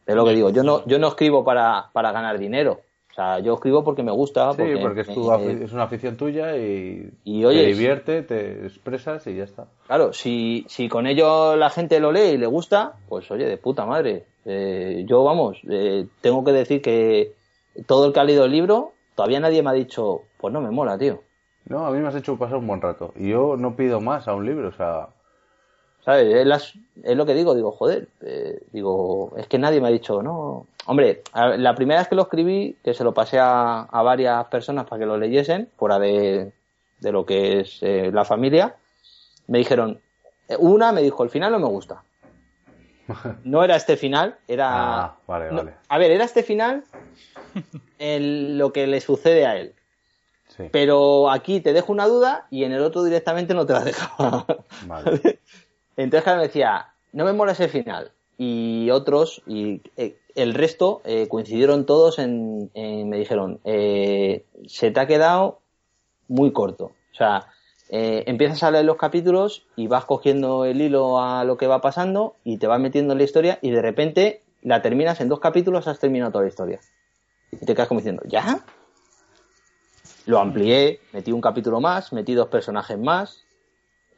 [0.06, 2.82] es lo que digo, yo no, yo no escribo para, para ganar dinero.
[3.12, 4.52] O sea, yo escribo porque me gusta.
[4.52, 8.22] sí, porque, porque es, tu eh, es una afición tuya y, Y, oye, te divierte,
[8.24, 9.68] te expresas y ya está.
[9.88, 13.57] Claro, si, si con ello la gente lo lee y le gusta, pues oye, de
[13.57, 14.26] puta madre.
[14.44, 17.34] Eh, yo, vamos, eh, tengo que decir que
[17.88, 20.70] todo el que ha leído el libro, todavía nadie me ha dicho, pues no me
[20.70, 21.22] mola, tío.
[21.67, 23.11] No, a mí me has hecho pasar un buen rato.
[23.15, 25.07] Y yo no pido más a un libro, o sea,
[26.03, 26.35] ¿Sabes?
[26.35, 26.73] Es, las-
[27.03, 30.67] es lo que digo, digo, joder, eh, digo, es que nadie me ha dicho, no.
[30.85, 34.45] Hombre, a- la primera vez que lo escribí, que se lo pasé a, a varias
[34.45, 36.51] personas para que lo leyesen, fuera de,
[36.99, 38.75] de lo que es eh, la familia,
[39.47, 39.99] me dijeron,
[40.47, 42.03] eh, una me dijo, el final no me gusta.
[43.43, 45.05] No era este final, era...
[45.05, 45.73] Ah, vale, no, vale.
[45.89, 46.83] a ver, era este final
[47.99, 49.73] en lo que le sucede a él.
[50.57, 53.84] Sí, Pero aquí te dejo una duda y en el otro directamente no te la
[53.84, 54.45] dejaba.
[54.88, 55.22] vale.
[55.98, 58.11] Entonces, claro, me decía, no me mola ese final.
[58.38, 64.91] Y otros, y eh, el resto, eh, coincidieron todos en, en- me dijeron, eh, se
[64.91, 65.60] te ha quedado
[66.27, 66.86] muy corto.
[67.14, 67.48] O sea,
[67.90, 71.80] eh, empiezas a leer los capítulos y vas cogiendo el hilo a lo que va
[71.80, 75.40] pasando y te vas metiendo en la historia y de repente la terminas en dos
[75.40, 76.80] capítulos, has terminado toda la historia.
[77.52, 78.60] Y te quedas como diciendo, ¿ya?
[80.26, 83.45] Lo amplié, metí un capítulo más, metí dos personajes más,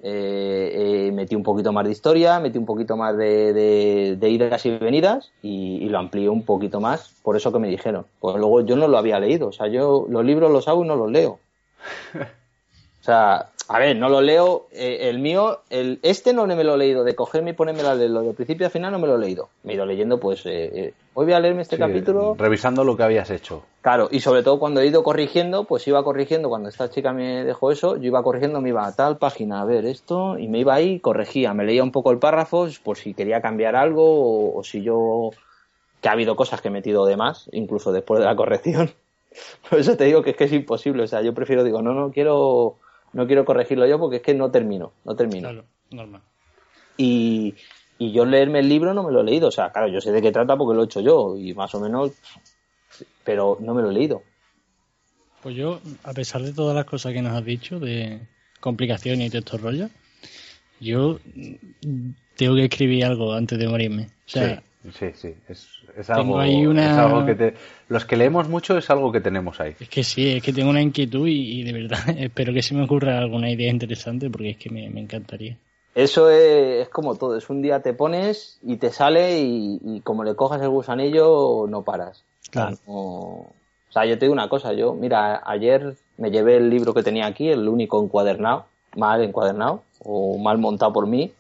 [0.02, 4.30] eh, eh, metí un poquito más de historia, metí un poquito más de, de, de
[4.30, 8.06] idas y venidas y, y lo amplié un poquito más, por eso que me dijeron.
[8.20, 10.88] Pues luego yo no lo había leído, o sea, yo los libros los hago y
[10.88, 11.40] no los leo.
[13.00, 16.76] O sea, a ver, no lo leo, eh, el mío, el, este no me lo
[16.76, 19.16] he leído, de cogerme y ponerme a leerlo de principio a final no me lo
[19.16, 19.50] he leído.
[19.64, 22.36] Me he ido leyendo, pues, eh, eh, hoy voy a leerme este Sí, capítulo.
[22.38, 23.64] Revisando lo que habías hecho.
[23.82, 27.44] Claro, y sobre todo cuando he ido corrigiendo, pues iba corrigiendo, cuando esta chica me
[27.44, 30.60] dejó eso, yo iba corrigiendo, me iba a tal página a ver esto, y me
[30.60, 34.58] iba ahí, corregía, me leía un poco el párrafo por si quería cambiar algo, o,
[34.60, 35.32] o si yo,
[36.02, 38.92] que ha habido cosas que he metido de más, incluso después de la corrección.
[39.70, 41.94] Por eso te digo que es que es imposible, o sea, yo prefiero, digo, no,
[41.94, 42.78] no quiero,
[43.14, 45.50] no quiero corregirlo yo porque es que no termino, no termino.
[45.50, 46.22] Claro, normal.
[46.98, 47.56] Y,
[47.98, 50.12] y yo leerme el libro no me lo he leído, o sea, claro, yo sé
[50.12, 52.12] de qué trata porque lo he hecho yo, y más o menos,
[53.24, 54.24] pero no me lo he leído.
[55.42, 58.22] Pues yo, a pesar de todas las cosas que nos has dicho, de
[58.60, 59.92] complicaciones y de estos rollos,
[60.80, 61.20] yo
[62.36, 64.08] tengo que escribir algo antes de morirme.
[64.26, 65.36] O sea, sí, sí, sí.
[65.48, 65.68] Es,
[65.98, 67.54] es tengo algo, ahí una- es algo que te...
[67.90, 69.76] Los que leemos mucho es algo que tenemos ahí.
[69.80, 72.74] es que sí, es que tengo una inquietud y, y de verdad espero que se
[72.76, 75.58] me ocurra alguna idea interesante porque es que me, me encantaría.
[75.96, 80.02] Eso es, es como todo, es un día te pones y te sale y, y
[80.02, 82.24] como le cojas el gusanillo no paras.
[82.52, 82.78] Claro.
[82.86, 82.94] No-
[83.90, 87.04] o sea, yo te digo una cosa, yo, mira, ayer me llevé el libro que
[87.04, 88.66] tenía aquí, el único encuadernado,
[88.96, 91.32] mal encuadernado o mal montado por mí,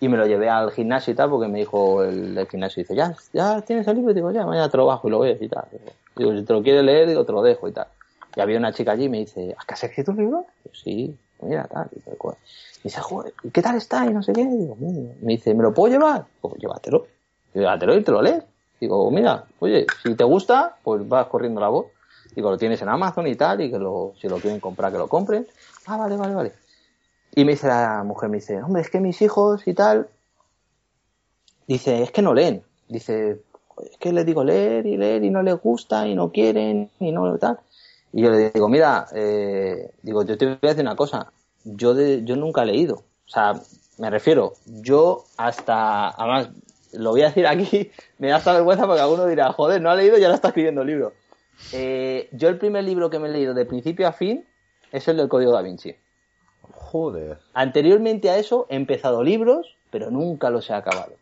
[0.00, 3.14] y me lo llevé al gimnasio y tal, porque me dijo el, gimnasio, dice, ya,
[3.32, 5.48] ya tienes el libro, y digo, ya, mañana te lo bajo y lo ves y
[5.48, 5.64] tal.
[6.16, 7.88] Digo, si te lo quieres leer, digo, te lo dejo y tal.
[8.36, 10.46] Y había una chica allí y me dice, ¿has que has escrito un libro?
[10.62, 11.96] Digo, sí, mira, tal, y
[12.84, 14.06] dice, joder, ¿y ¿qué tal está?
[14.06, 14.44] Y no sé qué.
[14.44, 15.14] Digo, "Mira".
[15.20, 16.26] me dice, ¿me lo puedo llevar?
[16.42, 17.06] Digo, llévatelo.
[17.52, 18.44] Digo, llévatelo y te lo lees.
[18.80, 21.86] Digo, mira, oye, si te gusta, pues vas corriendo la voz.
[22.36, 24.98] Digo, lo tienes en Amazon y tal, y que lo, si lo quieren comprar, que
[24.98, 25.48] lo compren.
[25.86, 26.52] Ah, vale, vale, vale.
[27.38, 30.08] Y me dice la mujer, me dice, hombre, es que mis hijos y tal,
[31.68, 32.64] dice, es que no leen.
[32.88, 33.42] Dice,
[33.80, 37.12] es que les digo leer y leer y no les gusta y no quieren y
[37.12, 37.60] no tal.
[38.12, 41.30] Y yo le digo, mira, eh, digo, yo te voy a decir una cosa,
[41.62, 43.04] yo, de, yo nunca he leído.
[43.28, 43.52] O sea,
[43.98, 46.50] me refiero, yo hasta, además,
[46.92, 49.94] lo voy a decir aquí, me da hasta vergüenza porque alguno dirá, joder, no ha
[49.94, 51.12] leído y ahora está escribiendo libro.
[51.72, 54.44] Eh, yo el primer libro que me he leído de principio a fin
[54.90, 55.94] es el del Código da Vinci.
[56.72, 57.38] Joder.
[57.54, 61.12] Anteriormente a eso he empezado libros, pero nunca los he acabado.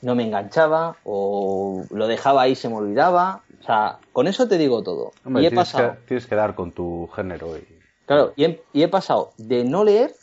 [0.00, 3.42] No me enganchaba o lo dejaba ahí y se me olvidaba.
[3.60, 5.12] O sea, con eso te digo todo.
[5.24, 7.66] Hombre, y he tienes, pasado, que, tienes que dar con tu género y
[8.06, 10.14] claro, y he, y he pasado de no leer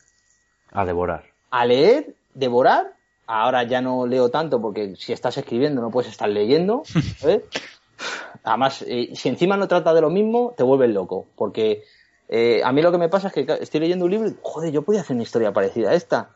[0.72, 1.24] a devorar.
[1.49, 2.94] a leer, devorar.
[3.28, 6.84] Ahora ya no leo tanto porque si estás escribiendo no puedes estar leyendo.
[8.44, 11.26] Además, eh, si encima no trata de lo mismo, te vuelves loco.
[11.36, 11.84] Porque
[12.30, 14.72] eh, a mí lo que me pasa es que estoy leyendo un libro y, joder,
[14.72, 16.30] yo podía hacer una historia parecida a esta.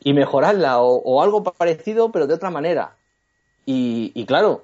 [0.00, 2.96] Y mejorarla o, o algo parecido, pero de otra manera.
[3.66, 4.62] Y, y claro,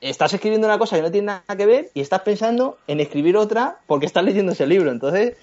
[0.00, 3.36] estás escribiendo una cosa que no tiene nada que ver y estás pensando en escribir
[3.36, 4.90] otra porque estás leyendo ese libro.
[4.90, 5.36] Entonces,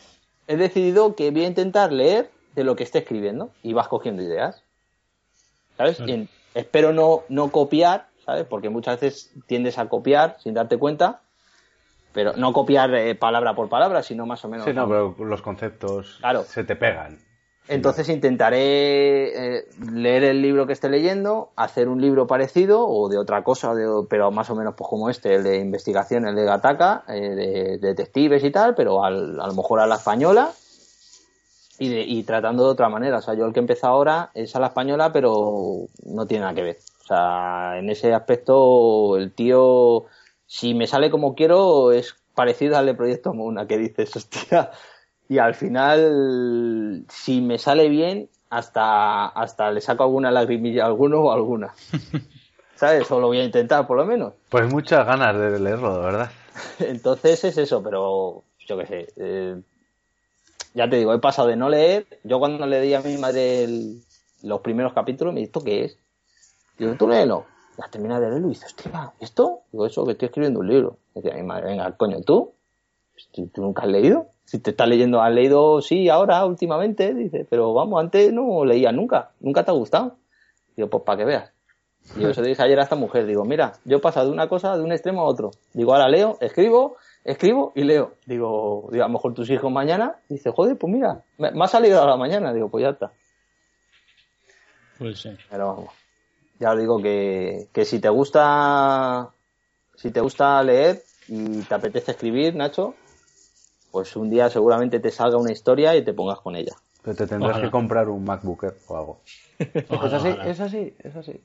[0.47, 4.21] he decidido que voy a intentar leer de lo que esté escribiendo y vas cogiendo
[4.21, 4.61] ideas.
[5.77, 5.97] ¿Sabes?
[5.97, 6.11] Claro.
[6.11, 8.45] Y en- espero no, no copiar, ¿sabes?
[8.45, 11.21] Porque muchas veces tiendes a copiar sin darte cuenta,
[12.13, 14.65] pero no copiar eh, palabra por palabra, sino más o menos.
[14.65, 16.43] Sí, no, pero los conceptos Claro.
[16.43, 17.17] se te pegan.
[17.69, 23.17] Entonces intentaré eh, leer el libro que esté leyendo, hacer un libro parecido o de
[23.17, 26.43] otra cosa, de- pero más o menos pues como este, el de investigación, el de
[26.43, 30.51] Gataca, eh, de, de detectives y tal, pero al- a lo mejor a la española
[31.79, 33.19] y, de- y tratando de otra manera.
[33.19, 36.53] O sea, yo el que empezó ahora es a la española, pero no tiene nada
[36.55, 36.77] que ver.
[37.03, 40.03] O sea, en ese aspecto el tío,
[40.55, 44.69] si me sale como quiero, es parecido al de Proyecto Muna, que dices, hostia.
[45.27, 51.21] Y al final, si me sale bien, hasta, hasta le saco alguna lagrimilla a alguno
[51.21, 51.73] o alguna.
[52.75, 53.09] ¿Sabes?
[53.09, 54.33] O lo voy a intentar, por lo menos.
[54.49, 56.31] Pues muchas ganas de leerlo, de verdad.
[56.79, 59.07] Entonces es eso, pero yo qué sé.
[59.17, 59.59] eh,
[60.75, 62.05] ya te digo, he pasado de no leer.
[62.23, 64.03] Yo cuando le di a mi madre el-
[64.43, 65.97] los primeros capítulos, me dijo, ¿esto qué es?
[66.77, 67.47] Digo, tú léelo.
[67.77, 69.61] Ya termina de leerlo y dices, hostia, ¿esto?
[69.71, 70.97] Digo, eso, que estoy escribiendo un libro.
[71.15, 72.53] Decía mi madre, venga, coño, ¿tú?
[73.31, 74.27] ¿Tú, tú nunca has leído?
[74.45, 78.91] Si te estás leyendo, has leído, sí, ahora, últimamente, dice, pero vamos, antes no leía
[78.91, 79.31] nunca.
[79.39, 80.17] ¿Nunca te ha gustado?
[80.75, 81.53] Digo, pues para que veas.
[82.17, 84.49] Y yo se dije ayer a esta mujer, digo, mira, yo he pasado de una
[84.49, 85.51] cosa, de un extremo a otro.
[85.73, 88.15] Digo, ahora leo, escribo, escribo y leo.
[88.25, 91.67] Digo, digo a lo mejor tus hijos mañana, dice, joder, pues mira, me, me ha
[91.67, 92.53] salido a la mañana.
[92.53, 93.13] Digo, pues ya está.
[94.99, 95.29] Pues sí.
[95.49, 95.93] Pero vamos,
[96.63, 99.27] ya os digo que, que si te gusta,
[99.95, 102.95] si te gusta leer y te apetece escribir, Nacho,
[103.91, 106.73] pues un día seguramente te salga una historia y te pongas con ella.
[107.01, 107.65] Pero te tendrás Ojalá.
[107.65, 109.19] que comprar un MacBook Air o algo.
[109.89, 110.49] Ojalá, es así, ojalá.
[110.49, 111.41] es así, es así.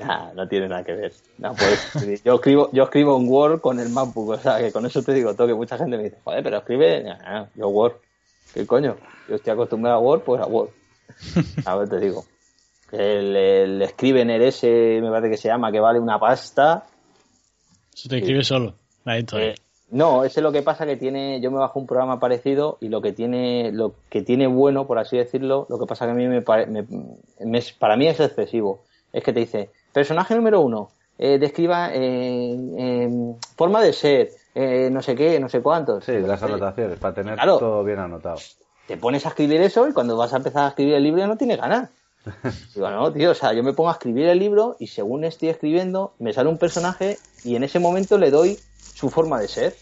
[0.00, 1.12] Nah, no tiene nada que ver.
[1.38, 2.20] No, puedes escribir.
[2.24, 5.14] yo escribo, yo escribo en Word con el MacBook, o sea que con eso te
[5.14, 7.92] digo todo, que mucha gente me dice, joder, pero escribe, Nah, yo Word.
[8.52, 8.96] ¿Qué coño?
[9.28, 10.70] Yo estoy acostumbrado a Word, pues a Word.
[11.64, 12.24] A ver, te digo.
[12.92, 16.84] El, el Scrivener ese, me parece que se llama, que vale una pasta.
[17.94, 18.74] Eso te escribe solo.
[19.04, 19.40] Ahí está.
[19.42, 19.54] Eh,
[19.90, 23.00] no, ese lo que pasa que tiene, yo me bajo un programa parecido y lo
[23.00, 26.26] que tiene, lo que tiene bueno, por así decirlo, lo que pasa que a mí
[26.28, 26.86] me, pare- me-
[27.40, 28.84] me- para mí es excesivo.
[29.12, 33.08] Es que te dice, personaje número uno, eh, describa eh, eh,
[33.56, 36.04] forma de ser, eh, no sé qué, no sé cuántos.
[36.04, 37.58] Sí, las anotaciones, para tener Claro.
[37.58, 38.36] todo bien anotado.
[38.86, 41.26] Te pones a escribir eso y cuando vas a empezar a escribir el libro ya
[41.26, 41.88] no tienes ganas.
[42.74, 45.48] Digo, no, tío, o sea, yo me pongo a escribir el libro y según estoy
[45.48, 48.58] escribiendo, me sale un personaje y en ese momento le doy
[48.94, 49.76] su forma de ser.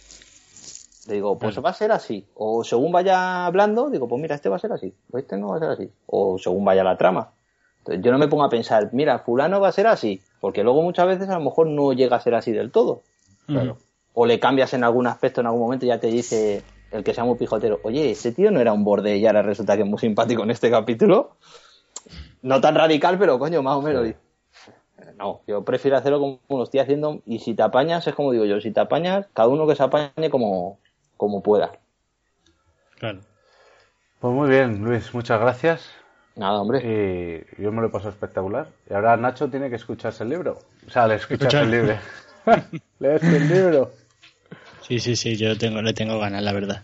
[1.08, 2.26] Le digo, pues va a ser así.
[2.34, 4.92] O según vaya hablando, digo, pues mira, este va a ser así.
[5.10, 5.90] O este no va a ser así.
[6.06, 7.30] O según vaya la trama.
[7.78, 10.20] Entonces yo no me pongo a pensar, mira, fulano va a ser así.
[10.40, 13.02] Porque luego muchas veces a lo mejor no llega a ser así del todo.
[14.14, 17.14] O le cambias en algún aspecto, en algún momento, y ya te dice el que
[17.14, 19.88] sea muy pijotero, oye, ese tío no era un borde y ahora resulta que es
[19.88, 21.36] muy simpático en este capítulo.
[22.42, 24.14] No tan radical, pero coño, más o menos.
[25.18, 28.44] No, yo prefiero hacerlo como lo estoy haciendo y si te apañas, es como digo
[28.44, 30.78] yo, si te apañas, cada uno que se apañe como,
[31.16, 31.72] como pueda.
[32.98, 33.20] Claro.
[34.20, 35.90] Pues muy bien, Luis, muchas gracias.
[36.34, 37.46] Nada, hombre.
[37.58, 38.68] Y yo me lo he pasado espectacular.
[38.88, 40.58] Y ahora Nacho tiene que escucharse el libro.
[40.86, 41.64] O sea, le Escuchar.
[41.64, 41.96] el libro.
[42.98, 43.92] Leerse el libro.
[44.82, 46.82] Sí, sí, sí, yo tengo, le tengo ganas, la verdad.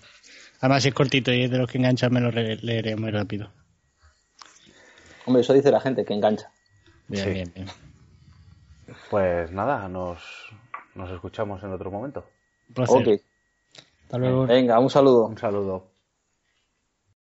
[0.61, 3.51] Además, si es cortito y es de los que enganchan, me lo leeré muy rápido.
[5.27, 6.51] Hombre, eso dice la gente, que engancha.
[7.09, 7.31] Bien, Sí.
[7.31, 7.69] bien, bien.
[9.11, 10.23] Pues nada, nos,
[10.95, 12.25] nos escuchamos en otro momento.
[12.69, 13.09] Un placer.
[13.09, 13.21] Ok.
[14.05, 14.47] Hasta luego.
[14.47, 15.27] Venga, un saludo.
[15.27, 15.87] Un saludo.